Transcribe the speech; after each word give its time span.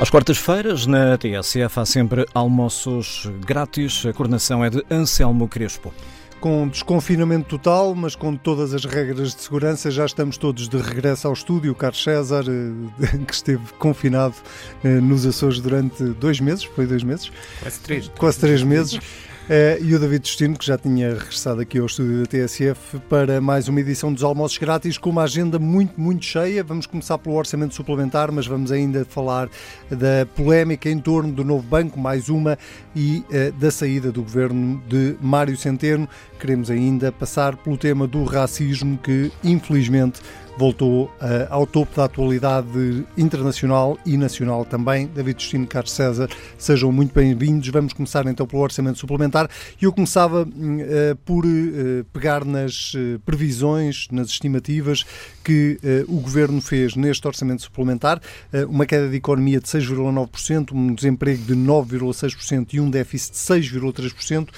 Às 0.00 0.10
quartas-feiras, 0.10 0.86
na 0.86 1.16
TSF, 1.16 1.80
há 1.80 1.86
sempre 1.86 2.26
almoços 2.34 3.30
grátis. 3.46 4.04
A 4.04 4.12
coordenação 4.12 4.64
é 4.64 4.68
de 4.68 4.84
Anselmo 4.90 5.46
Crespo. 5.48 5.94
Com 6.40 6.68
desconfinamento 6.68 7.48
total, 7.48 7.94
mas 7.94 8.14
com 8.14 8.36
todas 8.36 8.74
as 8.74 8.84
regras 8.84 9.34
de 9.34 9.40
segurança, 9.40 9.90
já 9.90 10.04
estamos 10.04 10.36
todos 10.36 10.68
de 10.68 10.76
regresso 10.76 11.28
ao 11.28 11.32
estúdio. 11.32 11.72
O 11.72 11.74
Carlos 11.74 12.02
César, 12.02 12.44
eh, 12.46 13.18
que 13.24 13.32
esteve 13.32 13.62
confinado 13.78 14.34
eh, 14.82 15.00
nos 15.00 15.24
Açores 15.24 15.60
durante 15.60 16.02
dois 16.04 16.40
meses, 16.40 16.64
foi 16.64 16.86
dois 16.86 17.04
meses? 17.04 17.30
Quase 17.60 17.80
três. 17.80 18.08
Quase 18.18 18.38
três 18.40 18.62
meses. 18.62 18.98
Uh, 19.44 19.84
e 19.84 19.94
o 19.94 19.98
David 19.98 20.22
Destino, 20.22 20.56
que 20.56 20.64
já 20.64 20.78
tinha 20.78 21.10
regressado 21.10 21.60
aqui 21.60 21.78
ao 21.78 21.84
estúdio 21.84 22.20
da 22.20 22.26
TSF 22.26 22.98
para 23.10 23.42
mais 23.42 23.68
uma 23.68 23.78
edição 23.78 24.10
dos 24.10 24.22
Almoços 24.22 24.56
Grátis, 24.56 24.96
com 24.96 25.10
uma 25.10 25.24
agenda 25.24 25.58
muito, 25.58 26.00
muito 26.00 26.24
cheia. 26.24 26.64
Vamos 26.64 26.86
começar 26.86 27.18
pelo 27.18 27.36
orçamento 27.36 27.74
suplementar, 27.74 28.32
mas 28.32 28.46
vamos 28.46 28.72
ainda 28.72 29.04
falar 29.04 29.50
da 29.90 30.24
polémica 30.34 30.88
em 30.88 30.98
torno 30.98 31.30
do 31.30 31.44
novo 31.44 31.62
banco, 31.62 32.00
mais 32.00 32.30
uma, 32.30 32.58
e 32.96 33.22
uh, 33.28 33.52
da 33.52 33.70
saída 33.70 34.10
do 34.10 34.22
governo 34.22 34.82
de 34.88 35.14
Mário 35.20 35.58
Centeno. 35.58 36.08
Queremos 36.40 36.70
ainda 36.70 37.12
passar 37.12 37.54
pelo 37.54 37.76
tema 37.76 38.06
do 38.06 38.24
racismo, 38.24 38.96
que 38.96 39.30
infelizmente 39.42 40.22
voltou 40.56 41.04
uh, 41.04 41.10
ao 41.50 41.66
topo 41.66 41.96
da 41.96 42.04
atualidade 42.04 43.04
internacional 43.16 43.98
e 44.06 44.16
nacional 44.16 44.64
também. 44.64 45.06
David 45.06 45.38
Destino 45.38 45.66
Carlos 45.66 45.92
César, 45.92 46.28
sejam 46.56 46.92
muito 46.92 47.12
bem-vindos. 47.12 47.68
Vamos 47.68 47.92
começar 47.92 48.26
então 48.26 48.46
pelo 48.46 48.62
orçamento 48.62 48.98
suplementar. 48.98 49.50
Eu 49.80 49.92
começava 49.92 50.42
uh, 50.42 51.16
por 51.24 51.44
uh, 51.44 52.04
pegar 52.12 52.44
nas 52.44 52.92
previsões, 53.24 54.06
nas 54.10 54.28
estimativas 54.28 55.04
que 55.42 55.78
o 56.08 56.20
Governo 56.20 56.60
fez 56.60 56.94
neste 56.96 57.26
orçamento 57.26 57.62
suplementar. 57.62 58.20
uma 58.68 58.86
queda 58.86 59.08
de 59.08 59.16
economia 59.16 59.60
de 59.60 59.66
6,9%, 59.66 60.72
um 60.72 60.94
desemprego 60.94 61.42
de 61.44 61.54
9,6% 61.54 62.74
e 62.74 62.80
um 62.80 62.88
déficit 62.88 63.32
de 63.32 63.38
6,3%. 63.38 64.48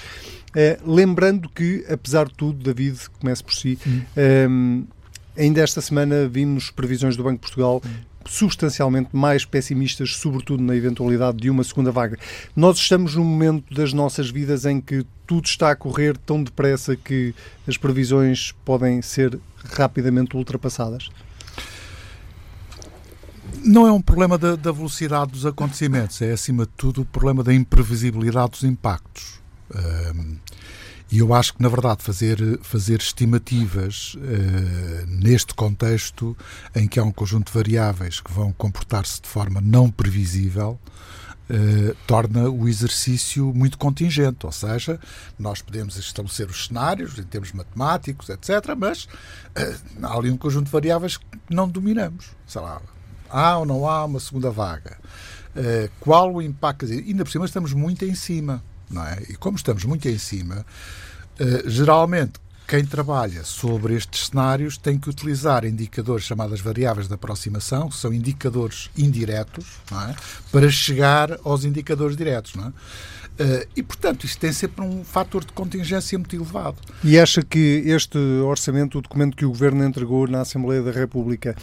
lembrando 0.84 1.48
que, 1.48 1.84
apesar 1.88 2.26
de 2.26 2.34
tudo, 2.34 2.62
David, 2.62 2.98
comece 3.18 3.42
por 3.42 3.54
si, 3.54 3.78
hum. 3.86 4.86
Ainda 5.36 5.60
esta 5.60 5.80
semana 5.80 6.26
vimos 6.26 6.70
previsões 6.70 7.16
do 7.16 7.22
Banco 7.22 7.36
de 7.36 7.40
Portugal 7.40 7.82
substancialmente 8.28 9.10
mais 9.12 9.44
pessimistas, 9.44 10.16
sobretudo 10.16 10.62
na 10.62 10.74
eventualidade 10.74 11.38
de 11.38 11.50
uma 11.50 11.62
segunda 11.62 11.92
vaga. 11.92 12.18
Nós 12.54 12.78
estamos 12.78 13.14
num 13.14 13.24
momento 13.24 13.72
das 13.72 13.92
nossas 13.92 14.30
vidas 14.30 14.64
em 14.64 14.80
que 14.80 15.06
tudo 15.26 15.46
está 15.46 15.70
a 15.70 15.76
correr 15.76 16.16
tão 16.16 16.42
depressa 16.42 16.96
que 16.96 17.34
as 17.66 17.76
previsões 17.76 18.52
podem 18.64 19.00
ser 19.02 19.38
rapidamente 19.72 20.36
ultrapassadas. 20.36 21.08
Não 23.64 23.86
é 23.86 23.92
um 23.92 24.00
problema 24.00 24.38
da, 24.38 24.54
da 24.54 24.72
velocidade 24.72 25.32
dos 25.32 25.46
acontecimentos, 25.46 26.20
é 26.22 26.32
acima 26.32 26.64
de 26.64 26.72
tudo 26.76 27.02
o 27.02 27.04
problema 27.04 27.42
da 27.42 27.54
imprevisibilidade 27.54 28.50
dos 28.52 28.64
impactos. 28.64 29.40
Um, 29.74 30.36
e 31.10 31.18
eu 31.18 31.32
acho 31.32 31.54
que, 31.54 31.62
na 31.62 31.68
verdade, 31.68 32.02
fazer, 32.02 32.38
fazer 32.62 32.98
estimativas 32.98 34.14
uh, 34.16 35.06
neste 35.06 35.54
contexto 35.54 36.36
em 36.74 36.88
que 36.88 36.98
há 36.98 37.04
um 37.04 37.12
conjunto 37.12 37.52
de 37.52 37.56
variáveis 37.56 38.20
que 38.20 38.32
vão 38.32 38.52
comportar-se 38.52 39.22
de 39.22 39.28
forma 39.28 39.60
não 39.60 39.88
previsível 39.88 40.80
uh, 41.48 41.96
torna 42.08 42.50
o 42.50 42.68
exercício 42.68 43.54
muito 43.54 43.78
contingente. 43.78 44.46
Ou 44.46 44.50
seja, 44.50 44.98
nós 45.38 45.62
podemos 45.62 45.96
estabelecer 45.96 46.50
os 46.50 46.66
cenários 46.66 47.16
em 47.20 47.22
termos 47.22 47.52
matemáticos, 47.52 48.28
etc., 48.28 48.74
mas 48.76 49.04
uh, 49.04 49.78
há 50.02 50.12
ali 50.12 50.28
um 50.28 50.36
conjunto 50.36 50.66
de 50.66 50.72
variáveis 50.72 51.18
que 51.18 51.24
não 51.48 51.68
dominamos. 51.68 52.30
Sei 52.48 52.60
lá, 52.60 52.82
há 53.30 53.58
ou 53.58 53.64
não 53.64 53.88
há 53.88 54.04
uma 54.04 54.20
segunda 54.20 54.50
vaga? 54.50 54.98
qual 56.00 56.34
o 56.34 56.42
impacto? 56.42 56.84
Ainda 56.84 57.24
por 57.24 57.30
cima 57.30 57.46
estamos 57.46 57.72
muito 57.72 58.04
em 58.04 58.14
cima 58.14 58.62
não 58.90 59.04
é? 59.04 59.22
E 59.28 59.36
como 59.36 59.56
estamos 59.56 59.84
muito 59.84 60.08
em 60.08 60.18
cima, 60.18 60.64
uh, 61.40 61.68
geralmente 61.68 62.40
quem 62.66 62.84
trabalha 62.84 63.44
sobre 63.44 63.94
estes 63.94 64.26
cenários 64.26 64.76
tem 64.76 64.98
que 64.98 65.08
utilizar 65.08 65.64
indicadores 65.64 66.24
chamadas 66.24 66.60
variáveis 66.60 67.06
de 67.06 67.14
aproximação, 67.14 67.88
que 67.88 67.96
são 67.96 68.12
indicadores 68.12 68.90
indiretos, 68.98 69.64
é? 69.92 70.14
para 70.50 70.68
chegar 70.68 71.38
aos 71.44 71.64
indicadores 71.64 72.16
diretos. 72.16 72.54
Uh, 72.56 72.72
e, 73.76 73.82
portanto, 73.82 74.24
isto 74.24 74.40
tem 74.40 74.52
sempre 74.52 74.84
um 74.84 75.04
fator 75.04 75.44
de 75.44 75.52
contingência 75.52 76.18
muito 76.18 76.34
elevado. 76.34 76.78
E 77.04 77.18
acha 77.18 77.42
que 77.42 77.82
este 77.86 78.18
orçamento, 78.18 78.98
o 78.98 79.02
documento 79.02 79.36
que 79.36 79.44
o 79.44 79.50
Governo 79.50 79.84
entregou 79.84 80.26
na 80.26 80.40
Assembleia 80.40 80.82
da 80.82 80.90
República, 80.90 81.54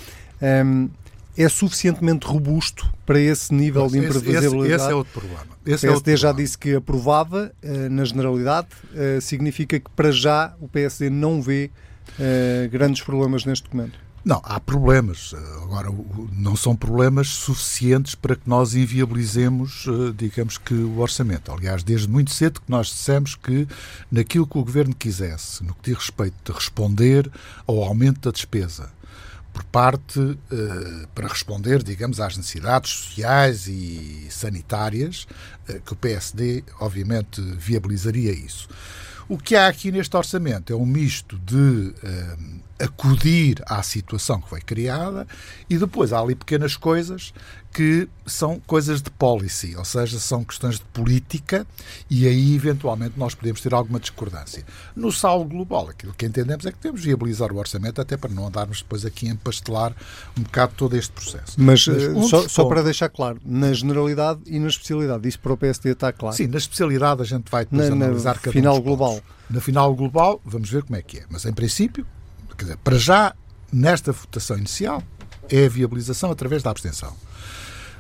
um, 0.42 0.46
ehm, 0.46 0.90
é 1.38 1.50
suficientemente 1.50 2.26
robusto 2.26 2.92
para 3.06 3.20
esse 3.20 3.54
nível 3.54 3.88
de 3.88 3.98
imprevisibilidade? 3.98 4.66
Esse, 4.66 4.76
esse, 4.76 4.92
é 4.92 4.96
outro 4.96 5.20
problema. 5.20 5.48
Esse 5.66 5.88
o 5.88 5.90
PSD 5.90 6.12
é 6.12 6.18
já 6.18 6.28
problema. 6.28 6.46
disse 6.46 6.58
que 6.58 6.76
aprovava, 6.76 7.52
uh, 7.64 7.90
na 7.90 8.06
generalidade, 8.06 8.68
uh, 8.94 9.20
significa 9.22 9.80
que 9.80 9.90
para 9.92 10.12
já 10.12 10.54
o 10.60 10.68
PSD 10.68 11.10
não 11.10 11.42
vê 11.42 11.72
uh, 12.20 12.70
grandes 12.70 13.02
problemas 13.02 13.46
neste 13.46 13.64
documento. 13.64 14.04
Não, 14.24 14.42
há 14.46 14.58
problemas. 14.58 15.36
Agora, 15.64 15.90
não 16.32 16.56
são 16.56 16.78
problemas 16.78 17.28
suficientes 17.28 18.16
para 18.16 18.38
que 18.38 18.48
nós 18.48 18.74
inviabilizemos, 18.74 19.86
digamos 20.16 20.58
que, 20.58 20.74
o 20.74 21.00
orçamento. 21.00 21.52
Aliás, 21.52 21.84
desde 21.84 22.08
muito 22.08 22.32
cedo 22.32 22.62
que 22.62 22.72
nós 22.72 22.88
dissemos 22.88 23.36
que 23.36 23.68
naquilo 24.10 24.48
que 24.48 24.58
o 24.58 24.64
Governo 24.64 24.96
quisesse, 24.96 25.62
no 25.62 25.74
que 25.74 25.90
diz 25.92 25.98
respeito 25.98 26.36
de 26.42 26.54
responder 26.58 27.30
ao 27.68 27.84
aumento 27.84 28.22
da 28.22 28.32
despesa, 28.32 28.90
por 29.54 29.64
parte 29.66 30.20
uh, 30.20 31.08
para 31.14 31.28
responder, 31.28 31.84
digamos, 31.84 32.20
às 32.20 32.36
necessidades 32.36 32.92
sociais 32.92 33.68
e 33.68 34.28
sanitárias, 34.30 35.28
uh, 35.70 35.80
que 35.80 35.94
o 35.94 35.96
PSD, 35.96 36.64
obviamente, 36.80 37.40
viabilizaria 37.40 38.32
isso. 38.32 38.68
O 39.30 39.38
que 39.38 39.56
há 39.56 39.68
aqui 39.68 39.92
neste 39.92 40.18
orçamento 40.18 40.74
é 40.74 40.76
um 40.76 40.86
misto 40.86 41.38
de 41.38 41.56
uh, 41.56 41.94
acudir 42.84 43.62
à 43.66 43.82
situação 43.82 44.42
que 44.42 44.50
foi 44.50 44.62
criada 44.62 45.26
e 45.70 45.78
depois 45.78 46.12
há 46.12 46.20
ali 46.20 46.36
pequenas 46.36 46.76
coisas 46.76 47.34
que 47.74 48.08
são 48.26 48.60
coisas 48.60 49.02
de 49.02 49.10
policy, 49.10 49.76
ou 49.76 49.84
seja, 49.84 50.20
são 50.20 50.44
questões 50.44 50.76
de 50.76 50.86
política 50.94 51.66
e 52.08 52.28
aí 52.28 52.54
eventualmente 52.54 53.18
nós 53.18 53.34
podemos 53.34 53.62
ter 53.62 53.74
alguma 53.74 54.00
discordância. 54.00 54.64
No 54.96 55.12
saldo 55.12 55.50
global, 55.50 55.90
aquilo 55.90 56.14
que 56.14 56.26
entendemos 56.26 56.66
é 56.68 56.72
que 56.72 56.78
temos 56.78 57.02
de 57.02 57.08
viabilizar 57.08 57.52
o 57.52 57.58
orçamento 57.58 58.00
até 58.00 58.16
para 58.16 58.32
não 58.32 58.46
andarmos 58.46 58.84
depois 58.84 59.04
aqui 59.06 59.28
a 59.28 59.32
empastelar 59.32 59.96
um 60.38 60.44
bocado 60.44 60.74
todo 60.78 60.96
este 60.96 61.12
processo. 61.12 61.56
Mas, 61.58 61.88
Mas 61.88 62.04
um 62.10 62.24
só, 62.28 62.48
só, 62.48 62.66
para 62.66 62.84
deixar 62.84 63.10
claro, 63.10 63.42
na 63.44 63.74
generalidade 63.74 64.42
e 64.46 64.60
na 64.60 64.68
especialidade, 64.68 65.28
isso 65.28 65.40
para 65.40 65.54
o 65.54 65.58
PSD 65.58 65.92
está 65.94 66.14
claro? 66.14 66.36
Sim, 66.36 66.48
na 66.48 66.58
especialidade 66.58 67.24
a 67.24 67.26
gente 67.26 67.50
vai 67.50 67.66
depois 67.66 67.90
na, 67.90 67.96
analisar 67.96 68.36
na 68.36 68.40
cada 68.40 68.52
final 68.52 68.78
um 68.78 68.82
global. 68.82 69.20
Na 69.50 69.60
final 69.60 69.96
global, 69.96 70.40
vamos 70.46 70.70
ver 70.70 70.84
como 70.84 70.96
é 70.96 71.02
que 71.02 71.20
é. 71.20 71.24
Mas 71.30 71.44
em 71.46 71.54
princípio, 71.54 72.06
quer 72.58 72.64
dizer, 72.66 72.78
para 72.78 72.98
já, 72.98 73.36
nesta 73.72 74.12
votação 74.12 74.58
inicial, 74.58 75.04
é 75.50 75.66
a 75.66 75.70
viabilização 75.70 76.32
através 76.32 76.64
da 76.64 76.70
abstenção. 76.70 77.16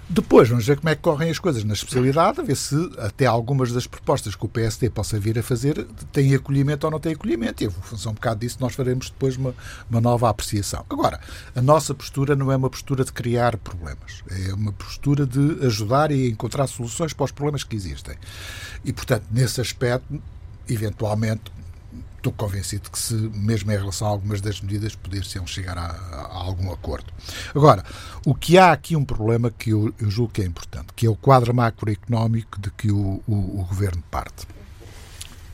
Depois 0.09 0.49
vamos 0.49 0.65
ver 0.65 0.77
como 0.77 0.89
é 0.89 0.95
que 0.95 1.01
correm 1.01 1.29
as 1.31 1.39
coisas 1.39 1.63
na 1.63 1.73
especialidade, 1.73 2.39
a 2.39 2.43
ver 2.43 2.57
se 2.57 2.75
até 2.99 3.25
algumas 3.25 3.71
das 3.71 3.87
propostas 3.87 4.35
que 4.35 4.45
o 4.45 4.49
PSD 4.49 4.89
possa 4.89 5.17
vir 5.17 5.39
a 5.39 5.43
fazer 5.43 5.87
têm 6.11 6.35
acolhimento 6.35 6.85
ou 6.85 6.91
não 6.91 6.99
têm 6.99 7.13
acolhimento. 7.13 7.63
E, 7.63 7.67
em 7.67 7.69
função 7.69 8.11
um 8.11 8.15
bocado 8.15 8.41
disso, 8.41 8.57
nós 8.59 8.75
faremos 8.75 9.09
depois 9.09 9.37
uma, 9.37 9.55
uma 9.89 10.01
nova 10.01 10.29
apreciação. 10.29 10.85
Agora, 10.89 11.19
a 11.55 11.61
nossa 11.61 11.95
postura 11.95 12.35
não 12.35 12.51
é 12.51 12.55
uma 12.55 12.69
postura 12.69 13.05
de 13.05 13.13
criar 13.13 13.57
problemas, 13.57 14.23
é 14.29 14.53
uma 14.53 14.73
postura 14.73 15.25
de 15.25 15.65
ajudar 15.65 16.11
e 16.11 16.29
encontrar 16.29 16.67
soluções 16.67 17.13
para 17.13 17.23
os 17.23 17.31
problemas 17.31 17.63
que 17.63 17.75
existem. 17.75 18.15
E, 18.83 18.91
portanto, 18.91 19.23
nesse 19.31 19.61
aspecto, 19.61 20.21
eventualmente, 20.67 21.51
estou 22.23 22.31
convencido 22.31 22.89
que 22.89 22.97
se, 22.97 23.13
mesmo 23.13 23.71
em 23.71 23.77
relação 23.77 24.07
a 24.07 24.09
algumas 24.11 24.39
das 24.39 24.61
medidas, 24.61 24.95
poder-se 24.95 25.39
chegar 25.45 25.77
a, 25.77 25.87
a, 25.87 26.37
algum 26.37 26.71
acordo. 26.71 27.11
Agora, 27.53 27.83
o 28.25 28.33
que 28.33 28.57
há 28.57 28.71
aqui 28.71 28.95
um 28.95 29.03
problema 29.03 29.51
que 29.51 29.71
eu, 29.71 29.93
eu 29.99 30.09
julgo 30.09 30.31
que 30.31 30.41
é 30.41 30.45
importante, 30.45 30.87
que 30.95 31.05
é 31.05 31.09
o 31.09 31.15
quadro 31.15 31.53
macroeconómico 31.53 32.59
de 32.61 32.71
que 32.71 32.91
o, 32.91 33.21
o, 33.27 33.59
o 33.59 33.65
governo 33.67 34.01
parte. 34.09 34.47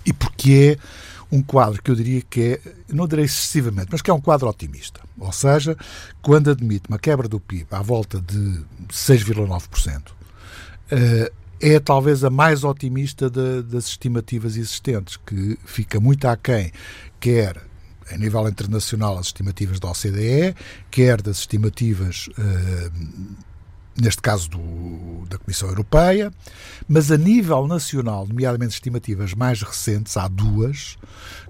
E 0.05 0.13
porque 0.13 0.77
é 0.77 1.35
um 1.35 1.41
quadro 1.41 1.81
que 1.81 1.89
eu 1.89 1.95
diria 1.95 2.21
que 2.21 2.41
é, 2.41 2.71
não 2.87 3.07
direi 3.07 3.25
excessivamente, 3.25 3.89
mas 3.91 4.01
que 4.01 4.11
é 4.11 4.13
um 4.13 4.21
quadro 4.21 4.47
otimista. 4.47 5.01
Ou 5.17 5.31
seja, 5.31 5.75
quando 6.21 6.51
admite 6.51 6.87
uma 6.87 6.99
quebra 6.99 7.27
do 7.27 7.39
PIB 7.39 7.67
à 7.71 7.81
volta 7.81 8.21
de 8.21 8.63
6,9%, 8.89 10.03
é 11.61 11.79
talvez 11.79 12.23
a 12.23 12.29
mais 12.29 12.63
otimista 12.63 13.29
de, 13.29 13.63
das 13.63 13.87
estimativas 13.87 14.55
existentes, 14.55 15.17
que 15.17 15.57
fica 15.65 15.99
muito 15.99 16.25
aquém, 16.25 16.71
quer 17.19 17.61
a 18.11 18.17
nível 18.17 18.47
internacional, 18.47 19.17
as 19.17 19.27
estimativas 19.27 19.79
da 19.79 19.89
OCDE, 19.89 20.55
quer 20.89 21.21
das 21.21 21.39
estimativas 21.39 22.27
uh, 22.29 23.37
neste 23.99 24.21
caso 24.21 24.49
do, 24.49 25.25
da 25.27 25.37
Comissão 25.37 25.69
Europeia, 25.69 26.31
mas 26.87 27.11
a 27.11 27.17
nível 27.17 27.67
nacional, 27.67 28.25
nomeadamente 28.25 28.73
estimativas 28.73 29.33
mais 29.33 29.61
recentes, 29.61 30.15
há 30.17 30.27
duas, 30.27 30.97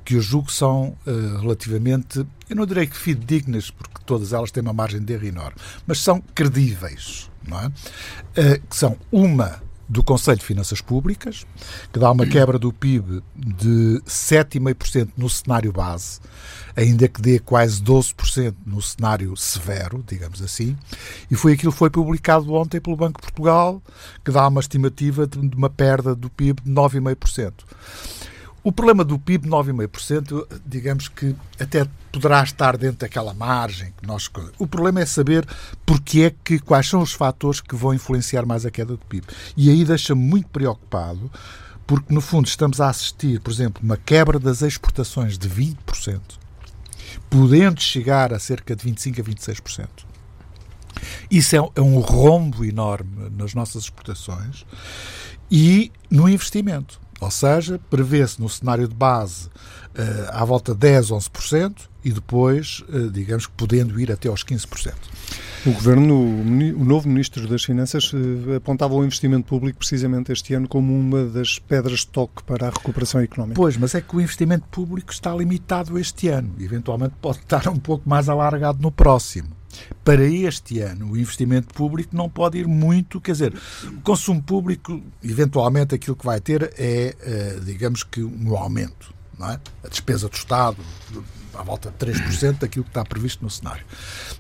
que 0.04 0.16
eu 0.16 0.22
julgo 0.22 0.52
são 0.52 0.98
uh, 1.06 1.38
relativamente, 1.40 2.26
eu 2.50 2.56
não 2.56 2.66
direi 2.66 2.88
que 2.88 2.98
fidedignas, 2.98 3.70
porque 3.70 4.00
todas 4.06 4.34
elas 4.34 4.52
têm 4.52 4.62
uma 4.62 4.74
margem 4.74 5.02
de 5.02 5.14
erro 5.14 5.26
enorme, 5.26 5.58
mas 5.86 6.02
são 6.02 6.22
credíveis, 6.34 7.30
não 7.48 7.60
é? 7.60 7.68
Uh, 7.68 8.68
que 8.68 8.76
são 8.76 8.98
uma 9.12 9.62
do 9.90 10.04
Conselho 10.04 10.38
de 10.38 10.46
Finanças 10.46 10.82
Públicas, 10.82 11.48
que 11.92 11.98
dá 11.98 12.12
uma 12.12 12.28
quebra 12.28 12.60
do 12.60 12.72
PIB 12.72 13.24
de 13.36 14.02
7,5% 14.06 15.10
no 15.18 15.28
cenário 15.28 15.74
base, 15.74 16.20
ainda 16.76 17.08
que 17.08 17.20
dê 17.20 17.40
quase 17.40 17.82
12% 17.82 18.54
no 18.66 18.80
cenário 18.82 19.36
severo, 19.36 20.04
digamos 20.08 20.44
assim, 20.44 20.78
e 21.30 21.36
foi 21.36 21.54
aquilo 21.54 21.72
que 21.72 21.78
foi 21.78 21.90
publicado 21.90 22.54
ontem 22.54 22.80
pelo 22.80 22.96
Banco 22.96 23.20
de 23.20 23.28
Portugal, 23.28 23.82
que 24.24 24.32
dá 24.32 24.48
uma 24.48 24.62
estimativa 24.62 25.26
de 25.26 25.40
uma 25.40 25.70
perda 25.70 26.16
do 26.16 26.30
PIB 26.30 26.62
de 26.62 26.72
9,5%. 26.72 27.54
O 28.64 28.72
problema 28.72 29.04
do 29.04 29.18
PIB, 29.18 29.48
9,5%, 29.48 30.62
digamos 30.66 31.08
que 31.08 31.36
até 31.60 31.88
poderá 32.12 32.44
estar 32.44 32.78
dentro 32.78 33.00
daquela 33.00 33.34
margem 33.34 33.94
que 33.98 34.06
nós. 34.06 34.30
O 34.58 34.68
problema 34.68 35.02
é 35.02 35.06
saber 35.06 35.48
porque 35.86 36.22
é 36.22 36.36
que, 36.44 36.60
quais 36.60 36.88
são 36.88 37.02
os 37.02 37.14
fatores 37.14 37.62
que 37.62 37.76
vão 37.76 37.94
influenciar 37.94 38.46
mais 38.46 38.66
a 38.66 38.72
queda 38.72 38.94
do 38.94 39.06
PIB. 39.06 39.26
E 39.56 39.70
aí 39.70 39.86
deixa-me 39.86 40.22
muito 40.22 40.48
preocupado, 40.50 41.32
porque 41.88 42.14
no 42.14 42.22
fundo 42.22 42.48
estamos 42.48 42.82
a 42.82 42.90
assistir, 42.90 43.40
por 43.40 43.52
exemplo, 43.52 43.82
uma 43.84 43.98
quebra 43.98 44.38
das 44.38 44.62
exportações 44.62 45.38
de 45.38 45.50
20%, 45.50 46.20
podendo 47.30 47.82
chegar 47.82 48.34
a 48.34 48.40
cerca 48.40 48.76
de 48.76 48.84
25% 48.90 49.20
a 49.20 49.24
26%. 49.24 49.88
Isso 51.32 51.56
é, 51.56 51.60
é 51.60 51.82
um 51.82 52.00
rombo 52.00 52.66
enorme 52.66 53.30
nas 53.38 53.54
nossas 53.54 53.84
exportações 53.84 54.66
e 55.50 55.92
no 56.10 56.28
investimento. 56.28 57.00
Ou 57.20 57.32
seja, 57.32 57.80
prevê-se 57.90 58.42
no 58.42 58.48
cenário 58.48 58.88
de 58.88 58.96
base 58.96 59.48
uh, 59.48 60.30
à 60.32 60.46
volta 60.46 60.74
de 60.74 60.80
10, 60.80 61.08
11% 61.08 61.76
e 62.04 62.12
depois, 62.12 62.84
uh, 62.90 63.10
digamos 63.10 63.46
que 63.46 63.54
podendo 63.54 64.00
ir 64.00 64.12
até 64.12 64.30
aos 64.30 64.44
15%. 64.44 64.94
O 65.66 65.72
governo, 65.72 66.16
o 66.16 66.86
novo 66.86 67.08
ministro 67.08 67.46
das 67.48 67.64
Finanças, 67.64 68.14
uh, 68.14 68.56
apontava 68.56 68.94
o 68.94 69.04
investimento 69.04 69.46
público 69.46 69.80
precisamente 69.80 70.32
este 70.32 70.54
ano 70.54 70.68
como 70.68 70.98
uma 70.98 71.26
das 71.26 71.60
pedras 71.60 72.00
de 72.00 72.08
toque 72.08 72.44
para 72.44 72.68
a 72.68 72.70
recuperação 72.70 73.20
económica. 73.20 73.56
Pois, 73.56 73.76
mas 73.76 73.94
é 73.94 74.00
que 74.00 74.16
o 74.16 74.22
investimento 74.22 74.66
público 74.72 75.12
está 75.12 75.36
limitado 75.36 76.00
este 76.00 76.30
ano. 76.30 76.54
Eventualmente 76.60 77.16
pode 77.22 77.40
estar 77.40 77.68
um 77.68 77.78
pouco 77.78 78.08
mais 78.08 78.30
alargado 78.30 78.82
no 78.82 78.92
próximo 78.92 79.60
para 80.04 80.24
este 80.26 80.80
ano 80.80 81.12
o 81.12 81.18
investimento 81.18 81.74
público 81.74 82.16
não 82.16 82.28
pode 82.28 82.58
ir 82.58 82.68
muito, 82.68 83.22
quer 83.22 83.34
dizer, 83.34 83.54
o 83.86 84.02
consumo 84.02 84.42
público, 84.42 85.02
eventualmente 85.24 85.94
aquilo 85.94 86.16
que 86.16 86.26
vai 86.26 86.42
ter 86.42 86.74
é, 86.78 87.16
eh, 87.22 87.60
digamos 87.64 88.04
que, 88.04 88.22
um 88.24 88.58
aumento, 88.58 89.14
é? 89.42 89.60
A 89.84 89.88
despesa 89.88 90.28
do 90.28 90.36
Estado, 90.36 90.78
à 91.54 91.64
volta 91.64 91.92
de 91.92 92.06
3% 92.06 92.60
daquilo 92.60 92.84
que 92.84 92.92
está 92.92 93.04
previsto 93.04 93.44
no 93.44 93.50
cenário. 93.50 93.86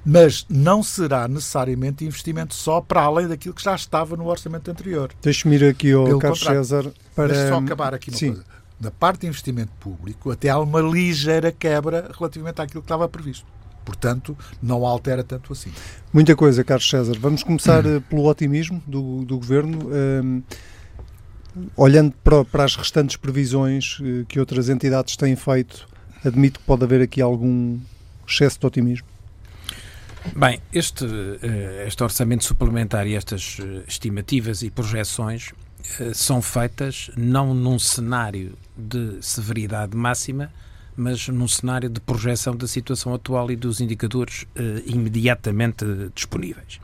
Mas 0.05 0.45
não 0.49 0.81
será 0.83 1.27
necessariamente 1.27 2.05
investimento 2.05 2.53
só 2.53 2.81
para 2.81 3.01
além 3.01 3.27
daquilo 3.27 3.53
que 3.53 3.63
já 3.63 3.75
estava 3.75 4.15
no 4.15 4.27
orçamento 4.27 4.69
anterior. 4.69 5.11
Deixe-me 5.21 5.55
ir 5.55 5.65
aqui 5.65 5.91
ao 5.91 6.05
Pelo 6.05 6.19
Carlos 6.19 6.39
César 6.39 6.91
para. 7.15 7.33
Deixa 7.33 7.49
só 7.49 7.57
acabar 7.57 7.93
aqui 7.93 8.09
uma 8.09 8.17
Sim. 8.17 8.33
coisa. 8.33 8.45
Da 8.79 8.91
parte 8.91 9.21
de 9.21 9.27
investimento 9.27 9.71
público, 9.79 10.31
até 10.31 10.49
há 10.49 10.57
uma 10.57 10.79
ligeira 10.79 11.51
quebra 11.51 12.09
relativamente 12.17 12.61
àquilo 12.61 12.81
que 12.81 12.85
estava 12.85 13.09
previsto. 13.09 13.45
Portanto, 13.83 14.37
não 14.61 14.85
altera 14.85 15.23
tanto 15.23 15.51
assim. 15.51 15.71
Muita 16.13 16.35
coisa, 16.35 16.63
Carlos 16.63 16.89
César. 16.89 17.17
Vamos 17.19 17.43
começar 17.43 17.85
hum. 17.85 17.99
pelo 18.01 18.25
otimismo 18.25 18.81
do, 18.87 19.25
do 19.25 19.37
Governo. 19.37 19.89
Um, 19.89 20.43
olhando 21.75 22.13
para, 22.23 22.45
para, 22.45 22.63
as 22.63 22.75
restantes 22.75 23.15
previsões 23.15 23.99
uh, 23.99 24.25
que 24.27 24.39
outras 24.39 24.69
entidades 24.69 25.17
têm 25.17 25.35
feito, 25.35 25.88
admito 26.23 26.59
que 26.59 26.65
pode 26.65 26.83
haver 26.83 27.01
aqui 27.01 27.21
algum 27.21 27.79
excesso 28.27 28.59
de 28.59 28.65
otimismo. 28.65 29.07
Bem, 30.35 30.61
este, 30.73 31.05
uh, 31.05 31.87
este 31.87 32.03
orçamento 32.03 32.43
suplementar 32.43 33.07
e 33.07 33.15
estas 33.15 33.57
uh, 33.59 33.83
estimativas 33.87 34.61
e 34.61 34.69
projeções 34.69 35.51
são 36.13 36.41
feitas 36.41 37.09
não 37.17 37.53
num 37.53 37.79
cenário 37.79 38.55
de 38.77 39.17
severidade 39.21 39.95
máxima, 39.95 40.51
mas 40.95 41.29
num 41.29 41.47
cenário 41.47 41.89
de 41.89 41.99
projeção 42.01 42.55
da 42.55 42.67
situação 42.67 43.13
atual 43.13 43.49
e 43.49 43.55
dos 43.55 43.79
indicadores 43.79 44.45
imediatamente 44.85 45.85
disponíveis. 46.13 46.79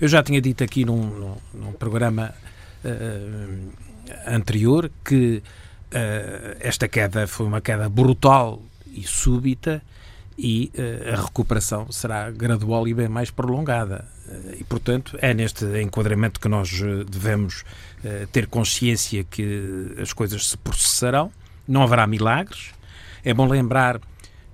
Eu 0.00 0.06
já 0.06 0.22
tinha 0.22 0.40
dito 0.40 0.62
aqui 0.62 0.84
num, 0.84 1.02
num, 1.02 1.36
num 1.52 1.72
programa 1.72 2.32
anterior 4.26 4.90
que 5.04 5.42
esta 6.60 6.86
queda 6.88 7.26
foi 7.26 7.46
uma 7.46 7.60
queda 7.60 7.88
brutal 7.88 8.62
e 8.86 9.02
súbita 9.02 9.82
e 10.36 10.70
a 11.12 11.20
recuperação 11.20 11.90
será 11.90 12.30
gradual 12.30 12.86
e 12.86 12.94
bem 12.94 13.08
mais 13.08 13.30
prolongada. 13.30 14.06
e, 14.58 14.64
portanto, 14.64 15.18
é 15.20 15.32
neste 15.32 15.64
enquadramento 15.80 16.38
que 16.38 16.48
nós 16.48 16.70
devemos 17.10 17.64
ter 18.32 18.46
consciência 18.46 19.24
que 19.24 19.94
as 20.00 20.12
coisas 20.12 20.48
se 20.48 20.56
processarão, 20.56 21.32
não 21.66 21.82
haverá 21.82 22.06
milagres, 22.06 22.70
é 23.24 23.34
bom 23.34 23.46
lembrar 23.46 24.00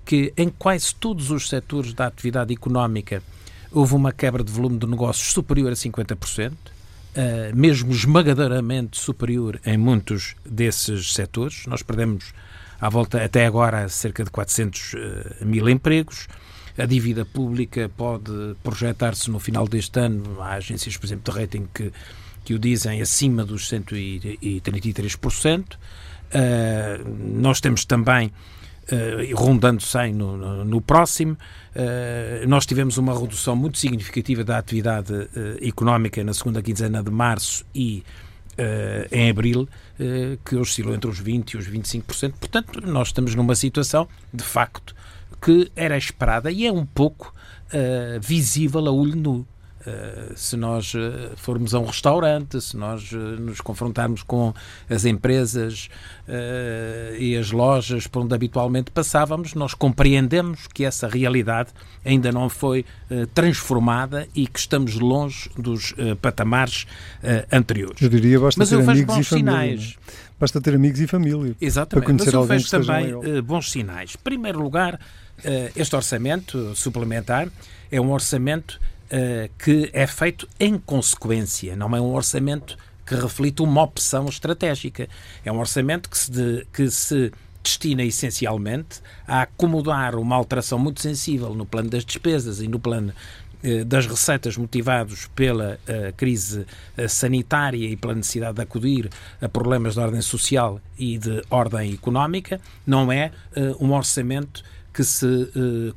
que 0.04 0.32
em 0.36 0.48
quase 0.48 0.94
todos 0.94 1.30
os 1.30 1.48
setores 1.48 1.92
da 1.92 2.06
atividade 2.06 2.52
económica 2.52 3.22
houve 3.72 3.94
uma 3.94 4.12
quebra 4.12 4.44
de 4.44 4.52
volume 4.52 4.78
de 4.78 4.86
negócios 4.86 5.32
superior 5.32 5.72
a 5.72 5.74
50%, 5.74 6.52
uh, 7.16 7.56
mesmo 7.56 7.92
esmagadoramente 7.92 8.98
superior 8.98 9.60
em 9.64 9.76
muitos 9.76 10.34
desses 10.44 11.12
setores. 11.12 11.66
Nós 11.66 11.82
perdemos 11.82 12.32
à 12.80 12.88
volta, 12.88 13.22
até 13.24 13.46
agora, 13.46 13.88
cerca 13.88 14.24
de 14.24 14.30
400 14.30 14.92
uh, 14.92 14.96
eh, 14.96 15.44
mil 15.44 15.68
empregos. 15.68 16.28
A 16.76 16.86
dívida 16.86 17.24
pública 17.24 17.90
pode 17.96 18.56
projetar-se 18.62 19.30
no 19.30 19.38
final 19.38 19.68
deste 19.68 19.98
ano. 20.00 20.42
Há 20.42 20.54
agências, 20.54 20.96
por 20.96 21.06
exemplo, 21.06 21.32
de 21.32 21.40
rating 21.40 21.68
que, 21.72 21.92
que 22.44 22.52
o 22.52 22.58
dizem 22.58 23.00
acima 23.00 23.44
dos 23.44 23.70
133%. 23.70 25.60
Uh, 25.60 25.78
eh, 26.32 27.00
nós 27.18 27.60
temos 27.60 27.84
também 27.84 28.32
uh, 28.92 29.36
rondando 29.36 29.82
100 29.82 30.14
no, 30.14 30.36
no, 30.36 30.64
no 30.64 30.80
próximo. 30.80 31.36
Uh, 31.74 32.46
nós 32.46 32.66
tivemos 32.66 32.98
uma 32.98 33.18
redução 33.18 33.56
muito 33.56 33.78
significativa 33.78 34.44
da 34.44 34.58
atividade 34.58 35.12
uh, 35.12 35.28
económica 35.60 36.22
na 36.22 36.34
segunda 36.34 36.62
quinzena 36.62 37.02
de 37.02 37.10
março 37.10 37.64
e 37.74 38.02
em 39.10 39.30
abril, 39.30 39.68
que 40.44 40.54
oscilou 40.54 40.94
entre 40.94 41.10
os 41.10 41.20
20% 41.20 41.54
e 41.54 41.56
os 41.56 41.68
25%. 41.68 42.34
Portanto, 42.38 42.80
nós 42.86 43.08
estamos 43.08 43.34
numa 43.34 43.56
situação, 43.56 44.06
de 44.32 44.44
facto, 44.44 44.94
que 45.42 45.72
era 45.74 45.98
esperada 45.98 46.52
e 46.52 46.64
é 46.64 46.70
um 46.70 46.86
pouco 46.86 47.34
visível 48.20 48.86
a 48.86 48.92
olho 48.92 49.16
nu. 49.16 49.44
Uh, 49.86 50.32
se 50.34 50.56
nós 50.56 50.94
uh, 50.94 51.36
formos 51.36 51.74
a 51.74 51.78
um 51.78 51.84
restaurante, 51.84 52.58
se 52.58 52.74
nós 52.74 53.12
uh, 53.12 53.18
nos 53.18 53.60
confrontarmos 53.60 54.22
com 54.22 54.54
as 54.88 55.04
empresas 55.04 55.90
e 57.18 57.36
as 57.36 57.50
lojas 57.50 58.06
por 58.06 58.22
onde 58.22 58.34
habitualmente 58.34 58.90
passávamos, 58.90 59.52
nós 59.52 59.74
compreendemos 59.74 60.66
que 60.66 60.84
essa 60.84 61.06
realidade 61.06 61.70
ainda 62.02 62.32
não 62.32 62.48
foi 62.48 62.84
transformada 63.34 64.26
e 64.34 64.46
que 64.46 64.58
estamos 64.58 64.94
longe 64.94 65.50
dos 65.58 65.94
patamares 66.22 66.86
anteriores. 67.52 68.00
Eu 68.00 68.08
diria 68.08 68.40
basta 68.40 68.58
Mas 68.58 68.70
ter 68.70 68.76
eu 68.76 68.80
e 68.80 68.84
família. 68.84 69.22
Sinais. 69.22 69.96
Basta 70.40 70.60
ter 70.62 70.74
amigos 70.74 71.00
e 71.00 71.06
família. 71.06 71.54
Exatamente. 71.60 72.06
Para 72.06 72.14
conhecer 72.14 72.26
Mas 72.26 72.34
eu 72.34 72.44
vejo 72.44 72.70
também 72.70 73.42
bons 73.42 73.70
sinais. 73.70 74.14
Em 74.14 74.22
primeiro 74.22 74.62
lugar, 74.62 74.98
este 75.76 75.94
orçamento 75.94 76.74
suplementar 76.74 77.48
é 77.92 78.00
um 78.00 78.10
orçamento 78.10 78.80
que 79.58 79.90
é 79.92 80.06
feito 80.06 80.48
em 80.58 80.78
consequência, 80.78 81.76
não 81.76 81.94
é 81.94 82.00
um 82.00 82.14
orçamento 82.14 82.76
que 83.04 83.14
reflete 83.14 83.62
uma 83.62 83.82
opção 83.82 84.26
estratégica. 84.26 85.08
É 85.44 85.52
um 85.52 85.58
orçamento 85.58 86.08
que 86.08 86.18
se, 86.18 86.30
de, 86.30 86.66
que 86.72 86.90
se 86.90 87.32
destina 87.62 88.02
essencialmente 88.02 89.00
a 89.26 89.42
acomodar 89.42 90.16
uma 90.16 90.36
alteração 90.36 90.78
muito 90.78 91.00
sensível 91.00 91.54
no 91.54 91.64
plano 91.64 91.88
das 91.88 92.04
despesas 92.04 92.60
e 92.60 92.68
no 92.68 92.78
plano 92.78 93.12
eh, 93.62 93.84
das 93.84 94.06
receitas 94.06 94.56
motivados 94.58 95.26
pela 95.34 95.80
uh, 95.88 96.12
crise 96.14 96.66
sanitária 97.08 97.86
e 97.86 97.96
pela 97.96 98.14
necessidade 98.14 98.56
de 98.56 98.62
acudir 98.62 99.08
a 99.40 99.48
problemas 99.48 99.94
de 99.94 100.00
ordem 100.00 100.20
social 100.20 100.78
e 100.98 101.16
de 101.16 101.42
ordem 101.48 101.94
económica, 101.94 102.60
não 102.86 103.10
é 103.10 103.30
uh, 103.56 103.82
um 103.84 103.92
orçamento 103.92 104.62
que 104.92 105.02
se 105.02 105.50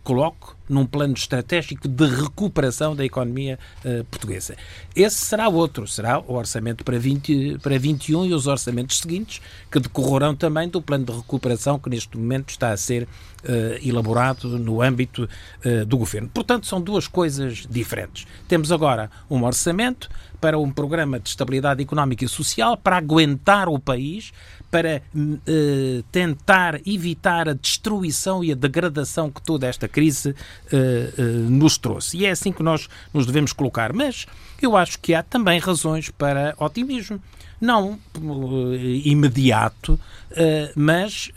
coloque 0.03 0.56
num 0.67 0.85
plano 0.85 1.13
estratégico 1.13 1.87
de 1.87 2.05
recuperação 2.05 2.95
da 2.95 3.05
economia 3.05 3.57
uh, 3.85 4.03
portuguesa. 4.05 4.55
Esse 4.95 5.17
será 5.17 5.47
outro, 5.47 5.87
será 5.87 6.19
o 6.19 6.33
orçamento 6.33 6.83
para, 6.83 6.97
20, 6.97 7.59
para 7.61 7.77
21 7.77 8.25
e 8.25 8.33
os 8.33 8.47
orçamentos 8.47 8.99
seguintes, 8.99 9.41
que 9.71 9.79
decorrerão 9.79 10.35
também 10.35 10.67
do 10.67 10.81
plano 10.81 11.05
de 11.05 11.11
recuperação 11.11 11.79
que 11.79 11.89
neste 11.89 12.17
momento 12.17 12.49
está 12.49 12.71
a 12.71 12.77
ser 12.77 13.03
uh, 13.03 13.87
elaborado 13.87 14.57
no 14.59 14.81
âmbito 14.81 15.29
uh, 15.65 15.85
do 15.85 15.97
governo. 15.97 16.29
Portanto, 16.33 16.65
são 16.65 16.81
duas 16.81 17.07
coisas 17.07 17.65
diferentes. 17.69 18.25
Temos 18.47 18.71
agora 18.71 19.09
um 19.29 19.43
orçamento 19.43 20.09
para 20.39 20.57
um 20.57 20.71
programa 20.71 21.19
de 21.19 21.29
estabilidade 21.29 21.81
económica 21.81 22.23
e 22.23 22.27
social 22.27 22.77
para 22.77 22.97
aguentar 22.97 23.67
o 23.67 23.79
país, 23.79 24.31
para 24.69 25.01
uh, 25.15 26.03
tentar 26.11 26.79
evitar 26.85 27.49
a 27.49 27.53
destruição 27.53 28.43
e 28.43 28.51
a 28.51 28.55
degradação 28.55 29.31
que 29.31 29.41
toda 29.41 29.65
esta 29.65 29.87
crise 29.87 30.35
uh, 30.71 31.21
uh, 31.21 31.49
nos 31.49 31.77
trouxe. 31.77 32.17
E 32.17 32.25
é 32.25 32.31
assim 32.31 32.51
que 32.51 32.63
nós 32.63 32.89
nos 33.13 33.25
devemos 33.25 33.53
colocar. 33.53 33.93
Mas 33.93 34.25
eu 34.61 34.75
acho 34.75 34.99
que 34.99 35.13
há 35.13 35.23
também 35.23 35.59
razões 35.59 36.09
para 36.09 36.55
otimismo. 36.59 37.21
Não 37.59 37.97
imediato, 39.03 39.99
mas 40.75 41.31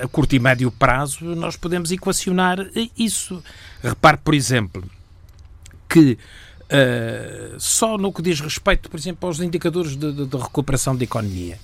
a 0.00 0.06
curto 0.06 0.36
e 0.36 0.38
médio 0.38 0.70
prazo 0.70 1.24
nós 1.34 1.56
podemos 1.56 1.90
equacionar 1.90 2.58
isso. 2.96 3.42
Repare, 3.82 4.18
por 4.18 4.32
exemplo, 4.32 4.84
que 5.88 6.16
só 7.58 7.98
no 7.98 8.12
que 8.12 8.22
diz 8.22 8.38
respeito, 8.38 8.88
por 8.88 8.96
exemplo, 8.96 9.26
aos 9.28 9.40
indicadores 9.40 9.96
de, 9.96 10.12
de, 10.12 10.24
de 10.24 10.36
recuperação 10.36 10.94
da 10.94 11.02
economia. 11.02 11.58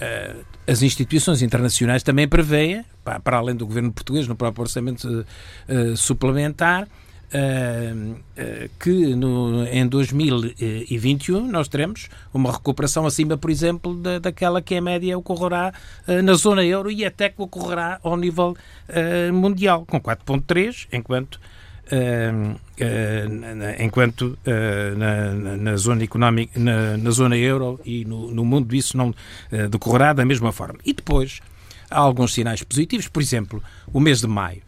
Uh, 0.00 0.44
as 0.66 0.82
instituições 0.82 1.42
internacionais 1.42 2.02
também 2.02 2.26
prevêem, 2.26 2.84
para 3.24 3.36
além 3.36 3.54
do 3.54 3.66
governo 3.66 3.92
português, 3.92 4.26
no 4.28 4.34
próprio 4.34 4.62
orçamento 4.62 5.06
uh, 5.06 5.96
suplementar, 5.96 6.88
que 8.78 9.16
no, 9.16 9.64
em 9.64 9.86
2021 9.86 11.50
nós 11.50 11.66
teremos 11.66 12.10
uma 12.34 12.52
recuperação 12.52 13.06
acima, 13.06 13.38
por 13.38 13.50
exemplo, 13.50 13.94
da, 13.94 14.18
daquela 14.18 14.60
que 14.60 14.74
em 14.74 14.82
média 14.82 15.16
ocorrerá 15.16 15.72
na 16.22 16.34
zona 16.34 16.62
euro 16.62 16.90
e 16.90 17.06
até 17.06 17.30
que 17.30 17.40
ocorrerá 17.40 17.98
ao 18.02 18.18
nível 18.18 18.54
mundial, 19.32 19.86
com 19.86 19.98
4,3, 19.98 20.88
enquanto 20.92 21.40
enquanto 23.78 24.38
uh, 24.46 24.96
na, 24.96 25.56
na, 25.56 25.76
zona 25.76 26.02
económica, 26.02 26.58
na, 26.58 26.96
na, 26.96 27.10
zona 27.10 27.36
euro 27.36 27.78
e 27.84 28.04
no, 28.04 28.30
no 28.30 28.44
mundo 28.44 28.74
isso 28.74 28.96
não 28.96 29.14
decorrerá 29.70 30.12
da 30.12 30.24
mesma 30.24 30.52
forma. 30.52 30.78
E 30.84 30.92
depois 30.92 31.40
há 31.90 31.98
alguns 31.98 32.32
sinais 32.32 32.62
positivos, 32.62 33.08
por 33.08 33.22
exemplo, 33.22 33.62
o 33.92 34.00
mês 34.00 34.20
de 34.20 34.26
maio 34.26 34.62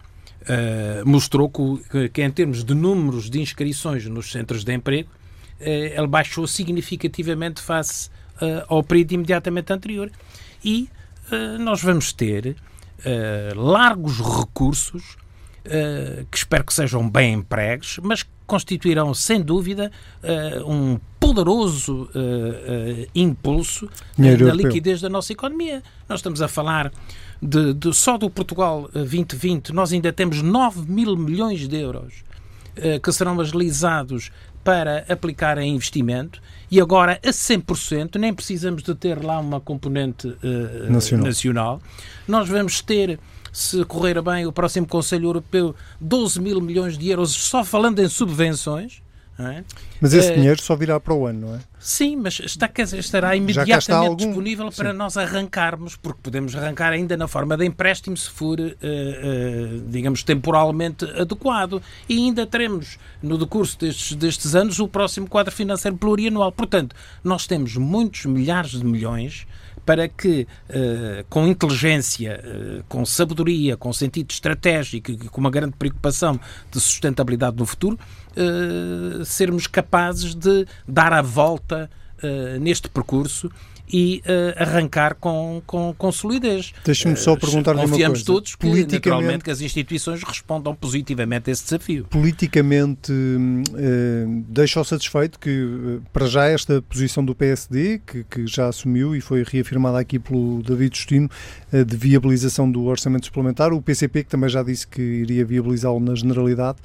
mostrou 1.07 1.49
que, 1.49 2.11
que, 2.11 2.23
em 2.23 2.31
termos 2.31 2.63
de 2.63 2.75
números 2.75 3.31
de 3.31 3.41
inscrições 3.41 4.05
nos 4.07 4.31
centros 4.31 4.63
de 4.63 4.75
emprego, 4.75 5.09
ele 5.59 6.07
baixou 6.07 6.47
significativamente 6.47 7.63
face 7.63 8.11
ao 8.69 8.83
período 8.83 9.13
imediatamente 9.13 9.73
anterior. 9.73 10.11
E 10.63 10.91
nós 11.61 11.83
vamos 11.83 12.13
ter 12.13 12.55
largos 13.57 14.21
recursos 14.21 15.17
que 16.31 16.37
espero 16.37 16.65
que 16.65 16.75
sejam 16.75 17.09
bem 17.09 17.35
empregues, 17.35 17.99
mas 18.03 18.23
que 18.23 18.31
constituirão, 18.47 19.15
sem 19.15 19.41
dúvida, 19.41 19.91
uh, 20.23 20.71
um 20.71 21.01
poderoso 21.19 22.03
uh, 22.15 23.09
impulso 23.15 23.89
na 24.19 24.53
liquidez 24.53 25.01
da 25.01 25.09
nossa 25.09 25.33
economia. 25.33 25.83
Nós 26.09 26.21
estamos 26.21 26.43
a 26.43 26.49
falar 26.49 26.93
de, 27.41 27.73
de, 27.73 27.95
só 27.95 28.19
do 28.19 28.29
Portugal 28.29 28.91
2020, 28.93 29.73
nós 29.73 29.93
ainda 29.93 30.13
temos 30.13 30.43
9 30.43 30.91
mil 30.91 31.17
milhões 31.17 31.67
de 31.67 31.77
euros 31.77 32.25
que 33.03 33.13
serão 33.13 33.41
agilizados 33.41 34.33
para 34.65 35.05
aplicar 35.09 35.59
em 35.59 35.77
investimento 35.77 36.43
e 36.71 36.81
agora 36.81 37.21
a 37.25 37.31
100%, 37.31 38.17
nem 38.17 38.33
precisamos 38.35 38.83
de 38.83 38.95
ter 38.95 39.23
lá 39.23 39.39
uma 39.39 39.61
componente 39.61 40.27
uh, 40.27 40.91
nacional. 40.91 41.27
nacional. 41.27 41.83
Nós 42.27 42.49
vamos 42.49 42.81
ter 42.81 43.21
se 43.55 43.85
correr 43.85 44.21
bem, 44.21 44.47
o 44.47 44.53
próximo 44.53 44.85
Conselho 44.85 45.29
Europeu 45.29 45.77
12 46.01 46.41
mil 46.41 46.61
milhões 46.61 46.99
de 46.99 47.09
euros 47.09 47.31
só 47.31 47.63
falando 47.65 48.01
em 48.01 48.09
subvenções. 48.09 49.01
É? 49.37 49.65
Mas 50.01 50.13
esse 50.15 50.31
é... 50.31 50.35
dinheiro 50.35 50.63
só 50.63 50.77
virá 50.77 51.01
para 51.01 51.13
o 51.13 51.27
ano, 51.27 51.49
não 51.49 51.55
é? 51.57 51.61
Sim, 51.81 52.17
mas 52.17 52.39
está, 52.39 52.71
estará 52.97 53.35
imediatamente 53.35 53.91
algum... 53.91 54.17
disponível 54.17 54.71
para 54.71 54.93
Sim. 54.93 54.97
nós 54.97 55.17
arrancarmos, 55.17 55.97
porque 55.97 56.21
podemos 56.23 56.55
arrancar 56.55 56.93
ainda 56.93 57.17
na 57.17 57.27
forma 57.27 57.57
de 57.57 57.65
empréstimo 57.65 58.17
se 58.17 58.31
for, 58.31 58.61
uh, 58.61 58.65
uh, 58.65 59.81
digamos, 59.89 60.23
temporalmente 60.23 61.05
adequado. 61.21 61.83
E 62.09 62.17
ainda 62.17 62.47
teremos, 62.47 62.97
no 63.21 63.37
decurso 63.37 63.77
destes, 63.79 64.15
destes 64.15 64.55
anos, 64.55 64.79
o 64.79 64.87
próximo 64.87 65.29
quadro 65.29 65.53
financeiro 65.53 65.97
plurianual. 65.97 66.53
Portanto, 66.53 66.95
nós 67.23 67.45
temos 67.45 67.77
muitos 67.77 68.27
milhares 68.27 68.71
de 68.71 68.85
milhões 68.85 69.47
para 69.85 70.09
que, 70.09 70.47
uh, 70.71 71.25
com 71.29 71.47
inteligência, 71.47 72.41
uh, 72.43 72.85
com 72.89 73.05
sabedoria, 73.05 73.77
com 73.77 73.93
sentido 73.93 74.31
estratégico 74.31 75.11
e 75.11 75.17
com 75.17 75.41
uma 75.41 75.51
grande 75.51 75.75
preocupação 75.77 76.39
de 76.71 76.81
sustentabilidade 76.81 77.57
no 77.57 77.67
futuro, 77.67 77.99
uh, 78.37 79.25
sermos 79.25 79.67
capazes 79.67 80.35
de 80.35 80.67
dar 80.87 81.13
a 81.13 81.23
volta 81.23 81.91
neste 82.59 82.89
percurso 82.89 83.51
e 83.93 84.23
uh, 84.25 84.63
arrancar 84.63 85.15
com, 85.15 85.63
com, 85.67 85.95
com 85.97 86.13
solidez. 86.13 86.73
Deixe-me 86.85 87.17
só 87.17 87.37
perguntar-lhe 87.37 87.79
uma 87.79 87.89
coisa. 87.89 87.93
Confiamos 87.93 88.23
todos 88.23 88.55
que, 88.55 88.87
naturalmente, 88.87 89.45
que 89.45 89.51
as 89.51 89.61
instituições 89.61 90.23
respondam 90.23 90.75
positivamente 90.75 91.51
a 91.51 91.53
esse 91.53 91.65
desafio. 91.65 92.07
Politicamente, 92.11 93.13
uh, 93.13 94.45
deixa-o 94.49 94.85
satisfeito 94.85 95.39
que, 95.39 95.51
uh, 95.51 96.03
para 96.13 96.27
já, 96.27 96.47
esta 96.47 96.81
posição 96.83 97.25
do 97.25 97.35
PSD, 97.35 98.01
que, 98.07 98.25
que, 98.25 98.47
já 98.47 98.69
assumiu 98.69 99.15
e 99.15 99.21
foi 99.21 99.43
reafirmada 99.43 99.99
aqui 99.99 100.19
pelo 100.19 100.63
David 100.63 100.97
Justino, 100.97 101.31
de 101.73 101.97
viabilização 101.97 102.71
do 102.71 102.85
orçamento 102.85 103.27
suplementar, 103.27 103.73
o 103.73 103.83
PCP, 103.83 104.25
que 104.25 104.31
também 104.31 104.49
já 104.49 104.63
disse 104.63 104.87
que 104.87 105.03
iria 105.03 105.45
viabilizá-lo 105.45 105.99
na 105.99 106.15
generalidade, 106.15 106.79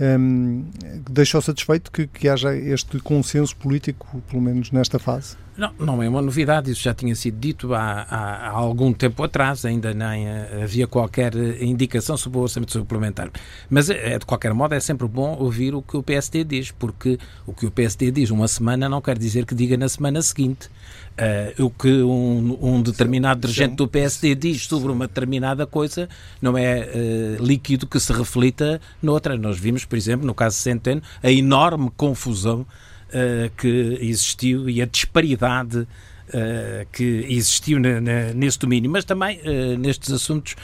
um, 0.00 0.64
deixou 1.10 1.40
satisfeito 1.40 1.90
que, 1.90 2.06
que 2.06 2.28
haja 2.28 2.54
este 2.54 2.98
consenso 3.00 3.56
político, 3.56 4.22
pelo 4.28 4.42
menos 4.42 4.70
nesta 4.70 4.98
fase? 4.98 5.36
Não, 5.56 5.72
não 5.78 6.02
é 6.02 6.08
uma 6.08 6.20
novidade, 6.20 6.70
isso 6.70 6.82
já 6.82 6.92
tinha 6.92 7.14
sido 7.14 7.38
dito 7.38 7.74
há, 7.74 8.06
há, 8.08 8.48
há 8.48 8.50
algum 8.50 8.92
tempo 8.92 9.22
atrás, 9.22 9.64
ainda 9.64 9.94
nem 9.94 10.28
eh, 10.28 10.60
havia 10.62 10.86
qualquer 10.86 11.34
indicação 11.62 12.16
sobre 12.16 12.38
o 12.38 12.42
orçamento 12.42 12.72
suplementar. 12.72 13.30
Mas, 13.70 13.88
é, 13.88 14.18
de 14.18 14.26
qualquer 14.26 14.52
modo, 14.52 14.74
é 14.74 14.80
sempre 14.80 15.08
bom 15.08 15.34
ouvir 15.38 15.74
o 15.74 15.80
que 15.80 15.96
o 15.96 16.02
PSD 16.02 16.44
diz, 16.44 16.70
porque 16.70 17.18
o 17.46 17.54
que 17.54 17.64
o 17.64 17.70
PSD 17.70 18.10
diz 18.10 18.30
uma 18.30 18.46
semana 18.48 18.86
não 18.86 19.00
quer 19.00 19.16
dizer 19.16 19.46
que 19.46 19.54
diga 19.54 19.76
na 19.76 19.88
semana 19.88 20.20
seguinte. 20.20 20.68
Uh, 21.16 21.64
o 21.64 21.70
que 21.70 22.02
um, 22.02 22.58
um 22.60 22.82
determinado 22.82 23.40
dirigente 23.40 23.76
do 23.76 23.88
PSD 23.88 24.34
diz 24.34 24.66
sobre 24.66 24.92
uma 24.92 25.06
determinada 25.06 25.66
coisa 25.66 26.10
não 26.42 26.58
é 26.58 26.80
uh, 26.80 27.42
líquido 27.42 27.86
que 27.86 27.98
se 27.98 28.12
reflita 28.12 28.78
noutra. 29.02 29.34
Nós 29.38 29.58
vimos, 29.58 29.86
por 29.86 29.96
exemplo, 29.96 30.26
no 30.26 30.34
caso 30.34 30.56
de 30.56 30.62
Centeno, 30.62 31.00
a 31.22 31.30
enorme 31.30 31.90
confusão 31.96 32.66
uh, 33.08 33.50
que 33.56 33.98
existiu 34.00 34.68
e 34.68 34.82
a 34.82 34.86
disparidade 34.86 35.86
que 36.90 37.24
existiu 37.28 37.78
na, 37.78 38.00
na, 38.00 38.34
nesse 38.34 38.58
domínio, 38.58 38.90
mas 38.90 39.04
também 39.04 39.40
nestes 39.78 40.12
assuntos 40.12 40.56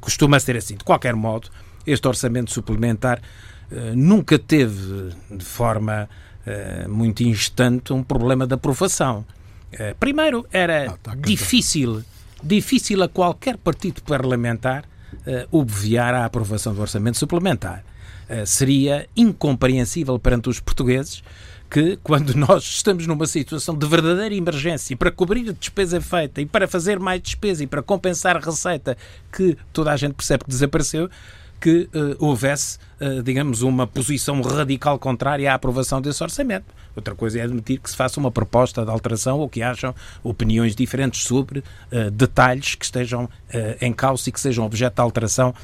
costuma 0.00 0.38
ser 0.38 0.56
assim. 0.56 0.76
De 0.76 0.84
qualquer 0.84 1.16
modo, 1.16 1.48
este 1.84 2.06
orçamento 2.06 2.52
suplementar 2.52 3.20
nunca 3.92 4.38
teve 4.38 5.10
de 5.32 5.44
forma 5.44 6.08
muito 6.88 7.24
instante 7.24 7.92
um 7.92 8.04
problema 8.04 8.46
de 8.46 8.54
aprovação. 8.54 9.26
Eh, 9.76 9.94
primeiro, 9.98 10.46
era 10.52 10.92
ah, 10.92 10.96
tá 11.02 11.14
difícil, 11.16 12.02
difícil 12.42 13.02
a 13.02 13.08
qualquer 13.08 13.56
partido 13.56 14.02
parlamentar 14.02 14.84
uh, 15.14 15.58
obviar 15.58 16.14
a 16.14 16.24
aprovação 16.24 16.72
do 16.74 16.80
orçamento 16.80 17.18
suplementar. 17.18 17.84
Uh, 18.30 18.46
seria 18.46 19.08
incompreensível 19.16 20.18
perante 20.18 20.48
os 20.48 20.60
portugueses 20.60 21.22
que, 21.74 21.98
quando 22.04 22.34
nós 22.38 22.62
estamos 22.62 23.04
numa 23.04 23.26
situação 23.26 23.76
de 23.76 23.84
verdadeira 23.84 24.32
emergência 24.32 24.96
para 24.96 25.10
cobrir 25.10 25.48
a 25.48 25.52
despesa 25.52 26.00
feita 26.00 26.40
e 26.40 26.46
para 26.46 26.68
fazer 26.68 27.00
mais 27.00 27.20
despesa 27.20 27.64
e 27.64 27.66
para 27.66 27.82
compensar 27.82 28.36
a 28.36 28.38
receita 28.38 28.96
que 29.32 29.58
toda 29.72 29.90
a 29.90 29.96
gente 29.96 30.14
percebe 30.14 30.44
que 30.44 30.50
desapareceu, 30.50 31.10
que 31.60 31.88
uh, 31.92 32.24
houvesse, 32.24 32.78
uh, 33.00 33.20
digamos, 33.24 33.62
uma 33.62 33.88
posição 33.88 34.40
radical 34.40 35.00
contrária 35.00 35.50
à 35.50 35.54
aprovação 35.54 36.00
desse 36.00 36.22
orçamento. 36.22 36.66
Outra 36.94 37.14
coisa 37.16 37.40
é 37.40 37.42
admitir 37.42 37.80
que 37.80 37.90
se 37.90 37.96
faça 37.96 38.20
uma 38.20 38.30
proposta 38.30 38.84
de 38.84 38.90
alteração 38.92 39.40
ou 39.40 39.48
que 39.48 39.60
hajam 39.60 39.92
opiniões 40.22 40.76
diferentes 40.76 41.24
sobre 41.24 41.58
uh, 41.58 42.10
detalhes 42.12 42.76
que 42.76 42.84
estejam 42.84 43.28
em 43.80 43.92
causa 43.92 44.28
e 44.28 44.32
que 44.32 44.38
sejam 44.38 44.64
objeto 44.64 44.94
de 44.94 45.00
alteração 45.00 45.54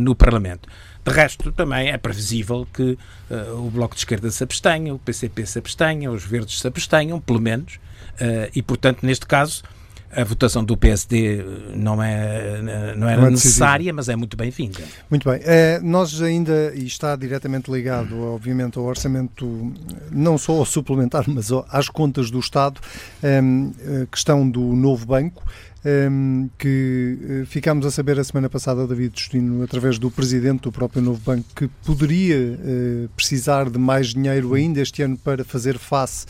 no 0.00 0.14
Parlamento. 0.14 0.68
De 1.04 1.12
resto, 1.12 1.52
também 1.52 1.88
é 1.88 1.98
previsível 1.98 2.66
que 2.72 2.98
o 3.58 3.70
Bloco 3.70 3.94
de 3.94 4.00
Esquerda 4.00 4.30
se 4.30 4.42
abstenha, 4.42 4.94
o 4.94 4.98
PCP 4.98 5.44
se 5.44 5.58
abstenha, 5.58 6.10
os 6.10 6.24
Verdes 6.24 6.60
se 6.60 6.66
abstenham, 6.66 7.20
pelo 7.20 7.40
menos, 7.40 7.78
e, 8.54 8.62
portanto, 8.62 9.04
neste 9.04 9.26
caso, 9.26 9.62
A 10.16 10.24
votação 10.24 10.64
do 10.64 10.76
PSD 10.76 11.44
não, 11.74 12.02
é, 12.02 12.94
não 12.96 13.08
era 13.08 13.20
não 13.20 13.28
é 13.28 13.30
necessária, 13.30 13.92
mas 13.92 14.08
é 14.08 14.16
muito 14.16 14.36
bem-vinda. 14.36 14.80
Muito 15.10 15.28
bem. 15.28 15.40
É, 15.44 15.80
nós 15.80 16.20
ainda, 16.22 16.72
e 16.74 16.86
está 16.86 17.16
diretamente 17.16 17.70
ligado, 17.70 18.20
obviamente, 18.20 18.78
ao 18.78 18.84
orçamento, 18.84 19.72
não 20.10 20.38
só 20.38 20.52
ao 20.52 20.64
suplementar, 20.64 21.24
mas 21.26 21.50
às 21.68 21.88
contas 21.88 22.30
do 22.30 22.38
Estado, 22.38 22.80
é, 23.22 23.40
questão 24.10 24.48
do 24.48 24.60
novo 24.60 25.06
banco. 25.06 25.42
Um, 25.86 26.48
que 26.58 27.42
uh, 27.42 27.46
ficámos 27.46 27.84
a 27.84 27.90
saber 27.90 28.18
a 28.18 28.24
semana 28.24 28.48
passada, 28.48 28.86
David 28.86 29.12
Justino, 29.20 29.62
através 29.62 29.98
do 29.98 30.10
presidente 30.10 30.62
do 30.62 30.72
próprio 30.72 31.02
Novo 31.02 31.20
Banco, 31.20 31.46
que 31.54 31.68
poderia 31.84 32.38
uh, 32.38 33.08
precisar 33.14 33.68
de 33.68 33.78
mais 33.78 34.14
dinheiro 34.14 34.54
ainda 34.54 34.80
este 34.80 35.02
ano 35.02 35.18
para 35.18 35.44
fazer 35.44 35.76
face 35.76 36.24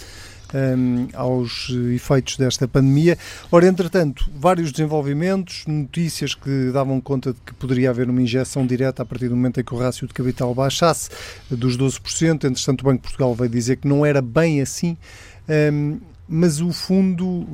um, 0.55 1.09
aos 1.13 1.71
efeitos 1.95 2.37
desta 2.37 2.69
pandemia. 2.69 3.19
Ora, 3.51 3.67
entretanto, 3.67 4.31
vários 4.35 4.71
desenvolvimentos, 4.71 5.65
notícias 5.67 6.35
que 6.35 6.71
davam 6.73 7.01
conta 7.01 7.33
de 7.33 7.41
que 7.45 7.53
poderia 7.55 7.91
haver 7.91 8.09
uma 8.09 8.23
injeção 8.23 8.67
direta 8.67 9.03
a 9.03 9.05
partir 9.05 9.29
do 9.29 9.37
momento 9.37 9.61
em 9.61 9.65
que 9.65 9.75
o 9.75 9.79
rácio 9.79 10.07
de 10.07 10.15
capital 10.15 10.55
baixasse 10.55 11.11
dos 11.51 11.77
12%. 11.77 12.45
Entretanto, 12.45 12.83
o 12.83 12.85
Banco 12.85 12.99
de 12.99 13.03
Portugal 13.03 13.35
veio 13.35 13.51
dizer 13.51 13.77
que 13.77 13.89
não 13.89 14.07
era 14.07 14.23
bem 14.23 14.61
assim. 14.61 14.97
Um, 15.49 15.99
mas 16.27 16.59
o 16.61 16.73
fundo, 16.73 17.47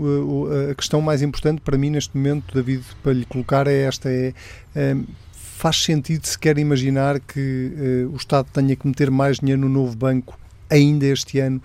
a 0.71 0.75
questão 0.77 1.01
mais 1.01 1.23
importante 1.23 1.61
para 1.61 1.77
mim 1.77 1.91
neste 1.91 2.17
momento, 2.17 2.55
David, 2.55 2.85
para 3.03 3.13
lhe 3.13 3.25
colocar 3.25 3.67
é 3.67 3.83
esta: 3.83 4.09
é, 4.09 4.33
é 4.77 4.97
faz 5.61 5.83
sentido 5.83 6.27
se 6.27 6.39
quer 6.39 6.57
imaginar 6.57 7.21
que 7.21 8.07
uh, 8.09 8.15
o 8.15 8.17
Estado 8.17 8.49
tenha 8.51 8.75
que 8.75 8.87
meter 8.87 9.11
mais 9.11 9.41
dinheiro 9.41 9.61
no 9.61 9.69
novo 9.69 9.95
banco 9.95 10.39
ainda 10.71 11.05
este 11.05 11.39
ano, 11.39 11.61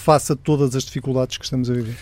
face 0.00 0.32
a 0.32 0.36
todas 0.36 0.74
as 0.74 0.84
dificuldades 0.84 1.36
que 1.36 1.44
estamos 1.44 1.70
a 1.70 1.74
viver? 1.74 1.96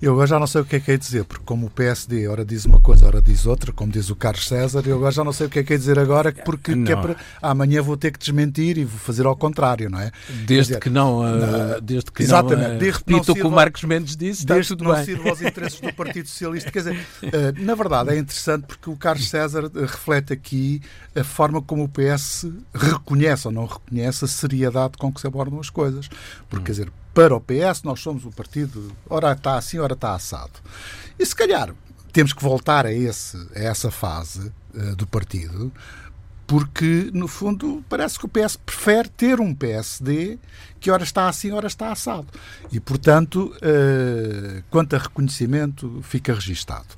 Eu 0.00 0.12
agora 0.12 0.26
já 0.26 0.38
não 0.38 0.46
sei 0.46 0.62
o 0.62 0.64
que 0.64 0.76
é 0.76 0.80
que 0.80 0.92
é 0.92 0.96
dizer, 0.96 1.24
porque 1.24 1.44
como 1.44 1.66
o 1.66 1.70
PSD 1.70 2.26
ora 2.26 2.42
diz 2.42 2.64
uma 2.64 2.80
coisa, 2.80 3.06
ora 3.06 3.20
diz 3.20 3.44
outra, 3.44 3.70
como 3.70 3.92
diz 3.92 4.08
o 4.08 4.16
Carlos 4.16 4.48
César, 4.48 4.82
eu 4.86 4.96
agora 4.96 5.12
já 5.12 5.22
não 5.22 5.32
sei 5.32 5.46
o 5.46 5.50
que 5.50 5.58
é 5.58 5.62
que 5.62 5.74
é 5.74 5.76
dizer 5.76 5.98
agora, 5.98 6.32
porque 6.32 6.74
que 6.74 6.90
é 6.90 6.96
para, 6.96 7.16
amanhã 7.42 7.82
vou 7.82 7.98
ter 7.98 8.10
que 8.10 8.18
desmentir 8.18 8.78
e 8.78 8.84
vou 8.86 8.98
fazer 8.98 9.26
ao 9.26 9.36
contrário, 9.36 9.90
não 9.90 10.00
é? 10.00 10.10
Desde 10.46 10.72
dizer, 10.72 10.80
que 10.80 10.88
não, 10.88 11.20
uh, 11.20 11.82
desde 11.82 12.10
que 12.10 12.22
exatamente, 12.22 12.68
não, 12.68 12.76
uh, 12.76 12.78
desde 12.78 13.04
que 13.04 13.12
não 13.12 13.18
o 13.18 13.24
que 13.34 13.42
o 13.42 13.50
Marcos 13.50 13.84
Mendes 13.84 14.16
disse, 14.16 14.46
desde 14.46 14.74
que 14.74 14.82
não 14.82 15.04
sirva 15.04 15.28
aos 15.28 15.42
interesses 15.42 15.78
do 15.78 15.92
Partido 15.92 16.26
Socialista. 16.26 16.70
Quer 16.70 16.78
dizer, 16.78 17.06
uh, 17.22 17.62
na 17.62 17.74
verdade 17.74 18.14
é 18.14 18.18
interessante 18.18 18.64
porque 18.66 18.88
o 18.88 18.96
Carlos 18.96 19.28
César 19.28 19.70
reflete 19.74 20.32
aqui 20.32 20.80
a 21.14 21.22
forma 21.22 21.60
como 21.60 21.84
o 21.84 21.88
PS 21.90 22.46
reconhece 22.72 23.46
ou 23.46 23.52
não 23.52 23.66
reconhece 23.66 24.24
a 24.24 24.28
seriedade 24.28 24.96
com 24.96 25.12
que 25.12 25.20
se 25.20 25.26
abordam 25.26 25.60
as 25.60 25.68
coisas. 25.68 26.08
Porque, 26.48 26.62
hum. 26.62 26.64
quer 26.64 26.72
dizer, 26.72 26.92
para 27.12 27.34
o 27.34 27.40
PS, 27.40 27.82
nós 27.82 28.00
somos 28.00 28.24
o 28.24 28.30
partido, 28.30 28.92
ora 29.08 29.32
está 29.32 29.56
assim, 29.56 29.78
ora 29.78 29.94
está 29.94 30.14
assado. 30.14 30.52
E 31.18 31.26
se 31.26 31.34
calhar 31.34 31.74
temos 32.12 32.32
que 32.32 32.42
voltar 32.42 32.86
a, 32.86 32.92
esse, 32.92 33.36
a 33.54 33.60
essa 33.60 33.90
fase 33.90 34.52
uh, 34.74 34.96
do 34.96 35.06
partido, 35.06 35.72
porque, 36.46 37.10
no 37.14 37.28
fundo, 37.28 37.84
parece 37.88 38.18
que 38.18 38.26
o 38.26 38.28
PS 38.28 38.56
prefere 38.56 39.08
ter 39.08 39.40
um 39.40 39.54
PSD 39.54 40.38
que 40.80 40.90
ora 40.90 41.04
está 41.04 41.28
assim, 41.28 41.52
ora 41.52 41.66
está 41.66 41.92
assado. 41.92 42.26
E, 42.72 42.80
portanto, 42.80 43.54
uh, 43.56 44.62
quanto 44.70 44.96
a 44.96 44.98
reconhecimento, 44.98 46.00
fica 46.02 46.34
registado. 46.34 46.88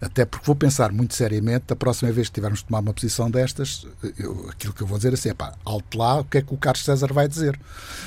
Até 0.00 0.24
porque 0.24 0.46
vou 0.46 0.56
pensar 0.56 0.90
muito 0.90 1.14
seriamente, 1.14 1.66
da 1.68 1.76
próxima 1.76 2.10
vez 2.10 2.28
que 2.28 2.34
tivermos 2.34 2.60
de 2.60 2.64
tomar 2.64 2.80
uma 2.80 2.92
posição 2.92 3.30
destas, 3.30 3.86
eu, 4.18 4.48
aquilo 4.50 4.72
que 4.72 4.82
eu 4.82 4.86
vou 4.86 4.98
dizer 4.98 5.10
é 5.10 5.14
assim, 5.14 5.34
pá, 5.34 5.54
alto 5.64 5.96
lá, 5.96 6.20
o 6.20 6.24
que 6.24 6.38
é 6.38 6.42
que 6.42 6.52
o 6.52 6.56
Carlos 6.56 6.84
César 6.84 7.12
vai 7.12 7.28
dizer? 7.28 7.58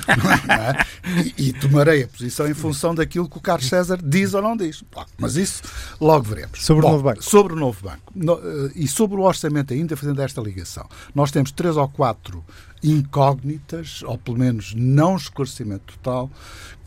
é? 0.08 1.22
e, 1.38 1.48
e, 1.48 1.52
tomarei 1.52 2.02
a 2.02 2.08
posição 2.08 2.46
em 2.48 2.54
função 2.54 2.94
daquilo 2.94 3.28
que 3.28 3.38
o 3.38 3.40
Carlos 3.40 3.68
César 3.68 3.98
diz 4.02 4.34
ou 4.34 4.42
não 4.42 4.56
diz. 4.56 4.84
Mas 5.16 5.36
isso 5.36 5.62
logo 6.00 6.24
veremos. 6.24 6.64
Sobre 6.64 6.82
Bom, 6.82 6.88
o 6.88 6.92
novo 6.92 7.04
banco. 7.04 7.24
Sobre 7.24 7.52
o 7.52 7.56
novo 7.56 7.80
banco. 7.82 8.12
No, 8.14 8.34
uh, 8.34 8.72
e 8.74 8.86
sobre 8.88 9.16
o 9.16 9.22
orçamento 9.22 9.72
ainda, 9.72 9.96
fazendo 9.96 10.20
esta 10.20 10.40
ligação. 10.40 10.86
Nós 11.14 11.30
temos 11.30 11.52
três 11.52 11.76
ou 11.76 11.88
quatro 11.88 12.44
incógnitas, 12.84 14.02
ou 14.02 14.18
pelo 14.18 14.38
menos 14.38 14.74
não 14.74 15.16
esclarecimento 15.16 15.94
total, 15.94 16.30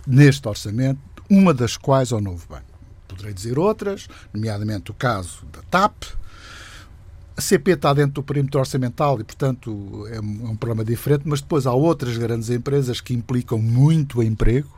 neste 0.05 0.47
orçamento, 0.47 0.99
uma 1.29 1.53
das 1.53 1.75
quais 1.75 2.11
é 2.11 2.15
o 2.15 2.21
novo 2.21 2.45
banco. 2.47 2.63
Poderei 3.07 3.33
dizer 3.33 3.57
outras, 3.57 4.07
nomeadamente 4.31 4.91
o 4.91 4.93
caso 4.93 5.43
da 5.51 5.61
TAP. 5.63 6.03
A 7.35 7.41
CP 7.41 7.71
está 7.71 7.93
dentro 7.93 8.13
do 8.13 8.23
perímetro 8.23 8.59
orçamental 8.59 9.19
e, 9.19 9.23
portanto, 9.23 10.07
é 10.11 10.19
um, 10.21 10.47
é 10.47 10.49
um 10.51 10.55
problema 10.55 10.85
diferente, 10.85 11.23
mas 11.25 11.41
depois 11.41 11.65
há 11.65 11.73
outras 11.73 12.17
grandes 12.17 12.49
empresas 12.49 13.01
que 13.01 13.13
implicam 13.13 13.59
muito 13.59 14.21
emprego 14.21 14.71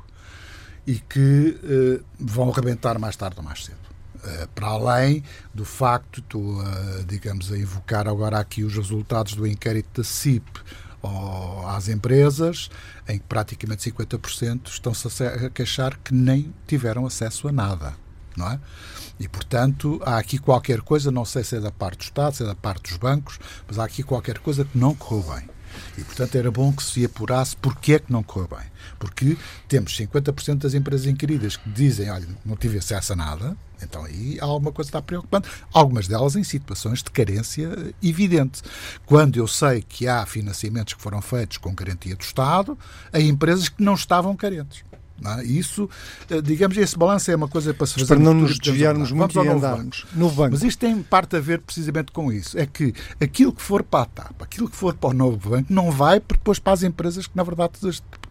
e 0.88 0.96
que 0.96 1.58
eh, 1.64 2.02
vão 2.20 2.50
arrebentar 2.50 2.98
mais 2.98 3.16
tarde 3.16 3.36
ou 3.38 3.44
mais 3.44 3.66
cedo. 3.66 3.78
Uh, 4.16 4.48
para 4.54 4.68
além 4.68 5.24
do 5.54 5.64
facto, 5.64 6.20
estou, 6.20 6.62
digamos, 7.08 7.54
a 7.54 7.58
invocar 7.58 8.06
agora 8.06 8.38
aqui 8.38 8.66
os 8.66 8.76
resultados 8.76 9.34
do 9.34 9.48
inquérito 9.48 10.02
da 10.02 10.04
CIP 10.04 10.44
às 11.68 11.88
empresas, 11.88 12.70
em 13.08 13.18
que 13.18 13.26
praticamente 13.26 13.90
50% 13.92 14.68
estão-se 14.68 15.24
a 15.24 15.50
queixar 15.50 15.98
que 16.04 16.14
nem 16.14 16.54
tiveram 16.68 17.06
acesso 17.06 17.48
a 17.48 17.52
nada 17.52 17.94
não 18.40 18.50
é? 18.50 18.60
E, 19.20 19.28
portanto, 19.28 20.02
há 20.06 20.18
aqui 20.18 20.38
qualquer 20.38 20.82
coisa, 20.82 21.12
não 21.12 21.26
sei 21.26 21.44
se 21.44 21.58
é 21.58 21.60
da 21.60 21.72
parte 21.72 21.98
do 21.98 22.04
Estado, 22.04 22.36
se 22.36 22.44
é 22.44 22.46
da 22.46 22.56
parte 22.56 22.90
dos 22.90 22.98
bancos, 22.98 23.38
mas 23.68 23.78
há 23.78 23.84
aqui 23.84 24.02
qualquer 24.02 24.40
coisa 24.40 24.64
que 24.64 24.78
não 24.78 24.96
correu 24.96 25.36
bem. 25.36 25.50
E, 25.98 26.04
portanto, 26.04 26.36
era 26.36 26.52
bom 26.52 26.72
que 26.72 26.84
se 26.84 27.06
apurasse 27.06 27.56
porque 27.58 27.94
é 27.94 28.00
que 28.00 28.12
não 28.12 28.24
correu 28.24 28.48
bem. 28.48 28.68
Porque 28.98 29.38
temos 29.68 29.98
50% 29.98 30.60
das 30.60 30.74
empresas 30.74 31.08
inquiridas 31.08 31.58
que 31.58 31.70
dizem, 31.70 32.10
olha, 32.10 32.28
não 32.46 32.56
tive 32.56 32.78
acesso 32.78 33.14
a 33.14 33.16
nada, 33.16 33.58
então 33.82 34.04
aí 34.04 34.38
alguma 34.42 34.72
coisa 34.72 34.90
está 34.90 35.02
preocupante. 35.02 35.50
Algumas 35.74 36.08
delas 36.08 36.36
em 36.36 36.44
situações 36.44 37.02
de 37.02 37.12
carência 37.12 37.70
evidente. 38.02 38.62
Quando 39.06 39.38
eu 39.38 39.48
sei 39.48 39.82
que 39.82 40.08
há 40.08 40.26
financiamentos 40.26 40.94
que 40.94 41.02
foram 41.02 41.22
feitos 41.22 41.58
com 41.58 41.74
garantia 41.74 42.16
do 42.16 42.22
Estado, 42.22 42.78
a 43.12 43.20
empresas 43.20 43.70
que 43.70 43.84
não 43.84 43.94
estavam 43.94 44.36
carentes. 44.36 44.84
É? 45.26 45.44
Isso, 45.44 45.90
eh, 46.30 46.42
digamos, 46.42 46.78
esse 46.78 46.98
balanço 46.98 47.32
é 47.32 47.36
uma 47.36 47.48
coisa 47.48 47.74
para 47.74 47.88
se 47.88 47.94
fazer. 47.94 48.08
Para 48.08 48.20
não 48.20 48.34
nos 48.34 48.58
desviarmos 48.58 49.12
muito 49.12 49.34
Vamos 49.34 49.52
e 49.52 49.56
andarmos. 49.56 50.06
Novo 50.14 50.36
banco. 50.36 50.52
Mas 50.52 50.64
isto 50.64 50.80
tem 50.80 51.02
parte 51.02 51.36
a 51.36 51.40
ver 51.40 51.60
precisamente 51.60 52.12
com 52.12 52.32
isso. 52.32 52.58
É 52.58 52.66
que 52.66 52.94
aquilo 53.20 53.54
que 53.54 53.62
for 53.62 53.84
para 53.84 54.04
a 54.04 54.06
TAP, 54.06 54.42
aquilo 54.42 54.70
que 54.70 54.76
for 54.76 54.94
para 54.94 55.10
o 55.10 55.14
novo 55.14 55.50
banco, 55.50 55.72
não 55.72 55.92
vai 55.92 56.20
depois 56.20 56.60
para 56.60 56.74
as 56.74 56.84
empresas 56.84 57.28
que, 57.28 57.36
na 57.36 57.44
verdade, 57.44 57.74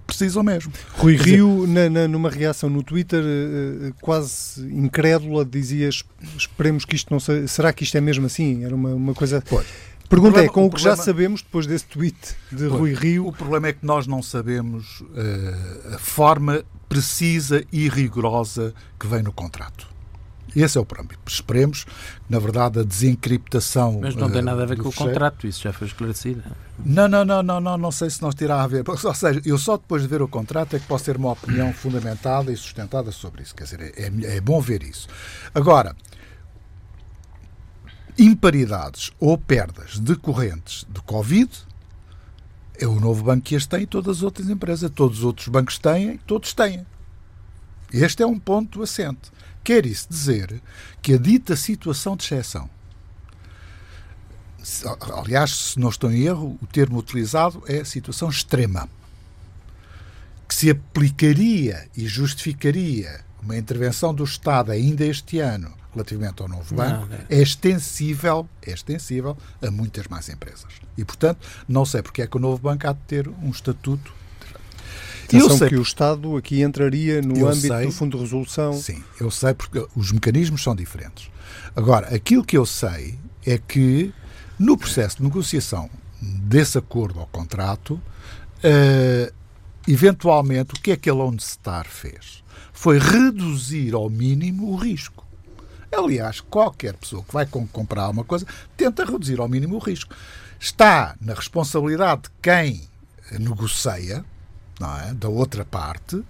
precisam 0.09 0.42
mesmo. 0.42 0.72
Rui 0.94 1.16
Rio, 1.16 1.66
na, 1.66 1.90
na, 1.90 2.09
numa 2.09 2.31
reação 2.31 2.70
no 2.70 2.83
Twitter, 2.83 3.22
eh, 3.22 3.88
eh, 3.88 3.92
quase 4.01 4.62
incrédula, 4.74 5.44
dizia: 5.44 5.88
Esperemos 6.37 6.85
que 6.85 6.96
isto 6.96 7.12
não 7.12 7.20
seja. 7.20 7.46
Será 7.46 7.72
que 7.72 7.85
isto 7.85 7.96
é 7.96 8.01
mesmo 8.01 8.27
assim? 8.27 8.64
Era 8.64 8.74
uma, 8.74 8.94
uma 8.94 9.14
coisa. 9.14 9.42
Pois. 9.46 9.66
Pergunta 10.09 10.33
problema, 10.33 10.51
é, 10.51 10.53
com 10.53 10.62
o, 10.62 10.66
o 10.66 10.71
que 10.71 10.77
problema... 10.77 10.97
já 10.97 11.03
sabemos 11.03 11.42
depois 11.42 11.66
desse 11.66 11.85
tweet 11.85 12.16
de 12.51 12.66
pois, 12.66 12.73
Rui 12.73 12.94
Rio. 12.94 13.27
O 13.27 13.33
problema 13.33 13.68
é 13.68 13.73
que 13.73 13.85
nós 13.85 14.07
não 14.07 14.23
sabemos 14.23 15.01
uh, 15.01 15.94
a 15.94 15.99
forma 15.99 16.64
precisa 16.88 17.62
e 17.71 17.88
rigorosa 17.88 18.73
que 18.99 19.07
vem 19.07 19.23
no 19.23 19.33
contrato. 19.33 19.87
Esse 20.57 20.79
é 20.79 20.81
o 20.81 20.85
problema. 20.85 21.11
Esperemos 21.27 21.85
que, 21.85 21.92
na 22.29 22.38
verdade, 22.38 22.81
a 22.81 22.83
desencriptação. 22.83 24.01
Mas 24.01 24.14
não 24.16 24.31
tem 24.31 24.42
nada 24.42 24.62
a 24.62 24.66
ver 24.66 24.79
com 24.79 24.88
o 24.88 24.92
contrato, 24.92 25.47
isso 25.47 25.62
já 25.62 25.73
foi 25.73 25.87
esclarecido. 25.87 26.42
Não, 26.85 27.07
não, 27.07 27.25
não, 27.25 27.42
não, 27.42 27.61
não, 27.61 27.77
não 27.77 27.92
sei 27.92 28.09
se 28.09 28.23
não 28.23 28.31
terá 28.31 28.62
a 28.62 28.66
ver. 28.66 28.83
Ou 28.88 29.14
seja, 29.14 29.40
eu 29.44 29.59
só 29.59 29.77
depois 29.77 30.03
de 30.03 30.09
ver 30.09 30.23
o 30.23 30.29
contrato 30.29 30.75
é 30.75 30.79
que 30.79 30.87
posso 30.87 31.05
ter 31.05 31.16
uma 31.16 31.33
opinião 31.33 31.73
fundamentada 31.73 32.51
e 32.53 32.57
sustentada 32.57 33.12
sobre 33.12 33.42
isso. 33.42 33.55
Quer 33.55 33.64
dizer, 33.64 33.81
é, 33.81 34.03
é, 34.05 34.37
é 34.37 34.40
bom 34.40 34.61
ver 34.61 34.83
isso. 34.83 35.07
Agora, 35.55 35.94
imparidades 38.18 39.12
ou 39.20 39.38
perdas 39.38 39.98
decorrentes 39.98 40.85
de 40.88 41.00
Covid 41.02 41.48
é 42.81 42.87
o 42.87 42.98
novo 42.98 43.22
banco 43.22 43.42
que 43.42 43.54
este 43.54 43.68
tem 43.68 43.83
e 43.83 43.87
todas 43.87 44.18
as 44.18 44.22
outras 44.22 44.48
empresas. 44.48 44.90
Todos 44.90 45.18
os 45.18 45.24
outros 45.24 45.48
bancos 45.48 45.78
têm, 45.78 46.18
todos 46.18 46.52
têm. 46.52 46.87
Este 47.92 48.22
é 48.22 48.26
um 48.26 48.38
ponto 48.38 48.83
assente. 48.83 49.31
Quer 49.64 49.87
isso 49.87 50.07
dizer 50.09 50.61
que 51.00 51.14
a 51.14 51.18
dita 51.18 51.57
situação 51.57 52.16
de 52.16 52.24
exceção, 52.24 52.70
aliás, 55.16 55.54
se 55.54 55.81
não 55.81 55.88
estou 55.88 56.11
em 56.11 56.22
erro, 56.22 56.59
o 56.62 56.66
termo 56.66 56.98
utilizado 56.98 57.62
é 57.66 57.85
situação 57.85 58.28
extrema, 58.28 58.88
que 60.46 60.54
se 60.54 60.70
aplicaria 60.70 61.88
e 61.96 62.07
justificaria 62.07 63.24
uma 63.42 63.57
intervenção 63.57 64.14
do 64.14 64.24
Estado 64.24 64.70
ainda 64.70 65.04
este 65.04 65.38
ano 65.40 65.78
relativamente 65.92 66.42
ao 66.42 66.48
novo 66.48 66.74
banco 66.74 67.07
não, 67.07 67.18
é 67.29 67.40
extensível, 67.40 68.48
é 68.62 68.72
extensível 68.72 69.37
a 69.62 69.70
muitas 69.70 70.07
mais 70.07 70.29
empresas. 70.29 70.72
E, 70.96 71.05
portanto, 71.05 71.46
não 71.66 71.85
sei 71.85 72.03
porque 72.03 72.22
é 72.22 72.27
que 72.27 72.37
o 72.37 72.40
novo 72.40 72.61
banco 72.61 72.87
há 72.87 72.92
de 72.92 73.01
ter 73.01 73.29
um 73.29 73.51
estatuto 73.51 74.18
eu 75.31 75.51
sei 75.51 75.68
que 75.68 75.77
o 75.77 75.83
Estado 75.83 76.37
aqui 76.37 76.62
entraria 76.62 77.20
no 77.20 77.46
âmbito 77.46 77.74
sei, 77.74 77.87
do 77.87 77.92
Fundo 77.92 78.16
de 78.16 78.22
Resolução. 78.22 78.72
Sim, 78.72 79.05
eu 79.20 79.31
sei 79.31 79.53
porque 79.53 79.87
os 79.94 80.11
mecanismos 80.11 80.62
são 80.62 80.74
diferentes. 80.74 81.31
Agora, 81.77 82.14
aquilo 82.14 82.42
que 82.42 82.57
eu 82.57 82.64
sei 82.64 83.18
é 83.44 83.59
que 83.59 84.12
no 84.59 84.77
processo 84.77 85.18
de 85.18 85.24
negociação 85.24 85.90
desse 86.20 86.79
acordo 86.79 87.20
ou 87.20 87.27
contrato, 87.27 88.01
uh, 88.64 89.35
eventualmente, 89.87 90.74
o 90.74 90.81
que 90.81 90.92
é 90.92 90.96
que 90.96 91.11
a 91.11 91.14
Lone 91.14 91.40
Star 91.40 91.87
fez? 91.87 92.42
Foi 92.72 92.98
reduzir 92.98 93.94
ao 93.94 94.09
mínimo 94.09 94.72
o 94.72 94.77
risco 94.77 95.28
Aliás, 95.92 96.40
qualquer 96.40 96.94
pessoa 96.94 97.22
que 97.22 97.33
vai 97.33 97.46
comprar 97.46 98.09
uma 98.11 98.24
coisa 98.24 98.46
tenta 98.77 99.05
reduzir 99.05 99.40
ao 99.40 99.48
mínimo 99.48 99.77
o 99.77 99.79
risco. 99.79 100.14
Está 100.61 101.16
na 101.20 101.35
responsabilidade 101.35 102.22
de 102.22 102.31
quem 102.42 102.88
negocia, 103.38 104.24
é? 105.09 105.14
da 105.14 105.29
outra 105.29 105.64
parte, 105.64 106.22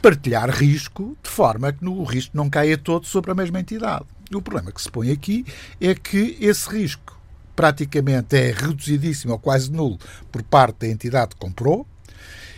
partilhar 0.00 0.50
risco 0.50 1.16
de 1.22 1.28
forma 1.28 1.72
que 1.72 1.84
o 1.84 2.04
risco 2.04 2.36
não 2.36 2.48
caia 2.48 2.78
todo 2.78 3.06
sobre 3.06 3.30
a 3.30 3.34
mesma 3.34 3.60
entidade. 3.60 4.06
O 4.32 4.40
problema 4.40 4.72
que 4.72 4.80
se 4.80 4.90
põe 4.90 5.10
aqui 5.10 5.44
é 5.80 5.94
que 5.94 6.36
esse 6.40 6.68
risco 6.70 7.20
praticamente 7.54 8.36
é 8.36 8.52
reduzidíssimo 8.52 9.32
ou 9.32 9.38
quase 9.38 9.70
nulo 9.70 9.98
por 10.32 10.42
parte 10.42 10.78
da 10.80 10.88
entidade 10.88 11.34
que 11.34 11.40
comprou 11.40 11.86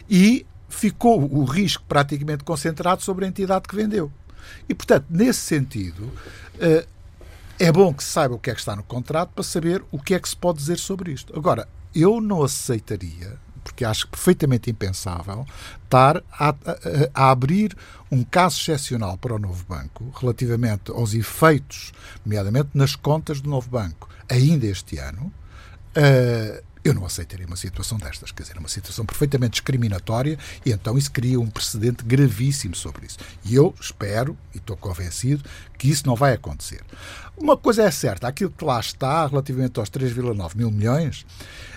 e 0.09 0.47
ficou 0.69 1.21
o 1.33 1.45
risco 1.45 1.83
praticamente 1.89 2.45
concentrado 2.45 3.03
sobre 3.03 3.25
a 3.25 3.29
entidade 3.29 3.67
que 3.67 3.75
vendeu. 3.75 4.13
E, 4.69 4.75
portanto, 4.75 5.07
nesse 5.11 5.41
sentido, 5.41 6.13
eh, 6.61 6.87
é 7.59 7.71
bom 7.71 7.93
que 7.93 8.03
se 8.03 8.11
saiba 8.11 8.35
o 8.35 8.39
que 8.39 8.51
é 8.51 8.55
que 8.55 8.61
está 8.61 8.75
no 8.75 8.83
contrato 8.83 9.31
para 9.35 9.45
saber 9.45 9.83
o 9.91 9.99
que 9.99 10.15
é 10.15 10.21
que 10.21 10.29
se 10.29 10.37
pode 10.37 10.59
dizer 10.59 10.79
sobre 10.79 11.13
isto. 11.13 11.37
Agora, 11.37 11.69
eu 11.95 12.21
não 12.21 12.43
aceitaria 12.43 13.39
porque 13.63 13.85
acho 13.85 14.09
perfeitamente 14.09 14.71
impensável, 14.71 15.47
estar 15.85 16.23
a, 16.33 16.49
a, 16.49 16.57
a, 17.15 17.31
abrir 17.31 17.77
um 18.11 18.25
caso 18.25 18.59
excepcional 18.61 19.17
para 19.17 19.35
o 19.35 19.39
novo 19.39 19.65
banco 19.69 20.13
relativamente 20.19 20.91
aos 20.91 21.15
efeitos, 21.15 21.93
nomeadamente 22.25 22.71
nas 22.75 22.97
contas 22.97 23.41
do 23.41 23.49
novo 23.49 23.71
banco, 23.71 24.09
ainda 24.29 24.67
este 24.67 24.99
ano. 24.99 25.33
Uh, 25.97 26.63
eu 26.85 26.95
não 26.95 27.05
aceitaria 27.05 27.47
uma 27.47 27.57
situação 27.57 27.99
destas, 27.99 28.33
quer 28.33 28.43
dizer, 28.43 28.59
uma 28.59 28.69
situação 28.69 29.05
perfeitamente 29.05 29.53
discriminatória 29.53 30.39
e 30.67 30.73
então 30.73 30.99
isso 30.99 31.13
cria 31.13 31.39
um 31.39 31.49
precedente 31.49 32.05
gravíssimo 32.05 32.75
sobre 32.75 33.07
isso. 33.07 33.19
E 33.45 33.55
eu 33.55 33.75
espero, 33.81 34.37
e 34.55 34.59
estou 34.59 34.77
convencido, 34.77 35.45
que 35.79 35.89
isso 35.89 36.07
não 36.07 36.17
vai 36.17 36.33
acontecer. 36.33 36.81
Uma 37.37 37.57
coisa 37.57 37.83
é 37.83 37.91
certa, 37.91 38.29
aquilo 38.29 38.51
que 38.51 38.65
lá 38.65 38.79
está, 38.79 39.27
relativamente 39.27 39.79
aos 39.79 39.91
3,9 39.91 40.57
mil 40.57 40.71
milhões, 40.71 41.25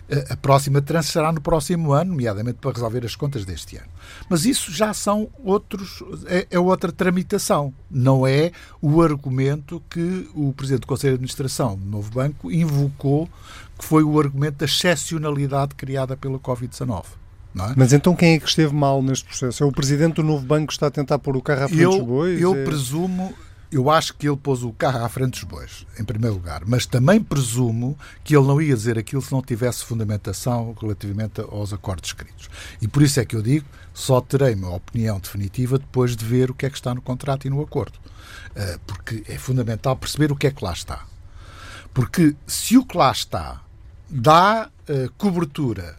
eh, 0.07 0.25
a 0.29 0.37
próxima 0.37 0.81
tranche 0.81 1.11
será 1.11 1.31
no 1.31 1.41
próximo 1.41 1.91
ano, 1.91 2.11
nomeadamente 2.11 2.59
para 2.59 2.71
resolver 2.71 3.03
as 3.05 3.15
contas 3.15 3.45
deste 3.45 3.77
ano. 3.77 3.87
Mas 4.29 4.45
isso 4.45 4.71
já 4.71 4.93
são 4.93 5.27
outros, 5.43 6.03
é, 6.27 6.45
é, 6.51 6.59
outra 6.59 6.91
tramitação. 6.91 7.73
Não 7.89 8.27
é 8.27 8.51
o 8.81 9.01
argumento 9.01 9.81
que 9.89 10.29
o 10.35 10.53
Presidente 10.53 10.81
do 10.81 10.87
Conselho 10.87 11.13
de 11.13 11.15
Administração 11.15 11.75
do 11.75 11.85
Novo 11.85 12.11
Banco 12.11 12.51
invocou, 12.51 13.27
que 13.77 13.85
foi 13.85 14.03
o 14.03 14.19
argumento 14.19 14.57
da 14.57 14.65
excepcionalidade 14.65 15.75
criada 15.75 16.15
pela 16.15 16.39
Covid-19. 16.39 17.05
É? 17.57 17.73
Mas 17.75 17.93
então 17.93 18.15
quem 18.15 18.33
é 18.33 18.39
que 18.39 18.47
esteve 18.47 18.73
mal 18.73 19.01
neste 19.01 19.25
processo? 19.25 19.63
É 19.63 19.65
o 19.65 19.71
Presidente 19.71 20.15
do 20.15 20.23
Novo 20.23 20.45
Banco 20.45 20.67
que 20.67 20.73
está 20.73 20.87
a 20.87 20.91
tentar 20.91 21.19
pôr 21.19 21.37
o 21.37 21.41
carro 21.41 21.63
à 21.63 21.67
frente 21.67 21.83
eu, 21.83 21.91
dos 21.91 22.01
bois? 22.01 22.41
Eu 22.41 22.53
é... 22.53 22.65
presumo, 22.65 23.33
eu 23.71 23.89
acho 23.89 24.13
que 24.15 24.27
ele 24.27 24.35
pôs 24.35 24.61
o 24.61 24.73
carro 24.73 25.05
à 25.05 25.07
frente 25.07 25.39
dos 25.39 25.43
bois, 25.43 25.87
em 25.97 26.03
primeiro 26.03 26.35
lugar, 26.35 26.63
mas 26.65 26.85
também 26.85 27.21
presumo 27.21 27.97
que 28.25 28.35
ele 28.35 28.45
não 28.45 28.61
ia 28.61 28.75
dizer 28.75 28.99
aquilo 28.99 29.21
se 29.21 29.31
não 29.31 29.41
tivesse 29.41 29.85
fundamentação 29.85 30.75
relativamente 30.79 31.39
aos 31.39 31.71
acordos 31.71 32.09
escritos. 32.09 32.49
E 32.81 32.89
por 32.89 33.01
isso 33.01 33.21
é 33.21 33.25
que 33.25 33.37
eu 33.37 33.41
digo, 33.41 33.65
só 33.93 34.19
terei 34.19 34.53
uma 34.53 34.75
opinião 34.75 35.17
definitiva 35.17 35.79
depois 35.79 36.13
de 36.15 36.25
ver 36.25 36.51
o 36.51 36.53
que 36.53 36.65
é 36.65 36.69
que 36.69 36.75
está 36.75 36.93
no 36.93 37.01
contrato 37.01 37.47
e 37.47 37.49
no 37.49 37.61
acordo. 37.61 37.97
Eh, 38.53 38.79
porque 38.85 39.23
é 39.27 39.37
fundamental 39.37 39.95
perceber 39.95 40.31
o 40.31 40.35
que 40.35 40.47
é 40.47 40.51
que 40.51 40.63
lá 40.63 40.73
está. 40.73 41.05
Porque 41.93 42.35
se 42.45 42.77
o 42.77 42.85
que 42.85 42.97
lá 42.97 43.11
está 43.11 43.61
dá 44.09 44.69
uh, 44.89 45.11
cobertura 45.17 45.97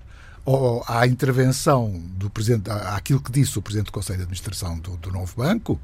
à 0.86 1.06
intervenção 1.06 1.90
do 2.10 2.30
Presidente, 2.30 2.70
àquilo 2.70 3.20
que 3.20 3.32
disse 3.32 3.58
o 3.58 3.62
Presidente 3.62 3.86
do 3.86 3.92
Conselho 3.92 4.18
de 4.18 4.22
Administração 4.22 4.78
do, 4.78 4.96
do 4.96 5.10
novo 5.10 5.34
banco, 5.36 5.80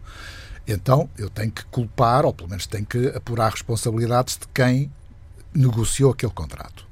então 0.66 1.10
eu 1.18 1.28
tenho 1.28 1.50
que 1.50 1.64
culpar, 1.64 2.24
ou 2.24 2.32
pelo 2.32 2.48
menos 2.48 2.66
tenho 2.66 2.86
que 2.86 3.08
apurar 3.08 3.50
responsabilidades 3.50 4.36
de 4.36 4.46
quem 4.54 4.90
negociou 5.52 6.12
aquele 6.12 6.32
contrato. 6.32 6.86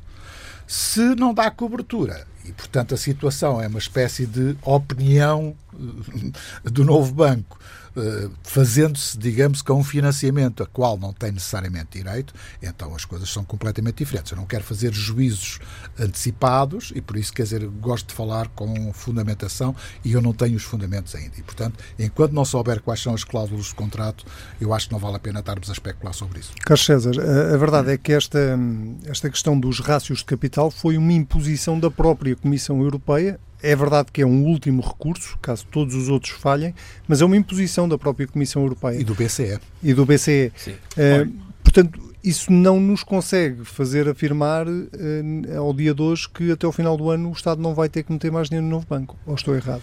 Se 0.66 1.14
não 1.14 1.32
dá 1.32 1.50
cobertura, 1.50 2.26
e 2.44 2.52
portanto 2.52 2.94
a 2.94 2.96
situação 2.96 3.60
é 3.60 3.68
uma 3.68 3.78
espécie 3.78 4.26
de 4.26 4.56
opinião 4.62 5.54
do 6.64 6.84
novo 6.84 7.12
banco 7.12 7.58
eh, 7.96 8.30
fazendo-se, 8.44 9.18
digamos, 9.18 9.62
com 9.62 9.74
um 9.74 9.84
financiamento 9.84 10.62
a 10.62 10.66
qual 10.66 10.96
não 10.96 11.12
tem 11.12 11.32
necessariamente 11.32 11.98
direito, 11.98 12.32
então 12.62 12.94
as 12.94 13.04
coisas 13.04 13.28
são 13.28 13.44
completamente 13.44 13.96
diferentes. 13.96 14.30
Eu 14.30 14.38
não 14.38 14.46
quero 14.46 14.62
fazer 14.62 14.92
juízos 14.92 15.58
antecipados 15.98 16.92
e 16.94 17.00
por 17.00 17.16
isso, 17.16 17.32
quer 17.32 17.42
dizer, 17.42 17.66
gosto 17.66 18.08
de 18.08 18.14
falar 18.14 18.48
com 18.48 18.92
fundamentação 18.92 19.74
e 20.04 20.12
eu 20.12 20.22
não 20.22 20.32
tenho 20.32 20.56
os 20.56 20.62
fundamentos 20.62 21.14
ainda. 21.16 21.34
E, 21.36 21.42
portanto, 21.42 21.82
enquanto 21.98 22.32
não 22.32 22.44
souber 22.44 22.80
quais 22.80 23.00
são 23.00 23.12
as 23.12 23.24
cláusulas 23.24 23.66
de 23.66 23.74
contrato, 23.74 24.24
eu 24.60 24.72
acho 24.72 24.86
que 24.86 24.92
não 24.92 25.00
vale 25.00 25.16
a 25.16 25.20
pena 25.20 25.40
estarmos 25.40 25.68
a 25.68 25.72
especular 25.72 26.14
sobre 26.14 26.40
isso. 26.40 26.52
Carlos 26.64 26.86
César, 26.86 27.12
a, 27.20 27.56
verdade 27.56 27.90
é 27.90 27.98
que 27.98 28.12
esta, 28.12 28.56
esta 29.04 29.28
questão 29.28 29.58
dos 29.58 29.80
rácios 29.80 30.18
de 30.18 30.26
capital 30.26 30.70
foi 30.70 30.96
uma 30.96 31.12
imposição 31.12 31.78
da 31.78 31.90
própria 31.90 32.36
Comissão 32.36 32.80
Europeia 32.80 33.40
é 33.62 33.77
verdade 33.77 34.09
que 34.12 34.23
é 34.23 34.27
um 34.27 34.44
último 34.44 34.83
recurso, 34.83 35.38
caso 35.40 35.66
todos 35.70 35.94
os 35.94 36.09
outros 36.09 36.33
falhem, 36.33 36.75
mas 37.07 37.20
é 37.20 37.25
uma 37.25 37.37
imposição 37.37 37.88
da 37.88 37.99
própria 37.99 38.27
Comissão 38.27 38.62
Europeia. 38.62 39.01
E 39.01 39.05
do 39.05 39.14
BCE. 39.14 39.59
E 39.83 39.94
do 39.94 40.07
BCE. 40.07 40.53
Uh, 40.68 41.33
portanto, 41.62 42.01
isso 42.23 42.53
não 42.53 42.79
nos 42.79 43.03
consegue 43.03 43.64
fazer 43.64 44.09
afirmar 44.09 44.66
uh, 44.66 45.59
ao 45.59 45.73
dia 45.73 45.94
de 45.94 46.03
hoje 46.03 46.29
que 46.29 46.53
até 46.53 46.66
ao 46.66 46.73
final 46.73 46.96
do 46.96 47.11
ano 47.11 47.29
o 47.29 47.33
Estado 47.33 47.61
não 47.61 47.75
vai 47.75 47.88
ter 47.88 48.03
que 48.03 48.12
meter 48.12 48.31
mais 48.31 48.49
dinheiro 48.49 48.66
no 48.66 48.70
novo 48.70 48.87
banco. 48.88 49.16
Ou 49.27 49.35
estou 49.35 49.55
errado? 49.55 49.83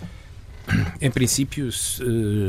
Em 1.00 1.10
princípio, 1.10 1.70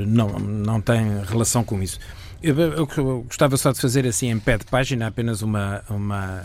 não, 0.09 0.29
não 0.41 0.81
tem 0.81 1.23
relação 1.25 1.63
com 1.63 1.81
isso. 1.81 2.01
Eu, 2.43 2.57
eu, 2.59 2.87
gostava 3.27 3.57
só 3.57 3.73
de 3.73 3.81
fazer 3.81 4.07
assim 4.07 4.31
em 4.31 4.39
pé 4.39 4.59
de 4.59 4.65
página 4.65 5.09
apenas 5.09 5.43
uma, 5.43 5.83
uma, 5.89 6.45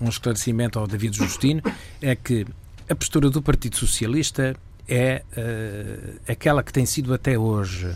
um 0.00 0.08
esclarecimento 0.08 0.78
ao 0.78 0.86
David 0.86 1.16
Justino, 1.16 1.62
é 2.02 2.16
que 2.16 2.44
a 2.88 2.94
postura 2.94 3.28
do 3.28 3.42
Partido 3.42 3.76
Socialista 3.76 4.56
é 4.88 5.22
uh, 5.36 6.20
aquela 6.26 6.62
que 6.62 6.72
tem 6.72 6.86
sido 6.86 7.12
até 7.12 7.38
hoje 7.38 7.94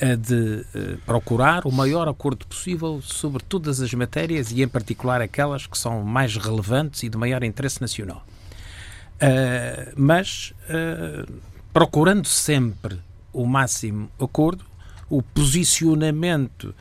a 0.00 0.14
de 0.14 0.66
uh, 0.74 0.98
procurar 1.06 1.66
o 1.66 1.72
maior 1.72 2.06
acordo 2.06 2.46
possível 2.46 3.00
sobre 3.02 3.42
todas 3.42 3.80
as 3.80 3.92
matérias 3.94 4.52
e, 4.52 4.62
em 4.62 4.68
particular, 4.68 5.22
aquelas 5.22 5.66
que 5.66 5.78
são 5.78 6.02
mais 6.02 6.36
relevantes 6.36 7.02
e 7.02 7.08
de 7.08 7.16
maior 7.16 7.42
interesse 7.42 7.80
nacional. 7.80 8.24
Uh, 9.14 9.92
mas 9.96 10.52
procurando 11.72 12.26
sempre 12.26 13.00
o 13.32 13.46
máximo 13.46 14.10
acordo, 14.20 14.64
o 15.08 15.22
posicionamento 15.22 16.74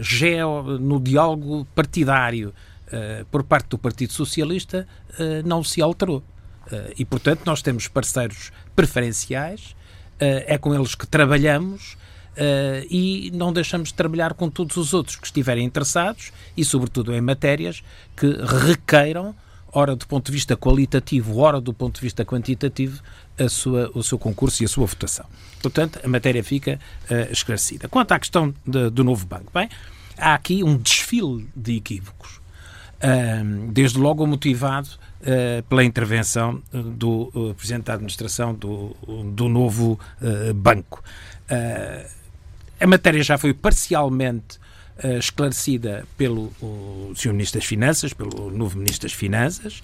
geo, 0.00 0.62
no 0.78 0.98
diálogo 0.98 1.64
partidário 1.74 2.52
uh, 2.88 3.24
por 3.26 3.42
parte 3.42 3.68
do 3.68 3.78
Partido 3.78 4.12
Socialista 4.12 4.86
uh, 5.12 5.46
não 5.46 5.62
se 5.62 5.80
alterou. 5.80 6.18
Uh, 6.18 6.92
e, 6.98 7.04
portanto, 7.04 7.42
nós 7.44 7.62
temos 7.62 7.88
parceiros 7.88 8.52
preferenciais, 8.74 9.76
é 10.20 10.58
com 10.58 10.74
eles 10.74 10.96
que 10.96 11.06
trabalhamos 11.06 11.96
e 12.90 13.30
não 13.32 13.52
deixamos 13.52 13.90
de 13.90 13.94
trabalhar 13.94 14.34
com 14.34 14.50
todos 14.50 14.76
os 14.76 14.92
outros 14.92 15.14
que 15.14 15.26
estiverem 15.26 15.64
interessados 15.64 16.32
e, 16.56 16.64
sobretudo, 16.64 17.14
em 17.14 17.20
matérias 17.20 17.84
que 18.16 18.26
requeiram, 18.66 19.32
ora 19.72 19.94
do 19.94 20.04
ponto 20.08 20.26
de 20.26 20.32
vista 20.32 20.56
qualitativo, 20.56 21.38
ora 21.38 21.60
do 21.60 21.72
ponto 21.72 21.94
de 21.94 22.00
vista 22.00 22.24
quantitativo, 22.24 23.00
a 23.38 23.48
sua, 23.48 23.92
o 23.94 24.02
seu 24.02 24.18
concurso 24.18 24.60
e 24.64 24.66
a 24.66 24.68
sua 24.68 24.86
votação. 24.86 25.26
Portanto, 25.62 26.00
a 26.02 26.08
matéria 26.08 26.42
fica 26.42 26.80
esclarecida. 27.30 27.88
Quanto 27.88 28.10
à 28.10 28.18
questão 28.18 28.52
de, 28.66 28.90
do 28.90 29.04
novo 29.04 29.24
banco, 29.24 29.52
bem, 29.54 29.68
há 30.16 30.34
aqui 30.34 30.64
um 30.64 30.76
desfile 30.76 31.48
de 31.54 31.76
equívocos 31.76 32.37
desde 33.70 33.98
logo 33.98 34.26
motivado 34.26 34.88
uh, 35.20 35.62
pela 35.68 35.84
intervenção 35.84 36.60
eh, 36.72 36.78
do 36.78 37.30
uh, 37.34 37.54
Presidente 37.54 37.84
da 37.84 37.94
Administração 37.94 38.54
do, 38.54 38.96
do 39.34 39.48
novo 39.48 39.98
banco. 40.56 41.02
a 42.80 42.86
matéria 42.86 43.22
já 43.22 43.38
foi 43.38 43.54
parcialmente 43.54 44.58
esclarecida 45.18 46.04
pelo 46.16 46.52
Sr. 47.14 47.32
Ministro 47.32 47.60
das 47.60 47.68
Finanças, 47.68 48.12
pelo 48.12 48.50
novo 48.50 48.76
Ministro 48.76 49.08
das 49.08 49.16
Finanças, 49.16 49.80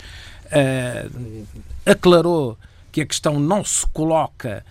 aclarou 1.87 2.59
que 2.91 3.01
a 3.01 3.07
questão 3.07 3.39
não 3.39 3.65
se 3.65 3.87
coloca 3.93 4.65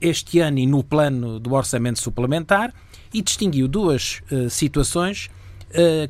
este 0.00 0.38
ano 0.38 0.58
e 0.58 0.66
no 0.66 0.84
plano 0.84 1.40
do 1.40 1.54
orçamento 1.54 1.98
suplementar 1.98 2.74
e 3.12 3.22
distinguiu 3.22 3.66
duas 3.66 4.22
situações 4.50 5.30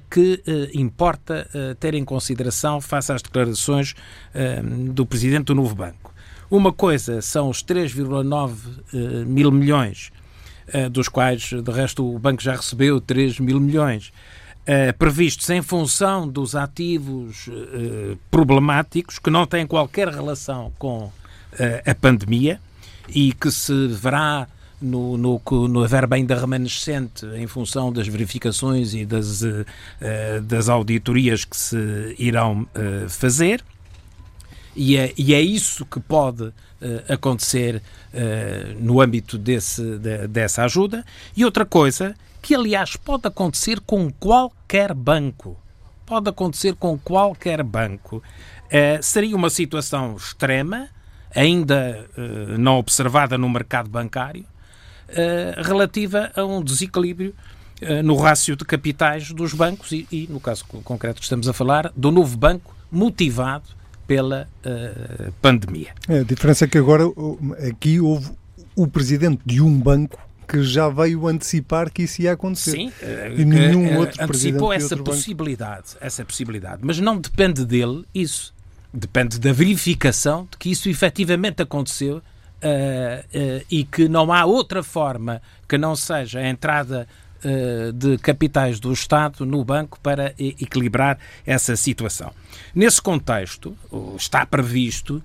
que 0.09 0.43
uh, 0.47 0.79
importa 0.79 1.47
uh, 1.55 1.75
ter 1.75 1.95
em 1.95 2.05
consideração 2.05 2.81
face 2.81 3.13
às 3.13 3.23
declarações 3.23 3.95
do 4.93 5.05
Presidente 5.05 5.47
do 5.47 5.55
Novo 5.55 5.75
Banco. 5.75 6.13
Uma 6.51 6.73
coisa 6.73 7.21
são 7.21 7.49
os 7.49 7.63
3,9 7.63 9.27
mil 9.27 9.53
milhões, 9.53 10.11
dos 10.91 11.09
quais, 11.09 11.51
de 11.53 11.71
resto, 11.71 12.05
o 12.05 12.19
banco 12.19 12.43
já 12.43 12.57
recebeu 12.57 13.01
3 13.01 13.39
mil 13.39 13.61
milhões, 13.61 14.13
previstos 14.99 15.49
em 15.51 15.63
função 15.63 16.27
dos 16.29 16.57
ativos 16.57 17.49
problemáticos 18.31 19.19
que 19.19 19.31
não 19.31 19.47
têm 19.47 19.65
qualquer 19.65 20.09
relação 20.09 20.73
com 20.77 21.13
a 21.87 21.95
pandemia 21.95 22.61
e 23.09 23.33
que 23.33 23.51
se 23.51 23.87
verá 23.89 24.49
no, 24.81 25.17
no, 25.17 25.41
no 25.69 25.87
verba 25.87 26.17
ainda 26.17 26.39
remanescente 26.39 27.27
em 27.37 27.47
função 27.47 27.93
das 27.93 28.09
verificações 28.09 28.95
e 28.95 29.05
das, 29.05 29.43
uh, 29.43 29.65
das 30.43 30.69
auditorias 30.69 31.45
que 31.45 31.57
se 31.57 32.15
irão 32.19 32.63
uh, 32.63 33.09
fazer. 33.09 33.63
E 34.75 34.97
é, 34.97 35.13
e 35.19 35.35
é 35.35 35.41
isso 35.41 35.85
que 35.85 36.01
pode 36.01 36.45
uh, 36.45 36.53
acontecer 37.09 37.83
no 38.81 39.01
âmbito 39.01 39.39
desse, 39.39 39.99
de, 39.99 40.27
dessa 40.27 40.65
ajuda. 40.65 41.05
E 41.37 41.45
outra 41.45 41.65
coisa, 41.65 42.17
que 42.43 42.57
aliás 42.57 42.97
pode 42.97 43.29
acontecer 43.29 43.79
com 43.79 44.11
qualquer 44.11 44.93
banco. 44.93 45.57
Pode 46.05 46.29
acontecer 46.29 46.75
com 46.75 46.99
qualquer 46.99 47.63
banco. 47.63 48.21
seria 49.01 49.37
uma 49.37 49.49
situação 49.49 50.17
extrema, 50.17 50.89
ainda 51.33 52.05
não 52.59 52.79
observada 52.79 53.39
no 53.39 53.49
mercado 53.49 53.89
bancário, 53.89 54.45
uh, 55.11 55.63
relativa 55.63 56.31
a 56.35 56.45
um 56.45 56.63
desequilíbrio 56.63 57.35
uh, 57.83 58.03
no 58.03 58.17
rácio 58.17 58.57
de 58.57 58.65
capitais 58.65 59.33
dos 59.33 59.53
bancos 59.53 59.93
e, 59.93 60.07
e, 60.11 60.27
no 60.29 60.41
caso 60.41 60.65
concreto 60.85 61.19
que 61.21 61.25
estamos 61.25 61.49
a 61.49 61.53
falar, 61.53 61.93
do 61.97 62.11
novo 62.11 62.37
banco 62.37 62.75
motivado 62.91 63.65
pela 64.07 64.49
uh, 64.65 65.33
pandemia. 65.41 65.93
É, 66.09 66.21
a 66.21 66.25
diferença 66.25 66.65
é 66.65 66.69
que 66.69 66.79
agora 66.79 67.05
aqui 67.69 68.01
houve 68.01 68.31
o 68.75 68.87
presidente 68.87 69.41
de 69.45 69.61
um 69.61 69.79
banco 69.79 70.19
que 70.49 70.65
já 70.65 70.89
veio 70.89 71.29
antecipar 71.29 71.93
que 71.93 72.03
isso 72.03 72.23
ia 72.23 72.33
acontecer. 72.33 72.73
Sim, 72.73 72.93
e 73.37 73.45
nenhum 73.45 73.99
outro 73.99 74.21
antecipou 74.25 74.73
essa 74.73 74.97
possibilidade, 74.97 75.93
banco. 75.93 75.99
essa 76.01 76.25
possibilidade, 76.25 76.81
mas 76.83 76.99
não 76.99 77.21
depende 77.21 77.65
dele 77.65 78.05
isso. 78.13 78.53
Depende 78.93 79.39
da 79.39 79.53
verificação 79.53 80.49
de 80.51 80.59
que 80.59 80.69
isso 80.69 80.89
efetivamente 80.89 81.63
aconteceu 81.63 82.21
Uh, 82.63 83.63
uh, 83.63 83.65
e 83.71 83.85
que 83.85 84.07
não 84.07 84.31
há 84.31 84.45
outra 84.45 84.83
forma 84.83 85.41
que 85.67 85.79
não 85.79 85.97
seja 85.97 86.41
a 86.41 86.49
entrada 86.49 87.09
uh, 87.43 87.91
de 87.93 88.19
capitais 88.19 88.79
do 88.79 88.93
Estado 88.93 89.47
no 89.47 89.65
banco 89.65 89.99
para 90.01 90.35
equilibrar 90.39 91.19
essa 91.47 91.75
situação. 91.75 92.33
Nesse 92.75 93.01
contexto, 93.01 93.75
está 94.17 94.45
previsto. 94.45 95.23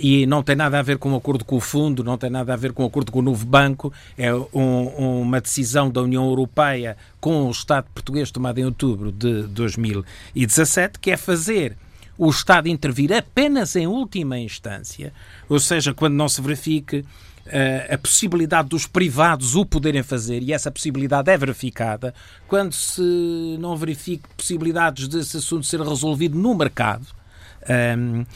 e 0.00 0.26
não 0.26 0.42
tem 0.42 0.56
nada 0.56 0.78
a 0.78 0.82
ver 0.82 0.96
com 0.98 1.12
o 1.12 1.16
acordo 1.16 1.44
com 1.44 1.56
o 1.56 1.60
fundo, 1.60 2.02
não 2.02 2.16
tem 2.16 2.30
nada 2.30 2.52
a 2.52 2.56
ver 2.56 2.72
com 2.72 2.82
o 2.82 2.86
acordo 2.86 3.12
com 3.12 3.18
o 3.18 3.22
novo 3.22 3.44
banco, 3.46 3.92
é 4.16 4.32
um, 4.34 5.20
uma 5.22 5.40
decisão 5.40 5.90
da 5.90 6.02
União 6.02 6.24
Europeia 6.24 6.96
com 7.20 7.46
o 7.46 7.50
Estado 7.50 7.86
português 7.94 8.30
tomada 8.30 8.60
em 8.60 8.64
outubro 8.64 9.12
de 9.12 9.42
2017, 9.44 10.98
que 10.98 11.10
é 11.10 11.16
fazer 11.16 11.76
o 12.20 12.28
Estado 12.28 12.68
intervir 12.68 13.14
apenas 13.14 13.74
em 13.74 13.86
última 13.86 14.38
instância, 14.38 15.10
ou 15.48 15.58
seja, 15.58 15.94
quando 15.94 16.12
não 16.12 16.28
se 16.28 16.42
verifique 16.42 16.98
uh, 16.98 17.94
a 17.94 17.96
possibilidade 17.96 18.68
dos 18.68 18.86
privados 18.86 19.56
o 19.56 19.64
poderem 19.64 20.02
fazer, 20.02 20.42
e 20.42 20.52
essa 20.52 20.70
possibilidade 20.70 21.30
é 21.30 21.38
verificada, 21.38 22.14
quando 22.46 22.74
se 22.74 23.56
não 23.58 23.74
verifique 23.74 24.28
possibilidades 24.36 25.08
desse 25.08 25.38
assunto 25.38 25.64
ser 25.64 25.80
resolvido 25.80 26.36
no 26.36 26.54
mercado. 26.54 27.06
Um, 27.66 27.72
ehm, 27.72 28.26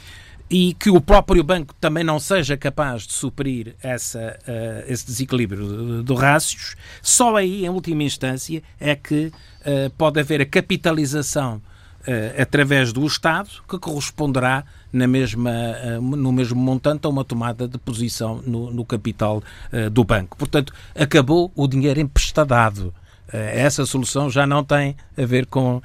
e 0.51 0.75
que 0.75 0.91
o 0.91 1.01
próprio 1.01 1.43
banco 1.43 1.75
também 1.81 2.05
não 2.05 2.21
seja 2.21 2.57
capaz 2.57 3.07
de 3.07 3.13
suprir 3.13 3.75
essa, 3.83 4.39
uh, 4.47 4.91
esse 4.91 5.05
desequilíbrio 5.05 6.03
de, 6.03 6.05
de 6.05 6.15
rácios, 6.15 6.75
só 7.03 7.37
aí, 7.37 7.67
em 7.67 7.69
última 7.69 8.03
instância, 8.03 8.63
é 8.81 8.95
que 8.95 9.27
uh, 9.27 9.91
pode 9.99 10.21
haver 10.21 10.41
a 10.41 10.47
capitalização 10.47 11.61
uh, 12.07 12.41
através 12.41 12.93
do 12.93 13.05
Estado, 13.07 13.49
que 13.69 13.79
corresponderá 13.79 14.65
na 14.93 15.07
mesma, 15.07 15.51
uh, 15.51 16.01
no 16.01 16.33
mesmo 16.33 16.61
montante 16.61 17.07
a 17.07 17.11
uma 17.11 17.25
tomada 17.25 17.67
de 17.67 17.79
posição 17.79 18.43
no, 18.47 18.71
no 18.71 18.85
capital 18.85 19.43
uh, 19.73 19.91
do 19.91 20.05
banco. 20.05 20.37
Portanto, 20.37 20.73
acabou 20.95 21.51
o 21.55 21.67
dinheiro 21.67 22.01
emprestadado. 22.01 22.95
essa 23.33 23.85
solução 23.87 24.31
já 24.31 24.47
não 24.47 24.63
tem 24.63 24.97
a 25.17 25.25
ver 25.25 25.47
com, 25.47 25.83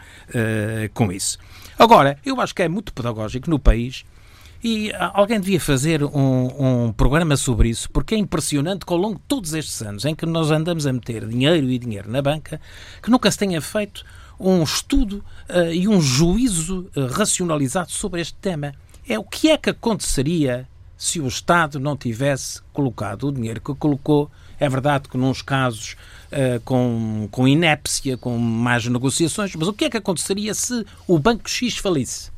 com 0.94 1.12
isso. 1.12 1.40
Agora, 1.80 2.18
eu 2.24 2.40
acho 2.42 2.54
que 2.54 2.62
é 2.62 2.70
muito 2.70 2.94
pedagógico 2.94 3.50
no 3.50 3.58
país 3.58 4.04
e 4.62 4.92
alguém 5.14 5.40
devia 5.40 5.60
fazer 5.60 6.04
um, 6.04 6.88
um, 6.88 6.92
programa 6.92 7.38
sobre 7.38 7.70
isso, 7.70 7.90
porque 7.90 8.14
é 8.14 8.18
impressionante 8.18 8.86
que 8.86 8.92
ao 8.92 9.00
longo 9.00 9.16
de 9.16 9.24
todos 9.26 9.54
estes 9.54 9.82
anos 9.82 10.04
em 10.04 10.14
que 10.14 10.26
nós 10.26 10.52
andamos 10.52 10.86
a 10.86 10.92
meter 10.92 11.26
dinheiro 11.26 11.70
e 11.70 11.80
dinheiro 11.80 12.12
na 12.12 12.22
banca, 12.22 12.60
que 13.02 13.10
nunca 13.10 13.32
se 13.32 13.38
tenha 13.38 13.62
feito 13.62 14.04
um 14.40 14.64
estudo 14.64 15.24
uh, 15.50 15.72
e 15.72 15.88
um 15.88 16.00
juízo 16.00 16.90
uh, 16.96 17.08
racionalizado 17.08 17.92
sobre 17.92 18.22
este 18.22 18.36
tema. 18.36 18.74
É 19.08 19.20
o 19.20 19.24
que 19.24 19.50
é 19.50 19.58
que 19.58 19.70
aconteceria 19.70 20.68
se 20.98 21.20
o 21.20 21.28
Estado 21.28 21.80
não 21.80 21.96
tivesse 21.96 22.62
colocado 22.74 23.28
o 23.28 23.32
dinheiro 23.32 23.60
que 23.60 23.74
colocou. 23.76 24.30
É 24.60 24.68
verdade 24.68 25.08
que, 25.08 25.18
nos 25.18 25.42
casos, 25.42 25.96
uh, 26.32 26.60
com, 26.66 27.28
com 27.32 27.48
inépcia, 27.48 28.18
com 28.18 28.38
mais 28.38 28.86
negociações, 28.86 29.56
mas 29.56 29.68
o 29.68 29.74
que 29.74 29.86
é 29.86 29.90
que 29.90 29.98
aconteceria 29.98 30.54
se 30.54 30.86
o 31.08 31.18
Banco 31.18 31.50
X 31.50 31.78
falisse? 31.78 32.30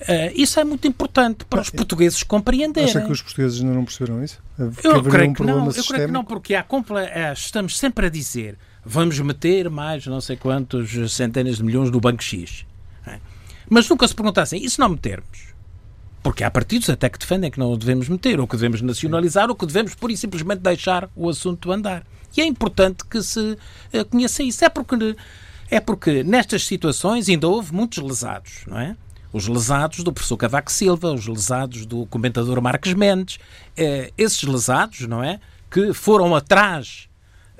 Uh, 0.00 0.32
isso 0.34 0.58
é 0.58 0.64
muito 0.64 0.88
importante 0.88 1.44
para 1.44 1.60
os 1.60 1.68
portugueses 1.68 2.22
compreenderem. 2.22 2.88
Acha 2.88 3.02
que 3.02 3.12
os 3.12 3.20
portugueses 3.20 3.60
ainda 3.60 3.74
não 3.74 3.84
perceberam 3.84 4.24
isso? 4.24 4.38
Eu 4.82 5.02
creio, 5.02 5.30
um 5.30 5.34
que 5.34 5.42
não, 5.42 5.66
eu 5.70 5.84
creio 5.84 6.06
que 6.06 6.12
não, 6.12 6.24
porque 6.24 6.54
há, 6.54 6.64
estamos 7.34 7.78
sempre 7.78 8.06
a 8.06 8.08
dizer 8.08 8.56
vamos 8.84 9.18
meter 9.18 9.68
mais 9.68 10.06
não 10.06 10.20
sei 10.20 10.36
quantos 10.36 11.12
centenas 11.12 11.56
de 11.56 11.64
milhões 11.64 11.90
no 11.90 12.00
Banco 12.00 12.22
X. 12.22 12.64
É? 13.06 13.18
Mas 13.68 13.88
nunca 13.88 14.06
se 14.06 14.14
perguntassem, 14.14 14.64
e 14.64 14.68
se 14.68 14.78
não 14.78 14.88
metermos? 14.88 15.50
Porque 16.22 16.44
há 16.44 16.50
partidos 16.50 16.90
até 16.90 17.08
que 17.08 17.18
defendem 17.18 17.50
que 17.50 17.58
não 17.58 17.72
o 17.72 17.76
devemos 17.76 18.08
meter, 18.08 18.40
ou 18.40 18.46
que 18.46 18.56
devemos 18.56 18.82
nacionalizar, 18.82 19.48
ou 19.48 19.56
que 19.56 19.64
devemos 19.64 19.94
pura 19.94 20.12
e 20.12 20.16
simplesmente 20.16 20.60
deixar 20.60 21.08
o 21.16 21.28
assunto 21.28 21.72
andar. 21.72 22.04
E 22.36 22.40
é 22.40 22.44
importante 22.44 23.04
que 23.04 23.22
se 23.22 23.56
eh, 23.92 24.04
conheça 24.04 24.42
isso. 24.42 24.64
É 24.64 24.68
porque, 24.68 25.16
é 25.70 25.80
porque 25.80 26.22
nestas 26.22 26.66
situações 26.66 27.28
ainda 27.28 27.48
houve 27.48 27.72
muitos 27.72 27.98
lesados, 27.98 28.64
não 28.66 28.78
é? 28.78 28.96
Os 29.32 29.46
lesados 29.46 30.02
do 30.02 30.12
professor 30.12 30.36
Cavaco 30.36 30.70
Silva, 30.70 31.12
os 31.12 31.26
lesados 31.26 31.86
do 31.86 32.04
comentador 32.06 32.60
Marques 32.60 32.92
Mendes, 32.92 33.38
eh, 33.76 34.12
esses 34.18 34.42
lesados, 34.42 35.00
não 35.06 35.22
é? 35.22 35.40
Que 35.70 35.94
foram 35.94 36.34
atrás 36.34 37.08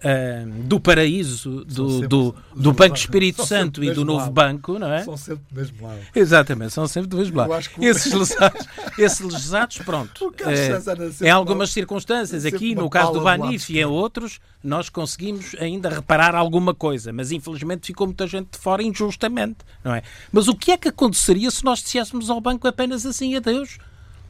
Uh, 0.00 0.62
do 0.62 0.80
paraíso 0.80 1.62
do, 1.66 2.08
do, 2.08 2.34
do 2.56 2.72
Banco 2.72 2.96
Espírito 2.96 3.44
Santo 3.44 3.84
e 3.84 3.90
do 3.90 4.02
Novo 4.02 4.20
lado. 4.20 4.32
Banco, 4.32 4.78
não 4.78 4.90
é? 4.90 5.04
São 5.04 5.14
sempre 5.14 5.44
do 5.50 5.54
mesmo 5.54 5.86
lado. 5.86 6.00
Exatamente, 6.14 6.72
são 6.72 6.88
sempre 6.88 7.08
do 7.10 7.18
mesmo 7.18 7.36
lado. 7.36 7.68
Que... 7.68 7.84
Esses 7.84 8.10
lesados, 8.14 8.66
esses 8.96 9.20
lesados, 9.20 9.78
pronto. 9.78 10.34
É, 10.46 11.26
em 11.26 11.30
algumas 11.30 11.70
circunstâncias, 11.70 12.46
aqui 12.46 12.74
no 12.74 12.88
caso 12.88 13.12
do 13.12 13.20
Banif 13.20 13.70
e 13.70 13.78
em 13.78 13.84
outros, 13.84 14.40
nós 14.64 14.88
conseguimos 14.88 15.54
ainda 15.58 15.90
reparar 15.90 16.34
alguma 16.34 16.74
coisa, 16.74 17.12
mas 17.12 17.30
infelizmente 17.30 17.86
ficou 17.86 18.06
muita 18.06 18.26
gente 18.26 18.52
de 18.52 18.58
fora 18.58 18.82
injustamente, 18.82 19.58
não 19.84 19.94
é? 19.94 20.02
Mas 20.32 20.48
o 20.48 20.54
que 20.54 20.72
é 20.72 20.78
que 20.78 20.88
aconteceria 20.88 21.50
se 21.50 21.62
nós 21.62 21.80
disséssemos 21.80 22.30
ao 22.30 22.40
banco 22.40 22.66
apenas 22.66 23.04
assim, 23.04 23.36
adeus? 23.36 23.78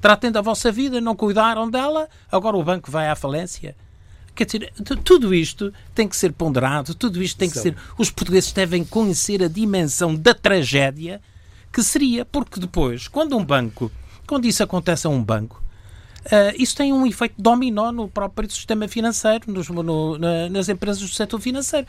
Tratem 0.01 0.33
da 0.33 0.41
vossa 0.41 0.73
vida, 0.73 1.01
não 1.01 1.15
cuidaram 1.15 1.71
dela, 1.71 2.09
agora 2.33 2.57
o 2.57 2.65
banco 2.65 2.91
vai 2.91 3.09
à 3.09 3.15
falência. 3.15 3.77
Quer 4.35 4.45
dizer, 4.45 4.73
tudo 5.05 5.35
isto 5.35 5.73
tem 5.95 6.09
que 6.09 6.17
ser 6.17 6.33
ponderado, 6.33 6.95
tudo 6.95 7.23
isto 7.23 7.37
tem 7.37 7.51
que 7.51 7.59
ser. 7.59 7.77
Os 7.99 8.11
portugueses 8.11 8.53
devem 8.53 8.85
conhecer 8.85 9.43
a 9.43 9.49
dimensão 9.49 10.15
da 10.15 10.33
tragédia 10.33 11.21
que 11.73 11.83
seria, 11.83 12.25
porque 12.25 12.59
depois, 12.59 13.07
quando 13.07 13.37
um 13.37 13.45
banco, 13.45 13.91
quando 14.27 14.47
isso 14.47 14.63
acontece 14.63 15.07
a 15.07 15.11
um 15.11 15.23
banco, 15.23 15.61
Uh, 16.27 16.53
isso 16.59 16.77
tem 16.77 16.93
um 16.93 17.07
efeito 17.07 17.35
dominó 17.39 17.91
no 17.91 18.07
próprio 18.07 18.49
sistema 18.51 18.87
financeiro, 18.87 19.51
nos, 19.51 19.71
no, 19.71 20.19
na, 20.19 20.51
nas 20.51 20.69
empresas 20.69 21.01
do 21.01 21.09
setor 21.09 21.41
financeiro 21.41 21.87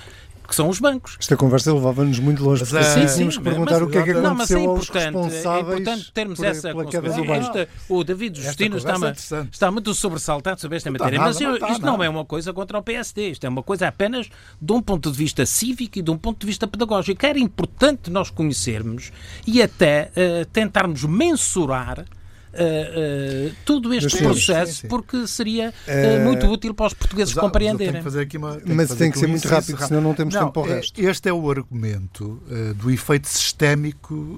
que 0.52 0.56
são 0.56 0.68
os 0.68 0.80
bancos. 0.80 1.16
Esta 1.18 1.38
conversa 1.38 1.74
levava-nos 1.74 2.20
muito 2.20 2.44
longe, 2.44 2.66
porque 2.66 2.84
sim, 2.84 3.08
sim, 3.08 3.18
temos 3.20 3.38
que 3.38 3.44
perguntar 3.44 3.80
mas, 3.80 3.82
o 3.84 3.88
que 3.88 3.98
é 3.98 4.04
que 4.04 4.12
aconteceu 4.12 4.30
não, 4.30 4.36
mas 4.36 4.52
é 4.52 4.60
importante, 4.60 5.16
aos 5.16 5.26
responsáveis 5.26 5.56
é 5.56 5.82
importante 5.82 6.12
termos 6.12 6.38
por, 6.38 6.46
essa 6.46 6.62
pela 6.62 6.86
queda 6.86 7.14
do 7.14 7.24
banco. 7.24 7.68
o 7.88 8.04
David 8.04 8.42
Justino 8.42 8.78
está, 8.78 8.96
é 9.08 9.46
está 9.50 9.72
muito 9.72 9.94
sobressaltado 9.94 10.60
sobre 10.60 10.76
esta 10.76 10.92
matéria, 10.92 11.20
mas 11.20 11.40
eu, 11.40 11.58
não 11.58 11.72
isto 11.72 11.86
não 11.86 12.04
é 12.04 12.10
uma 12.10 12.26
coisa 12.26 12.52
contra 12.52 12.78
o 12.78 12.84
PSD, 12.84 13.30
isto 13.30 13.46
é 13.46 13.50
uma 13.50 13.64
coisa 13.64 13.88
apenas 13.88 14.30
de 14.62 14.74
um 14.74 14.82
ponto 14.82 15.10
de 15.10 15.18
vista 15.18 15.46
cívico 15.46 16.00
e 16.00 16.02
de 16.02 16.12
um 16.12 16.18
ponto 16.18 16.42
de 16.42 16.48
vista 16.48 16.68
pedagógico. 16.68 17.26
Era 17.26 17.40
importante 17.40 18.12
nós 18.12 18.30
conhecermos 18.30 19.10
e 19.48 19.62
até 19.62 20.12
uh, 20.12 20.46
tentarmos 20.48 21.06
mensurar 21.06 22.06
uh, 22.54 23.50
uh, 23.50 23.56
todo 23.66 23.94
este 23.94 24.18
sim, 24.18 24.24
processo, 24.24 24.74
sim, 24.74 24.82
sim. 24.82 24.88
porque 24.88 25.28
seria 25.28 25.74
uh, 25.88 26.24
muito 26.24 26.46
útil 26.48 26.74
para 26.74 26.88
os 26.88 26.94
portugueses 26.94 27.34
mas, 27.34 27.44
compreenderem. 27.44 28.02
Mas, 28.02 28.16
uma, 28.36 28.62
mas 28.66 28.96
tem 28.96 29.12
que 29.12 29.20
ser 29.20 29.28
muito 29.28 29.48
rápido, 29.48 29.76
rápido, 29.76 29.88
senão 29.88 30.02
não 30.02 30.14
temos 30.14 30.34
não, 30.34 30.42
tempo 30.42 30.54
para 30.54 30.62
o 30.62 30.66
resto. 30.66 31.02
Este 31.02 31.30
é 31.30 31.34
o 31.34 31.50
argumento 31.50 32.42
do 32.76 32.92
efeito 32.92 33.28
sistémico, 33.28 34.38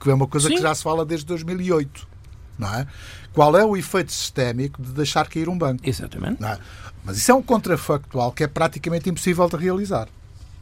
que 0.00 0.10
é 0.10 0.14
uma 0.14 0.26
coisa 0.26 0.48
que 0.48 0.60
já 0.60 0.74
se 0.74 0.82
fala 0.82 1.04
desde 1.04 1.26
2008. 1.26 2.16
Não 2.58 2.74
é? 2.74 2.86
Qual 3.32 3.54
é 3.56 3.64
o 3.64 3.76
efeito 3.76 4.12
sistémico 4.12 4.80
de 4.82 4.92
deixar 4.92 5.28
cair 5.28 5.48
um 5.48 5.58
banco? 5.58 5.86
Exatamente. 5.86 6.42
É? 6.42 6.58
Mas 7.04 7.18
isso 7.18 7.30
é 7.30 7.34
um 7.34 7.42
contrafactual 7.42 8.32
que 8.32 8.42
é 8.42 8.46
praticamente 8.46 9.10
impossível 9.10 9.48
de 9.48 9.56
realizar. 9.56 10.08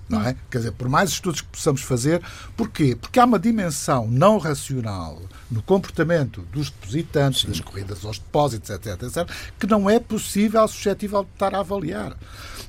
Não 0.08 0.22
é? 0.22 0.36
Quer 0.50 0.58
dizer, 0.58 0.72
por 0.72 0.88
mais 0.88 1.10
estudos 1.10 1.40
que 1.40 1.48
possamos 1.48 1.80
fazer, 1.82 2.22
porquê? 2.56 2.96
Porque 3.00 3.18
há 3.18 3.24
uma 3.24 3.38
dimensão 3.38 4.06
não 4.06 4.38
racional 4.38 5.20
no 5.50 5.62
comportamento 5.62 6.42
dos 6.52 6.70
depositantes, 6.70 7.42
Sim. 7.42 7.48
das 7.48 7.60
corridas 7.60 8.04
aos 8.04 8.18
depósitos, 8.18 8.70
etc, 8.70 9.02
etc, 9.02 9.28
que 9.58 9.66
não 9.66 9.88
é 9.88 9.98
possível, 9.98 10.66
suscetível 10.68 11.24
de 11.24 11.30
estar 11.30 11.54
a 11.54 11.60
avaliar. 11.60 12.16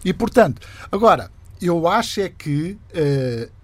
E, 0.03 0.13
portanto, 0.13 0.61
agora, 0.91 1.31
eu 1.61 1.87
acho 1.87 2.21
é 2.21 2.29
que 2.29 2.77
uh, 2.93 3.54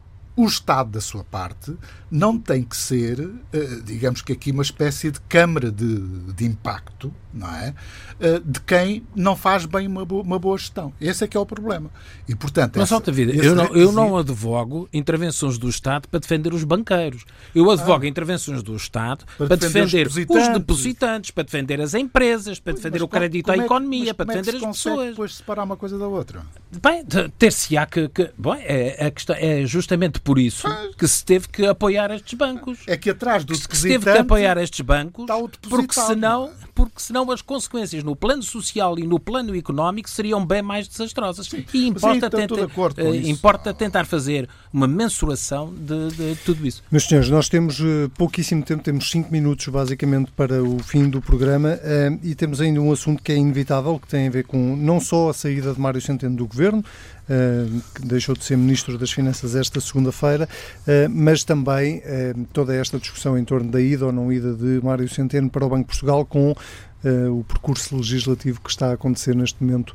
o 0.44 0.48
Estado, 0.48 0.92
da 0.92 1.02
sua 1.02 1.24
parte, 1.24 1.76
não 2.10 2.38
tem 2.38 2.64
que 2.64 2.76
ser, 2.76 3.20
uh, 3.20 3.82
digamos 3.84 4.22
que 4.22 4.34
aqui, 4.34 4.52
uma 4.52 4.64
espécie 4.64 5.12
de 5.12 5.20
câmara 5.22 5.72
de, 5.72 6.00
de 6.34 6.46
impacto, 6.46 7.14
não 7.34 7.48
é? 7.48 7.74
Uh, 8.20 8.40
de 8.44 8.60
quem 8.62 9.04
não 9.16 9.36
faz 9.36 9.66
bem 9.66 9.88
uma 9.88 10.06
boa, 10.06 10.22
uma 10.22 10.38
boa, 10.38 10.58
gestão. 10.58 10.94
Esse 11.00 11.24
é 11.24 11.28
que 11.28 11.38
é 11.38 11.40
o 11.40 11.46
problema. 11.46 11.90
E, 12.28 12.36
portanto, 12.36 12.78
Mas, 12.78 12.92
essa, 12.92 13.12
vida, 13.12 13.32
eu, 13.32 13.56
não, 13.56 13.66
eu 13.68 13.92
não 13.92 14.18
advogo 14.18 14.90
intervenções 14.92 15.58
do 15.58 15.70
Estado 15.70 16.08
para 16.10 16.20
defender 16.20 16.54
os 16.54 16.64
banqueiros. 16.64 17.24
Eu 17.56 17.72
advogo 17.72 18.04
ah, 18.04 18.08
intervenções 18.08 18.62
do 18.62 18.76
Estado 18.76 19.26
para, 19.38 19.48
para 19.48 19.56
defender, 19.56 20.08
defender 20.10 20.30
os, 20.30 20.48
os, 20.48 20.54
depositantes, 20.54 21.32
para 21.32 21.44
defender 21.44 21.80
as 21.80 21.94
empresas, 21.94 22.60
para 22.60 22.74
defender 22.74 23.00
mas, 23.00 23.04
o 23.04 23.08
crédito 23.08 23.52
à 23.52 23.56
é, 23.56 23.60
economia, 23.60 24.14
para 24.14 24.26
defender 24.26 24.56
é 24.56 24.58
as 24.58 24.78
pessoas. 24.78 25.10
depois 25.12 25.36
separar 25.36 25.64
uma 25.64 25.78
coisa 25.78 25.98
da 25.98 26.08
outra? 26.08 26.42
Bem, 26.82 27.06
ter-se-á 27.38 27.86
que... 27.86 28.10
que 28.10 28.32
bom, 28.38 28.56
é, 28.56 29.08
a 29.08 29.12
questão, 29.12 29.36
é 29.38 29.66
justamente 29.66 30.20
por 30.20 30.31
isso 30.40 30.68
que 30.98 31.08
se 31.08 31.24
teve 31.24 31.48
que 31.48 31.66
apoiar 31.66 32.12
estes 32.12 32.34
bancos. 32.34 32.80
É 32.88 32.96
que 32.98 33.10
atrás 33.10 33.44
do 33.44 33.54
que 33.54 33.78
se 33.78 33.88
teve 33.88 34.12
que 34.12 34.18
apoiar 34.18 34.58
estes 34.58 34.82
bancos, 34.82 35.26
porque 35.68 36.00
senão, 36.00 36.52
porque 36.76 37.00
senão 37.00 37.30
as 37.32 37.42
consequências 37.42 38.04
no 38.04 38.16
plano 38.16 38.44
social 38.44 38.98
e 39.00 39.08
no 39.08 39.20
plano 39.20 39.56
económico 39.56 40.10
seriam 40.10 40.46
bem 40.46 40.62
mais 40.62 40.88
desastrosas. 40.88 41.48
Sim, 41.48 41.66
e 41.74 41.88
importa, 41.88 42.30
tenta, 42.30 42.66
uh, 42.66 43.16
importa 43.24 43.74
tentar 43.74 44.06
fazer 44.06 44.48
uma 44.74 44.88
mensuração 44.88 45.74
de, 45.74 46.10
de, 46.16 46.36
tudo 46.44 46.66
isso. 46.66 46.84
Meus 46.92 47.06
senhores, 47.06 47.30
nós 47.30 47.50
temos 47.50 47.80
uh, 47.80 48.10
pouquíssimo 48.18 48.64
tempo, 48.64 48.84
temos 48.84 49.10
cinco 49.10 49.32
minutos 49.32 49.68
basicamente 49.68 50.32
para 50.32 50.64
o 50.64 50.80
fim 50.80 51.10
do 51.10 51.22
programa 51.22 51.80
uh, 51.82 52.20
e 52.24 52.36
temos 52.36 52.62
ainda 52.62 52.80
um 52.80 52.92
assunto 52.92 53.24
que 53.24 53.32
é 53.32 53.36
inevitável, 53.36 54.00
que 54.00 54.08
tem 54.08 54.28
a 54.28 54.32
ver 54.32 54.46
com 54.46 54.76
não 54.76 55.00
só 55.00 55.30
a 55.30 55.34
saída 55.34 55.74
de 55.74 55.80
Mário 55.80 56.02
Centeno 56.02 56.36
do 56.36 56.46
governo, 56.46 56.84
que 57.96 58.06
deixou 58.06 58.36
de 58.36 58.44
ser 58.44 58.58
Ministro 58.58 58.98
das 58.98 59.12
Finanças 59.12 59.56
esta 59.56 59.80
segunda-feira, 59.80 60.48
mas 61.10 61.44
também 61.44 62.02
toda 62.52 62.76
esta 62.76 62.98
discussão 62.98 63.38
em 63.38 63.46
torno 63.46 63.72
da 63.72 63.82
ida 63.82 64.06
ou 64.06 64.12
não 64.12 64.32
ida 64.32 64.54
de 64.54 64.80
Mário 64.84 65.08
Centeno 65.08 65.50
para 65.50 65.66
o 65.66 65.70
Banco 65.70 65.84
de 65.84 65.88
Portugal 65.88 66.26
com 66.26 66.56
o 67.32 67.44
percurso 67.44 67.96
legislativo 67.96 68.62
que 68.62 68.70
está 68.70 68.90
a 68.90 68.94
acontecer 68.94 69.36
neste 69.36 69.64
momento 69.64 69.94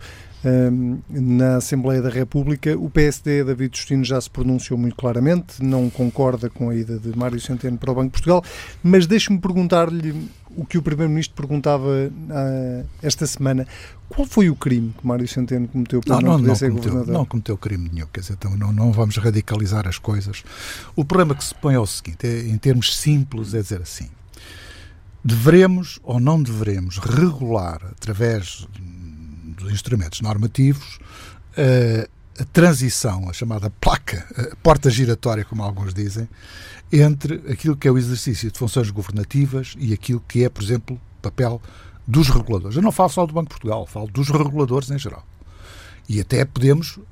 na 1.11 1.57
Assembleia 1.57 2.01
da 2.01 2.09
República. 2.09 2.77
O 2.79 2.89
PSD, 2.89 3.43
David 3.43 3.77
Justino, 3.77 4.05
já 4.05 4.21
se 4.21 4.31
pronunciou 4.31 4.79
muito 4.79 4.95
claramente, 4.95 5.63
não 5.63 5.91
concorda 5.91 6.49
com 6.49 6.71
a 6.71 6.75
ida 6.75 6.99
de 6.99 7.17
Mário 7.17 7.41
Centeno 7.41 7.77
para 7.77 7.91
o 7.91 7.95
Banco 7.95 8.07
de 8.07 8.13
Portugal, 8.13 8.45
mas 8.83 9.07
deixe-me 9.07 9.41
perguntar-lhe 9.41 10.29
o 10.57 10.65
que 10.65 10.79
o 10.79 10.83
Primeiro-Ministro 10.83 11.37
perguntava 11.37 11.87
uh, 11.87 12.87
esta 13.03 13.27
semana. 13.27 13.67
Qual 14.09 14.27
foi 14.27 14.49
o 14.49 14.57
crime 14.57 14.95
que 14.99 15.07
Mário 15.07 15.29
Centeno 15.29 15.69
cometeu 15.69 16.01
para 16.01 16.15
não, 16.17 16.23
não, 16.23 16.39
não, 16.39 16.49
não 16.49 16.55
ser 16.55 16.71
cometeu, 16.71 16.91
governador? 16.91 17.15
Não 17.15 17.25
cometeu 17.25 17.59
crime 17.59 17.91
nenhum, 17.93 18.07
quer 18.13 18.21
dizer, 18.21 18.35
então 18.35 18.57
não, 18.57 18.73
não 18.73 18.93
vamos 18.93 19.17
radicalizar 19.17 19.87
as 19.87 19.99
coisas. 19.99 20.43
O 20.95 21.05
problema 21.05 21.35
que 21.35 21.45
se 21.45 21.55
põe 21.55 21.75
é 21.75 21.79
o 21.79 21.87
seguinte, 21.87 22.27
é, 22.27 22.49
em 22.49 22.57
termos 22.57 22.97
simples, 22.97 23.53
é 23.53 23.61
dizer 23.61 23.83
assim, 23.83 24.09
devemos 25.25 25.99
ou 26.03 26.19
não 26.19 26.43
devemos 26.43 26.99
regular, 26.99 27.81
através 27.91 28.67
dos 29.59 29.73
instrumentos 29.73 30.21
normativos, 30.21 30.99
uh, 31.59 32.16
a 32.39 32.45
transição, 32.45 33.29
a 33.29 33.33
chamada 33.33 33.71
placa, 33.71 34.27
a 34.53 34.57
porta 34.57 34.91
giratória, 34.91 35.45
como 35.45 35.63
alguns 35.63 35.95
dizem, 35.95 36.29
entre 36.93 37.43
aquilo 37.51 37.77
que 37.77 37.89
é 37.89 37.91
o 37.91 37.99
exercício 37.99 38.51
de 38.51 38.59
funções 38.59 38.91
governativas 38.91 39.75
e 39.79 39.93
aquilo 39.93 40.23
que 40.27 40.45
é, 40.45 40.49
por 40.49 40.63
exemplo, 40.63 41.01
papel 41.21 41.61
dos 42.07 42.29
reguladores. 42.29 42.77
Eu 42.77 42.83
não 42.83 42.93
falo 42.93 43.09
só 43.09 43.27
do 43.27 43.33
Banco 43.33 43.49
de 43.49 43.55
Portugal, 43.55 43.87
falo 43.87 44.07
dos 44.09 44.29
reguladores 44.29 44.91
em 44.91 44.99
geral. 44.99 45.27
E 46.09 46.21
até 46.21 46.45
podemos 46.45 46.99
uh, 46.99 47.05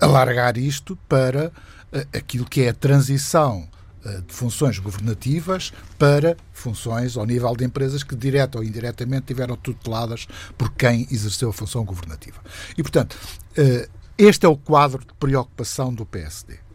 alargar 0.00 0.58
isto 0.58 0.96
para 1.08 1.48
uh, 1.48 2.16
aquilo 2.16 2.44
que 2.44 2.62
é 2.62 2.68
a 2.68 2.74
transição 2.74 3.66
uh, 4.04 4.22
de 4.22 4.34
funções 4.34 4.78
governativas 4.78 5.72
para 5.98 6.36
funções 6.52 7.16
ao 7.16 7.24
nível 7.24 7.56
de 7.56 7.64
empresas 7.64 8.02
que, 8.02 8.14
direta 8.14 8.58
ou 8.58 8.64
indiretamente, 8.64 9.26
tiveram 9.28 9.56
tuteladas 9.56 10.28
por 10.58 10.70
quem 10.72 11.08
exerceu 11.10 11.48
a 11.48 11.52
função 11.52 11.82
governativa. 11.82 12.38
E, 12.76 12.82
portanto, 12.82 13.16
este 14.18 14.46
é 14.46 14.48
o 14.48 14.56
quadro 14.56 15.04
de 15.04 15.12
preocupação 15.14 15.92
do 15.92 16.06
PSD 16.06 16.66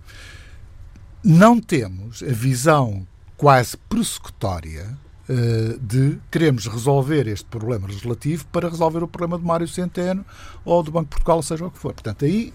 não 1.24 1.60
temos 1.60 2.24
a 2.24 2.32
visão 2.32 3.06
quase 3.38 3.78
persecutória 3.78 4.98
uh, 5.30 5.80
de 5.80 6.20
queremos 6.32 6.68
resolver 6.68 7.28
este 7.28 7.46
problema 7.46 7.88
legislativo 7.88 8.46
para 8.48 8.70
resolver 8.70 9.04
o 9.04 9.08
problema 9.08 9.38
de 9.38 9.46
Mário 9.46 9.68
Centeno 9.68 10.26
ou 10.66 10.82
do 10.82 10.92
Banco 10.92 11.06
de 11.06 11.10
Portugal, 11.12 11.42
seja 11.44 11.66
o 11.66 11.72
que 11.72 11.78
for. 11.78 11.94
Portanto, 11.94 12.26
aí, 12.26 12.54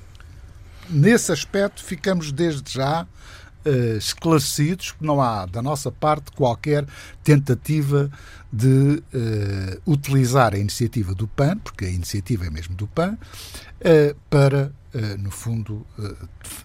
nesse 0.91 1.31
aspecto, 1.31 1.83
ficamos 1.83 2.33
desde 2.33 2.73
já 2.73 3.03
uh, 3.05 3.97
esclarecidos 3.97 4.93
que 4.93 5.05
não 5.05 5.21
há, 5.21 5.47
da 5.47 5.63
nossa 5.63 5.93
parte, 5.93 6.33
qualquer 6.33 6.87
tentativa 7.23 8.11
de 8.53 9.03
uh, 9.15 9.91
utilizar 9.91 10.55
a 10.55 10.59
iniciativa 10.59 11.15
do 11.15 11.29
PAN, 11.29 11.59
porque 11.59 11.85
a 11.85 11.91
iniciativa 11.91 12.47
é 12.47 12.51
mesmo 12.51 12.75
do 12.75 12.87
PAN, 12.87 13.17
para 14.31 14.73
eh, 14.97 15.17
no 15.19 15.31
fundo, 15.31 15.87
eh, 15.99 16.15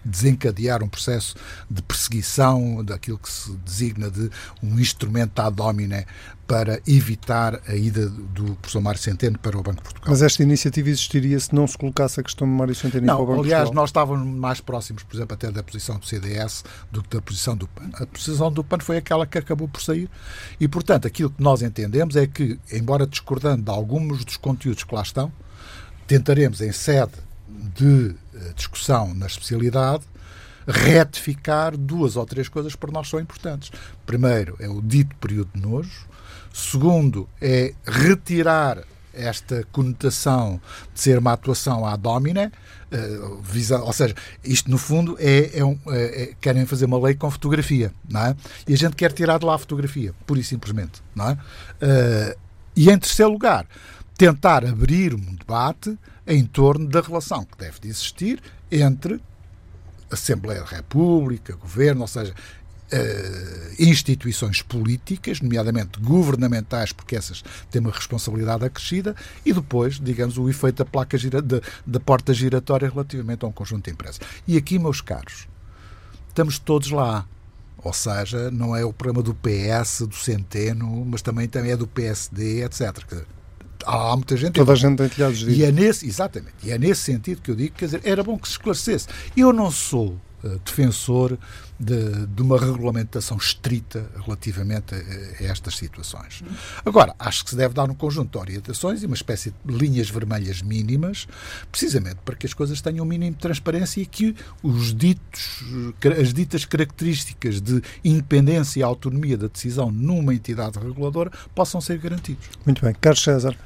desencadear 0.02 0.82
um 0.82 0.88
processo 0.88 1.36
de 1.70 1.82
perseguição 1.82 2.82
daquilo 2.82 3.18
que 3.18 3.30
se 3.30 3.52
designa 3.58 4.10
de 4.10 4.30
um 4.62 4.78
instrumento 4.80 5.38
ad 5.40 5.60
hominem 5.60 6.06
para 6.46 6.80
evitar 6.86 7.60
a 7.68 7.74
ida 7.74 8.08
do 8.08 8.54
professor 8.54 8.80
Mário 8.80 8.98
Centeno 8.98 9.38
para 9.38 9.58
o 9.58 9.62
Banco 9.62 9.78
de 9.78 9.82
Portugal. 9.82 10.08
Mas 10.08 10.22
esta 10.22 10.42
iniciativa 10.42 10.88
existiria 10.88 11.38
se 11.38 11.54
não 11.54 11.66
se 11.66 11.76
colocasse 11.76 12.20
a 12.20 12.22
questão 12.22 12.48
de 12.48 12.54
Mário 12.54 12.74
Centeno 12.74 13.06
não, 13.06 13.16
para 13.16 13.22
o 13.22 13.26
Banco 13.26 13.40
aliás, 13.40 13.64
de 13.64 13.66
Portugal? 13.66 13.82
nós 13.82 13.90
estávamos 13.90 14.26
mais 14.26 14.60
próximos, 14.62 15.02
por 15.02 15.14
exemplo, 15.14 15.34
até 15.34 15.50
da 15.50 15.62
posição 15.62 15.98
do 15.98 16.06
CDS 16.06 16.64
do 16.90 17.02
que 17.02 17.14
da 17.14 17.20
posição 17.20 17.54
do 17.54 17.68
PAN. 17.68 17.90
A 17.94 18.06
posição 18.06 18.50
do 18.50 18.64
PAN 18.64 18.78
foi 18.78 18.96
aquela 18.96 19.26
que 19.26 19.36
acabou 19.36 19.68
por 19.68 19.82
sair 19.82 20.08
e, 20.58 20.66
portanto, 20.66 21.06
aquilo 21.06 21.28
que 21.28 21.42
nós 21.42 21.60
entendemos 21.60 22.16
é 22.16 22.26
que, 22.26 22.58
embora 22.72 23.06
discordando 23.06 23.62
de 23.62 23.70
alguns 23.70 24.24
dos 24.24 24.38
conteúdos 24.38 24.84
que 24.84 24.94
lá 24.94 25.02
estão, 25.02 25.30
tentaremos, 26.06 26.60
em 26.60 26.72
sede 26.72 27.12
de 27.48 28.14
eh, 28.34 28.52
discussão 28.54 29.14
na 29.14 29.26
especialidade, 29.26 30.04
retificar 30.66 31.76
duas 31.76 32.16
ou 32.16 32.24
três 32.24 32.48
coisas 32.48 32.72
que 32.72 32.78
para 32.78 32.92
nós 32.92 33.08
são 33.08 33.20
importantes. 33.20 33.70
Primeiro 34.06 34.56
é 34.60 34.68
o 34.68 34.80
dito 34.80 35.14
período 35.16 35.50
de 35.54 35.60
nojo. 35.60 36.06
Segundo 36.52 37.28
é 37.40 37.74
retirar 37.84 38.84
esta 39.14 39.66
conotação 39.72 40.60
de 40.94 41.00
ser 41.00 41.18
uma 41.18 41.32
atuação 41.32 41.86
à 41.86 41.96
domina, 41.96 42.50
visa, 43.42 43.80
ou 43.80 43.92
seja, 43.92 44.14
isto 44.44 44.70
no 44.70 44.78
fundo 44.78 45.16
é, 45.18 45.58
é, 45.58 45.64
um, 45.64 45.78
é, 45.88 46.22
é, 46.22 46.34
querem 46.40 46.66
fazer 46.66 46.86
uma 46.86 46.98
lei 46.98 47.14
com 47.14 47.30
fotografia, 47.30 47.92
não 48.08 48.26
é? 48.26 48.36
E 48.66 48.74
a 48.74 48.76
gente 48.76 48.96
quer 48.96 49.12
tirar 49.12 49.38
de 49.38 49.46
lá 49.46 49.54
a 49.54 49.58
fotografia, 49.58 50.14
pura 50.26 50.40
e 50.40 50.44
simplesmente, 50.44 51.02
não 51.14 51.30
é? 51.30 51.32
Uh, 51.32 52.38
e 52.76 52.90
em 52.90 52.98
terceiro 52.98 53.30
lugar, 53.30 53.66
tentar 54.16 54.64
abrir 54.64 55.14
um 55.14 55.34
debate 55.34 55.98
em 56.26 56.44
torno 56.44 56.88
da 56.88 57.00
relação 57.00 57.44
que 57.44 57.56
deve 57.58 57.80
de 57.80 57.88
existir 57.88 58.42
entre 58.70 59.20
Assembleia 60.10 60.60
da 60.60 60.66
República, 60.66 61.56
Governo, 61.56 62.02
ou 62.02 62.08
seja, 62.08 62.34
Uh, 62.94 63.72
instituições 63.78 64.60
políticas, 64.60 65.40
nomeadamente 65.40 65.98
governamentais, 65.98 66.92
porque 66.92 67.16
essas 67.16 67.42
têm 67.70 67.80
uma 67.80 67.90
responsabilidade 67.90 68.66
acrescida, 68.66 69.16
e 69.46 69.52
depois, 69.54 69.98
digamos, 69.98 70.36
o 70.36 70.46
efeito 70.46 70.76
da 70.76 70.84
placa 70.84 71.16
gira, 71.16 71.40
de, 71.40 71.62
da 71.86 71.98
porta 71.98 72.34
giratória 72.34 72.90
relativamente 72.90 73.46
a 73.46 73.48
um 73.48 73.50
conjunto 73.50 73.86
de 73.86 73.92
empresas. 73.92 74.20
E 74.46 74.58
aqui, 74.58 74.78
meus 74.78 75.00
caros, 75.00 75.48
estamos 76.28 76.58
todos 76.58 76.90
lá. 76.90 77.26
Ou 77.78 77.94
seja, 77.94 78.50
não 78.50 78.76
é 78.76 78.84
o 78.84 78.92
problema 78.92 79.22
do 79.22 79.34
PS, 79.34 80.02
do 80.06 80.14
Centeno, 80.14 81.02
mas 81.06 81.22
também, 81.22 81.48
também 81.48 81.70
é 81.70 81.76
do 81.78 81.86
PSD, 81.86 82.62
etc 82.62 83.24
há 83.86 84.14
muita 84.16 84.36
gente. 84.36 84.54
Toda 84.54 84.72
a 84.72 84.76
gente 84.76 84.96
tem 84.96 85.08
telhados 85.08 85.38
de 85.38 85.50
E 85.50 85.64
é 85.64 85.72
nesse, 85.72 86.06
exatamente, 86.06 86.54
e 86.62 86.70
é 86.70 86.78
nesse 86.78 87.02
sentido 87.02 87.40
que 87.40 87.50
eu 87.50 87.54
digo, 87.54 87.74
quer 87.74 87.86
dizer, 87.86 88.00
era 88.04 88.22
bom 88.22 88.38
que 88.38 88.48
se 88.48 88.54
esclarecesse. 88.54 89.06
Eu 89.36 89.52
não 89.52 89.70
sou 89.70 90.16
uh, 90.44 90.58
defensor 90.64 91.38
de, 91.78 92.26
de, 92.26 92.42
uma 92.42 92.58
regulamentação 92.58 93.36
estrita 93.36 94.08
relativamente 94.24 94.94
a, 94.94 94.98
a, 94.98 95.46
estas 95.46 95.76
situações. 95.76 96.42
Agora, 96.84 97.14
acho 97.18 97.44
que 97.44 97.50
se 97.50 97.56
deve 97.56 97.74
dar 97.74 97.90
um 97.90 97.94
conjunto 97.94 98.32
de 98.32 98.38
orientações 98.38 99.02
e 99.02 99.06
uma 99.06 99.16
espécie 99.16 99.52
de 99.64 99.74
linhas 99.74 100.08
vermelhas 100.08 100.62
mínimas, 100.62 101.26
precisamente 101.70 102.18
para 102.24 102.36
que 102.36 102.46
as 102.46 102.54
coisas 102.54 102.80
tenham 102.80 103.04
um 103.04 103.08
mínimo 103.08 103.32
de 103.32 103.38
transparência 103.38 104.00
e 104.00 104.06
que 104.06 104.36
os 104.62 104.94
ditos, 104.94 105.64
as 106.20 106.32
ditas 106.32 106.64
características 106.64 107.60
de 107.60 107.82
independência 108.04 108.80
e 108.80 108.82
autonomia 108.82 109.36
da 109.36 109.48
decisão 109.48 109.90
numa 109.90 110.34
entidade 110.34 110.78
reguladora 110.78 111.30
possam 111.54 111.80
ser 111.80 111.98
garantidos. 111.98 112.48
Muito 112.64 112.82
bem. 112.84 112.94
Carlos 113.00 113.22
César. 113.22 113.56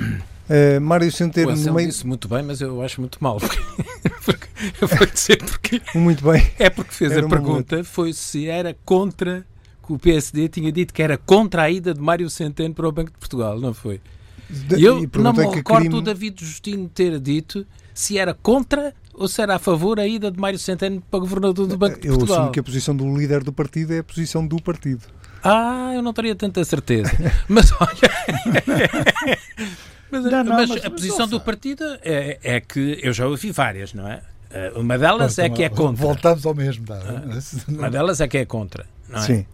Uh, 0.00 0.80
Mário 0.80 1.10
Centeno 1.12 1.54
no 1.54 1.74
meio... 1.74 1.88
disse 1.88 2.04
muito 2.04 2.26
bem, 2.26 2.42
mas 2.42 2.60
eu 2.60 2.82
acho 2.82 3.00
muito 3.00 3.18
mal. 3.22 3.38
Porque, 4.24 4.48
eu 4.80 4.88
vou 4.88 5.06
dizer 5.06 5.38
porque. 5.38 5.80
Muito 5.94 6.24
bem. 6.24 6.50
É 6.58 6.68
porque 6.68 6.92
fez 6.92 7.12
era 7.12 7.24
a 7.24 7.28
pergunta, 7.28 7.82
foi 7.82 8.12
se 8.12 8.48
era 8.48 8.76
contra 8.84 9.46
que 9.86 9.92
o 9.92 9.98
PSD 9.98 10.48
tinha 10.48 10.70
dito 10.70 10.92
que 10.92 11.02
era 11.02 11.16
contra 11.16 11.62
a 11.62 11.70
ida 11.70 11.94
de 11.94 12.00
Mário 12.00 12.28
Centeno 12.28 12.74
para 12.74 12.88
o 12.88 12.92
Banco 12.92 13.10
de 13.10 13.18
Portugal, 13.18 13.58
não 13.58 13.72
foi? 13.72 14.00
De, 14.48 14.82
eu 14.82 15.08
não 15.18 15.32
me 15.32 15.46
recordo 15.46 15.82
crime... 15.82 15.94
o 15.94 16.00
David 16.00 16.44
Justino 16.44 16.88
ter 16.88 17.18
dito 17.18 17.66
se 17.94 18.18
era 18.18 18.34
contra 18.34 18.94
ou 19.14 19.28
se 19.28 19.40
era 19.40 19.56
a 19.56 19.58
favor 19.58 20.00
a 20.00 20.06
ida 20.06 20.30
de 20.30 20.38
Mário 20.38 20.58
Centeno 20.58 21.02
para 21.10 21.20
governador 21.20 21.66
do 21.66 21.76
Banco 21.76 22.00
de 22.00 22.08
eu 22.08 22.14
Portugal. 22.14 22.36
Eu 22.36 22.40
assumo 22.42 22.52
que 22.52 22.60
a 22.60 22.62
posição 22.62 22.96
do 22.96 23.16
líder 23.16 23.44
do 23.44 23.52
partido 23.52 23.92
é 23.92 23.98
a 23.98 24.04
posição 24.04 24.46
do 24.46 24.60
partido. 24.60 25.02
Ah, 25.42 25.92
eu 25.94 26.02
não 26.02 26.12
teria 26.12 26.34
tanta 26.34 26.62
certeza. 26.64 27.10
mas 27.48 27.72
olha. 27.72 29.38
Mas, 30.12 30.24
não, 30.24 30.42
não, 30.42 30.56
mas, 30.56 30.68
mas 30.68 30.84
a 30.84 30.90
posição 30.90 31.28
do 31.28 31.40
partido 31.40 31.84
é, 32.02 32.36
é, 32.42 32.60
que 32.60 32.98
eu 33.00 33.12
já 33.12 33.28
ouvi 33.28 33.52
várias, 33.52 33.94
não 33.94 34.08
é? 34.08 34.20
Eh, 34.50 34.72
uma 34.74 34.98
delas 34.98 35.38
é 35.38 35.48
que 35.48 35.62
é 35.62 35.68
contra. 35.68 36.04
Voltamos 36.04 36.44
ao 36.44 36.52
mesmo. 36.52 36.84
Tá? 36.84 36.98
Uma 37.68 37.88
delas 37.88 38.20
é 38.20 38.26
que 38.26 38.38
é 38.38 38.44
contra. 38.44 38.84
Não 39.08 39.20
é? 39.20 39.22
Sim. 39.22 39.46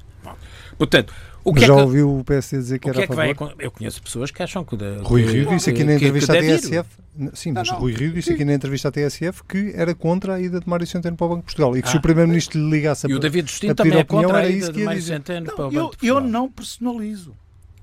Portanto, 0.78 1.12
o 1.46 1.54
que 1.54 1.60
já 1.60 1.74
é 1.74 1.76
que, 1.76 1.82
ouviu 1.82 2.18
o 2.18 2.24
PSD 2.24 2.58
dizer 2.60 2.78
que 2.80 2.88
era 2.88 2.96
que 2.96 3.02
é 3.02 3.04
a 3.04 3.06
favor? 3.06 3.34
Que 3.34 3.56
vai, 3.56 3.66
eu 3.66 3.70
conheço 3.70 4.02
pessoas 4.02 4.32
que 4.32 4.42
acham 4.42 4.64
que... 4.64 4.76
De, 4.76 4.98
Rui 4.98 5.24
Rio 5.24 5.48
disse 5.48 5.70
aqui 5.70 5.84
na 5.84 5.94
entrevista 5.94 6.32
à 6.32 6.40
TSF... 6.40 6.88
Sim, 7.32 7.52
mas 7.52 7.70
Rui 7.70 7.94
Rio 7.94 8.12
disse 8.12 8.32
aqui 8.32 8.44
na 8.44 8.52
entrevista 8.52 8.88
à 8.88 8.90
TSF 8.90 9.44
que 9.44 9.72
era 9.76 9.94
contra 9.94 10.34
a 10.34 10.40
ida 10.40 10.58
de 10.58 10.68
Mário 10.68 10.86
Centeno 10.86 11.16
para 11.16 11.24
o 11.24 11.28
Banco 11.28 11.42
de 11.42 11.44
Portugal 11.46 11.76
e 11.76 11.82
que 11.82 11.88
ah, 11.88 11.92
se 11.92 11.96
o 11.98 12.00
Primeiro-Ministro 12.00 12.60
lhe 12.60 12.68
ligasse 12.68 13.06
a 13.06 13.10
E 13.10 13.14
o 13.14 13.20
David 13.20 13.48
Justino 13.48 13.76
também 13.76 13.98
é 13.98 14.04
contra 14.04 14.38
a 14.38 14.48
ida 14.48 14.72
de 14.72 14.82
Mário 14.82 15.00
Centeno 15.00 15.46
para 15.46 15.54
o 15.54 15.70
Banco 15.70 15.70
de 15.70 15.98
Portugal. 15.98 16.16
Eu 16.16 16.20
não 16.20 16.50
personalizo. 16.50 17.36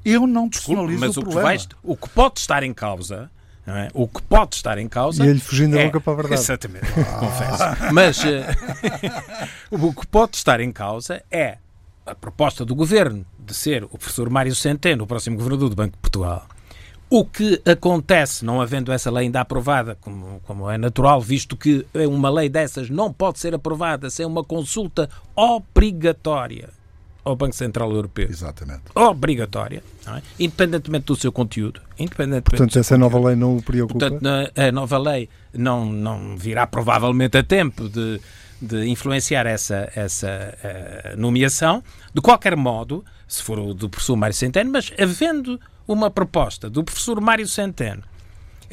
Eu 0.03 0.27
não 0.27 0.49
personalizo 0.49 0.99
mas 0.99 1.15
o, 1.15 1.21
o. 1.21 1.23
Que 1.23 1.75
o 1.83 1.95
que 1.95 2.09
pode 2.09 2.39
estar 2.39 2.63
em 2.63 2.73
causa... 2.73 3.31
É? 3.65 3.87
O 3.93 4.09
que 4.09 4.21
pode 4.23 4.57
estar 4.57 4.77
em 4.77 4.89
causa. 4.89 5.25
E 5.25 5.29
ele 5.29 5.39
fugindo 5.39 5.77
é, 5.77 5.79
da 5.79 5.85
boca 5.85 6.01
para 6.01 6.11
a 6.11 6.15
verdade. 6.17 6.41
Exatamente, 6.41 6.85
ah. 6.85 7.17
confesso. 7.17 7.63
Mas 7.93 8.21
uh, 8.21 8.27
o 9.71 9.93
que 9.93 10.05
pode 10.07 10.35
estar 10.35 10.59
em 10.59 10.69
causa 10.69 11.23
é 11.31 11.59
a 12.05 12.15
proposta 12.15 12.65
do 12.65 12.75
governo 12.75 13.25
de 13.39 13.53
ser 13.53 13.83
o 13.85 13.97
professor 13.97 14.29
Mário 14.29 14.55
Centeno 14.55 15.03
o 15.03 15.07
próximo 15.07 15.37
governador 15.37 15.69
do 15.69 15.75
Banco 15.75 15.93
de 15.93 15.99
Portugal. 15.99 16.47
O 17.09 17.25
que 17.25 17.61
acontece, 17.65 18.43
não 18.43 18.59
havendo 18.59 18.91
essa 18.91 19.11
lei 19.11 19.25
ainda 19.25 19.41
aprovada, 19.41 19.95
como, 20.01 20.41
como 20.45 20.69
é 20.69 20.77
natural, 20.77 21.21
visto 21.21 21.55
que 21.55 21.85
uma 22.09 22.29
lei 22.29 22.49
dessas 22.49 22.89
não 22.89 23.13
pode 23.13 23.39
ser 23.39 23.53
aprovada 23.53 24.09
sem 24.09 24.25
uma 24.25 24.43
consulta 24.43 25.07
obrigatória 25.35 26.69
ao 27.23 27.35
Banco 27.35 27.55
Central 27.55 27.91
Europeu. 27.91 28.27
Exatamente. 28.29 28.83
Obrigatória, 28.95 29.83
é? 30.07 30.21
independentemente 30.39 31.05
do 31.05 31.15
seu 31.15 31.31
conteúdo. 31.31 31.81
Independentemente 31.97 32.57
Portanto, 32.57 32.79
essa 32.79 32.97
nova 32.97 33.19
lei 33.19 33.35
não 33.35 33.57
o 33.57 33.61
preocupa? 33.61 34.09
Portanto, 34.09 34.27
a 34.57 34.71
nova 34.71 34.97
lei 34.97 35.29
não, 35.53 35.85
não 35.85 36.35
virá 36.35 36.67
provavelmente 36.67 37.37
a 37.37 37.43
tempo 37.43 37.87
de, 37.87 38.19
de 38.63 38.87
influenciar 38.87 39.45
essa, 39.45 39.91
essa 39.95 40.57
uh, 40.63 41.19
nomeação. 41.19 41.83
De 42.13 42.21
qualquer 42.21 42.55
modo, 42.55 43.03
se 43.27 43.43
for 43.43 43.59
o 43.59 43.73
do 43.73 43.89
professor 43.89 44.15
Mário 44.15 44.35
Centeno, 44.35 44.71
mas 44.71 44.91
havendo 44.99 45.59
uma 45.87 46.09
proposta 46.09 46.69
do 46.69 46.83
professor 46.83 47.19
Mário 47.19 47.47
Centeno 47.47 48.03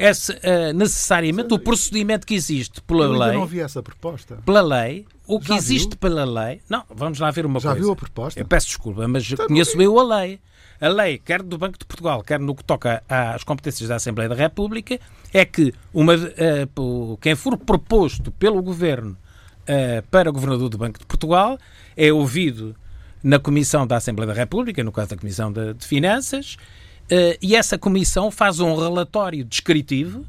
esse, 0.00 0.32
uh, 0.32 0.72
necessariamente 0.74 1.52
o 1.52 1.58
procedimento 1.58 2.26
que 2.26 2.34
existe 2.34 2.80
pela 2.80 3.04
Eu 3.04 3.12
lei. 3.12 3.28
Eu 3.30 3.40
não 3.40 3.46
vi 3.46 3.60
essa 3.60 3.82
proposta. 3.82 4.38
Pela 4.46 4.62
lei, 4.62 5.06
o 5.26 5.38
que 5.38 5.48
Já 5.48 5.56
existe 5.56 5.90
viu? 5.90 5.98
pela 5.98 6.24
lei. 6.24 6.62
Não, 6.68 6.84
vamos 6.88 7.18
lá 7.18 7.30
ver 7.30 7.44
uma 7.44 7.60
Já 7.60 7.70
coisa. 7.70 7.80
Já 7.80 7.84
viu 7.84 7.92
a 7.92 7.96
proposta? 7.96 8.40
Eu 8.40 8.46
peço 8.46 8.68
desculpa, 8.68 9.06
mas 9.06 9.30
então, 9.30 9.46
conheço 9.46 9.80
eu 9.80 9.98
a 9.98 10.20
lei. 10.20 10.40
A 10.80 10.88
lei, 10.88 11.18
quer 11.18 11.42
do 11.42 11.58
Banco 11.58 11.78
de 11.78 11.84
Portugal, 11.84 12.22
quer 12.22 12.40
no 12.40 12.54
que 12.54 12.64
toca 12.64 13.02
às 13.06 13.44
competências 13.44 13.90
da 13.90 13.96
Assembleia 13.96 14.30
da 14.30 14.34
República, 14.34 14.98
é 15.34 15.44
que 15.44 15.74
uma, 15.92 16.14
uh, 16.14 17.18
quem 17.20 17.34
for 17.34 17.58
proposto 17.58 18.32
pelo 18.32 18.62
Governo 18.62 19.14
uh, 19.70 20.02
para 20.10 20.30
governador 20.30 20.68
do 20.68 20.76
Banco 20.76 20.98
de 20.98 21.06
Portugal 21.06 21.58
é 21.96 22.12
ouvido 22.12 22.74
na 23.22 23.38
Comissão 23.38 23.86
da 23.86 23.96
Assembleia 23.96 24.32
da 24.32 24.38
República, 24.38 24.82
no 24.82 24.90
caso 24.90 25.10
da 25.10 25.16
Comissão 25.16 25.52
de, 25.52 25.74
de 25.74 25.86
Finanças, 25.86 26.56
uh, 27.04 27.38
e 27.40 27.54
essa 27.54 27.78
comissão 27.78 28.30
faz 28.30 28.58
um 28.60 28.74
relatório 28.74 29.44
descritivo 29.44 30.26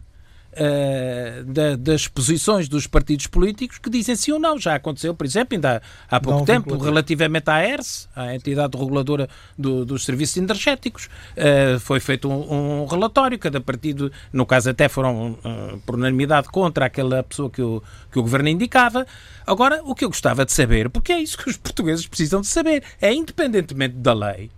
uh, 0.54 1.44
da, 1.46 1.76
das 1.76 2.08
posições 2.08 2.68
dos 2.68 2.88
partidos 2.88 3.28
políticos 3.28 3.78
que 3.78 3.90
dizem 3.90 4.16
sim 4.16 4.32
ou 4.32 4.40
não. 4.40 4.60
Já 4.60 4.76
aconteceu, 4.76 5.14
por 5.14 5.26
exemplo, 5.26 5.56
ainda 5.56 5.82
há, 6.10 6.18
há 6.18 6.20
pouco 6.20 6.40
não, 6.40 6.46
tempo, 6.46 6.78
relativamente 6.78 7.50
à 7.50 7.68
ERS, 7.68 8.10
a 8.16 8.36
entidade 8.36 8.78
reguladora 8.78 9.30
do, 9.58 9.86
dos 9.86 10.06
serviços 10.06 10.38
energéticos, 10.38 11.06
uh, 11.06 11.80
foi 11.80 12.00
feito 12.00 12.30
um, 12.30 12.82
um, 12.82 12.86
relatório, 12.86 13.38
cada 13.38 13.62
partido, 13.62 14.12
no 14.32 14.46
caso 14.46 14.70
até 14.70 14.88
foram 14.88 15.32
uh, 15.32 15.78
por 15.86 15.96
unanimidade 15.96 16.48
contra 16.50 16.86
aquela 16.86 17.24
pessoa 17.24 17.50
que 17.50 17.62
o, 17.62 17.82
que 18.12 18.20
o 18.20 18.22
governo 18.22 18.50
indicava. 18.50 19.06
Agora, 19.46 19.82
o 19.84 19.96
que 19.96 20.06
eu 20.06 20.10
gostava 20.10 20.46
de 20.46 20.52
saber, 20.52 20.90
porque 20.90 21.12
é 21.12 21.20
isso 21.20 21.38
que 21.38 21.50
os 21.50 21.58
portugueses 21.58 22.08
precisam 22.08 22.42
de 22.42 22.48
saber, 22.48 22.84
é 23.02 23.14
independentemente 23.14 23.96
da 23.96 24.14
lei, 24.14 24.50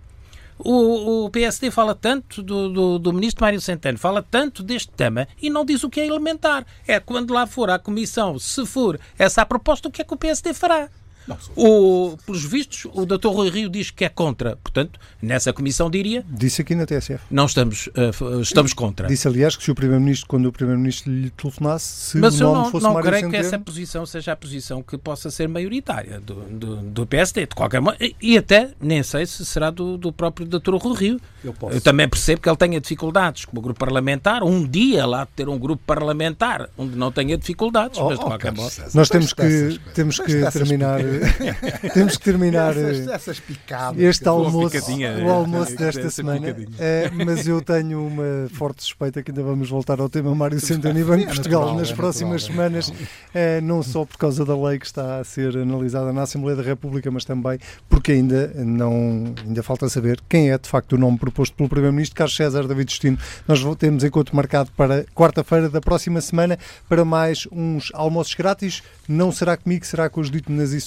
o, 0.59 1.25
o 1.25 1.29
PSD 1.29 1.71
fala 1.71 1.95
tanto 1.95 2.41
do, 2.41 2.69
do, 2.69 2.99
do, 2.99 3.13
ministro 3.13 3.43
Mário 3.43 3.61
Centeno, 3.61 3.97
fala 3.97 4.21
tanto 4.21 4.63
deste 4.63 4.91
tema 4.91 5.27
e 5.41 5.49
não 5.49 5.65
diz 5.65 5.83
o 5.83 5.89
que 5.89 5.99
é 5.99 6.07
elementar. 6.07 6.65
É 6.87 6.99
quando 6.99 7.33
lá 7.33 7.45
for 7.45 7.69
à 7.69 7.79
comissão, 7.79 8.37
se 8.39 8.65
for 8.65 8.99
essa 9.17 9.41
a 9.41 9.45
proposta, 9.45 9.87
o 9.87 9.91
que 9.91 10.01
é 10.01 10.05
que 10.05 10.13
o 10.13 10.17
PSD 10.17 10.53
fará? 10.53 10.89
Não, 11.27 11.37
o, 11.55 12.17
pelos 12.25 12.43
vistos, 12.43 12.85
o 12.93 13.05
Dr. 13.05 13.27
Rui 13.27 13.49
Rio 13.49 13.69
diz 13.69 13.89
que 13.89 14.03
é 14.03 14.09
contra. 14.09 14.57
Portanto, 14.57 14.99
nessa 15.21 15.53
comissão 15.53 15.89
diria. 15.89 16.23
Disse 16.29 16.61
aqui 16.61 16.75
na 16.75 16.85
TSF. 16.85 17.23
Não 17.31 17.45
estamos, 17.45 17.87
uh, 17.87 18.41
estamos 18.41 18.73
contra. 18.73 19.07
Disse, 19.07 19.27
aliás, 19.27 19.55
que 19.55 19.63
se 19.63 19.71
o 19.71 19.75
Primeiro-Ministro, 19.75 20.27
quando 20.27 20.45
o 20.47 20.51
Primeiro-Ministro 20.51 21.11
lhe 21.11 21.29
telefonasse, 21.29 21.85
se 21.85 22.17
Mas 22.17 22.39
o 22.39 22.43
nome 22.43 22.57
não, 22.57 22.71
fosse 22.71 22.83
não 22.83 22.93
Mário 22.93 23.09
creio 23.09 23.29
que 23.29 23.35
essa 23.37 23.57
posição 23.57 24.05
seja 24.05 24.33
a 24.33 24.35
posição 24.35 24.83
que 24.83 24.97
possa 24.97 25.31
ser 25.31 25.47
maioritária 25.47 26.19
do, 26.19 26.35
do, 26.35 26.75
do 26.77 27.05
PSD, 27.05 27.47
de 27.47 27.55
qualquer 27.55 27.79
modo. 27.79 27.97
E, 28.21 28.37
até 28.37 28.71
nem 28.81 29.01
sei 29.03 29.25
se 29.25 29.45
será 29.45 29.69
do, 29.69 29.97
do 29.97 30.11
próprio 30.11 30.45
Dr. 30.45 30.75
Rui 30.75 30.97
Rio. 30.97 31.21
Eu, 31.43 31.55
Eu, 31.71 31.81
também 31.81 32.07
percebo 32.07 32.41
que 32.41 32.49
ele 32.49 32.57
tenha 32.57 32.79
dificuldades 32.79 33.45
como 33.45 33.61
grupo 33.61 33.79
parlamentar. 33.79 34.43
Um 34.43 34.65
dia 34.65 35.05
lá 35.05 35.25
ter 35.25 35.47
um 35.47 35.57
grupo 35.57 35.81
parlamentar 35.85 36.69
onde 36.77 36.95
não 36.97 37.11
tenha 37.11 37.37
dificuldades, 37.37 37.99
oh, 37.99 38.09
mas 38.09 38.19
de 38.19 38.25
oh, 38.25 38.27
qualquer 38.27 38.51
modo. 38.51 38.73
Nós 38.93 39.09
temos 39.09 39.33
que, 39.33 39.79
temos 39.93 40.19
que 40.19 40.51
terminar. 40.51 40.99
temos 41.93 42.17
que 42.17 42.23
terminar 42.23 42.71
essas, 42.75 43.07
eh, 43.07 43.13
essas 43.13 43.39
picadas, 43.39 44.01
este 44.01 44.27
almoço, 44.27 44.77
o 45.25 45.29
almoço 45.29 45.75
desta 45.75 46.09
semana. 46.09 46.55
É, 46.79 47.09
mas 47.09 47.47
eu 47.47 47.61
tenho 47.61 48.05
uma 48.05 48.49
forte 48.53 48.83
suspeita 48.83 49.21
que 49.21 49.31
ainda 49.31 49.43
vamos 49.43 49.69
voltar 49.69 49.99
ao 49.99 50.09
tema 50.09 50.33
Mário 50.35 50.59
Centeno 50.59 50.99
e 50.99 51.03
Banco 51.03 51.19
de 51.19 51.25
Portugal 51.25 51.61
natural, 51.61 51.79
nas 51.79 51.91
é 51.91 51.95
próximas 51.95 52.47
natural, 52.47 52.81
semanas, 52.81 52.93
é, 53.33 53.61
não 53.61 53.83
só 53.83 54.05
por 54.05 54.17
causa 54.17 54.45
da 54.45 54.55
lei 54.55 54.79
que 54.79 54.85
está 54.85 55.19
a 55.19 55.23
ser 55.23 55.57
analisada 55.57 56.11
na 56.11 56.23
Assembleia 56.23 56.55
da 56.55 56.63
República, 56.63 57.09
mas 57.11 57.25
também 57.25 57.59
porque 57.89 58.13
ainda 58.13 58.51
não 58.55 59.33
ainda 59.45 59.63
falta 59.63 59.87
saber 59.89 60.19
quem 60.27 60.51
é 60.51 60.57
de 60.57 60.67
facto 60.67 60.93
o 60.93 60.97
nome 60.97 61.17
proposto 61.17 61.55
pelo 61.55 61.69
Primeiro-Ministro 61.69 62.15
Carlos 62.15 62.35
César 62.35 62.67
David 62.67 62.91
Justino. 62.91 63.17
Nós 63.47 63.63
temos 63.77 64.03
encontro 64.03 64.35
marcado 64.35 64.71
para 64.75 65.05
quarta-feira 65.15 65.69
da 65.69 65.81
próxima 65.81 66.21
semana 66.21 66.57
para 66.87 67.05
mais 67.05 67.47
uns 67.51 67.91
almoços 67.93 68.33
grátis. 68.33 68.83
Não 69.07 69.31
será 69.31 69.57
comigo, 69.57 69.85
será 69.85 70.09
com 70.09 70.21
o 70.21 70.23
Judito 70.23 70.51
Nazi 70.51 70.81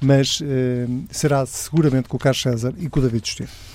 Mas 0.00 0.40
eh, 0.42 0.86
será 1.10 1.44
seguramente 1.46 2.08
com 2.08 2.16
o 2.16 2.20
Carlos 2.20 2.42
César 2.42 2.74
e 2.78 2.88
com 2.88 3.00
o 3.00 3.02
David 3.02 3.26
Justino. 3.26 3.73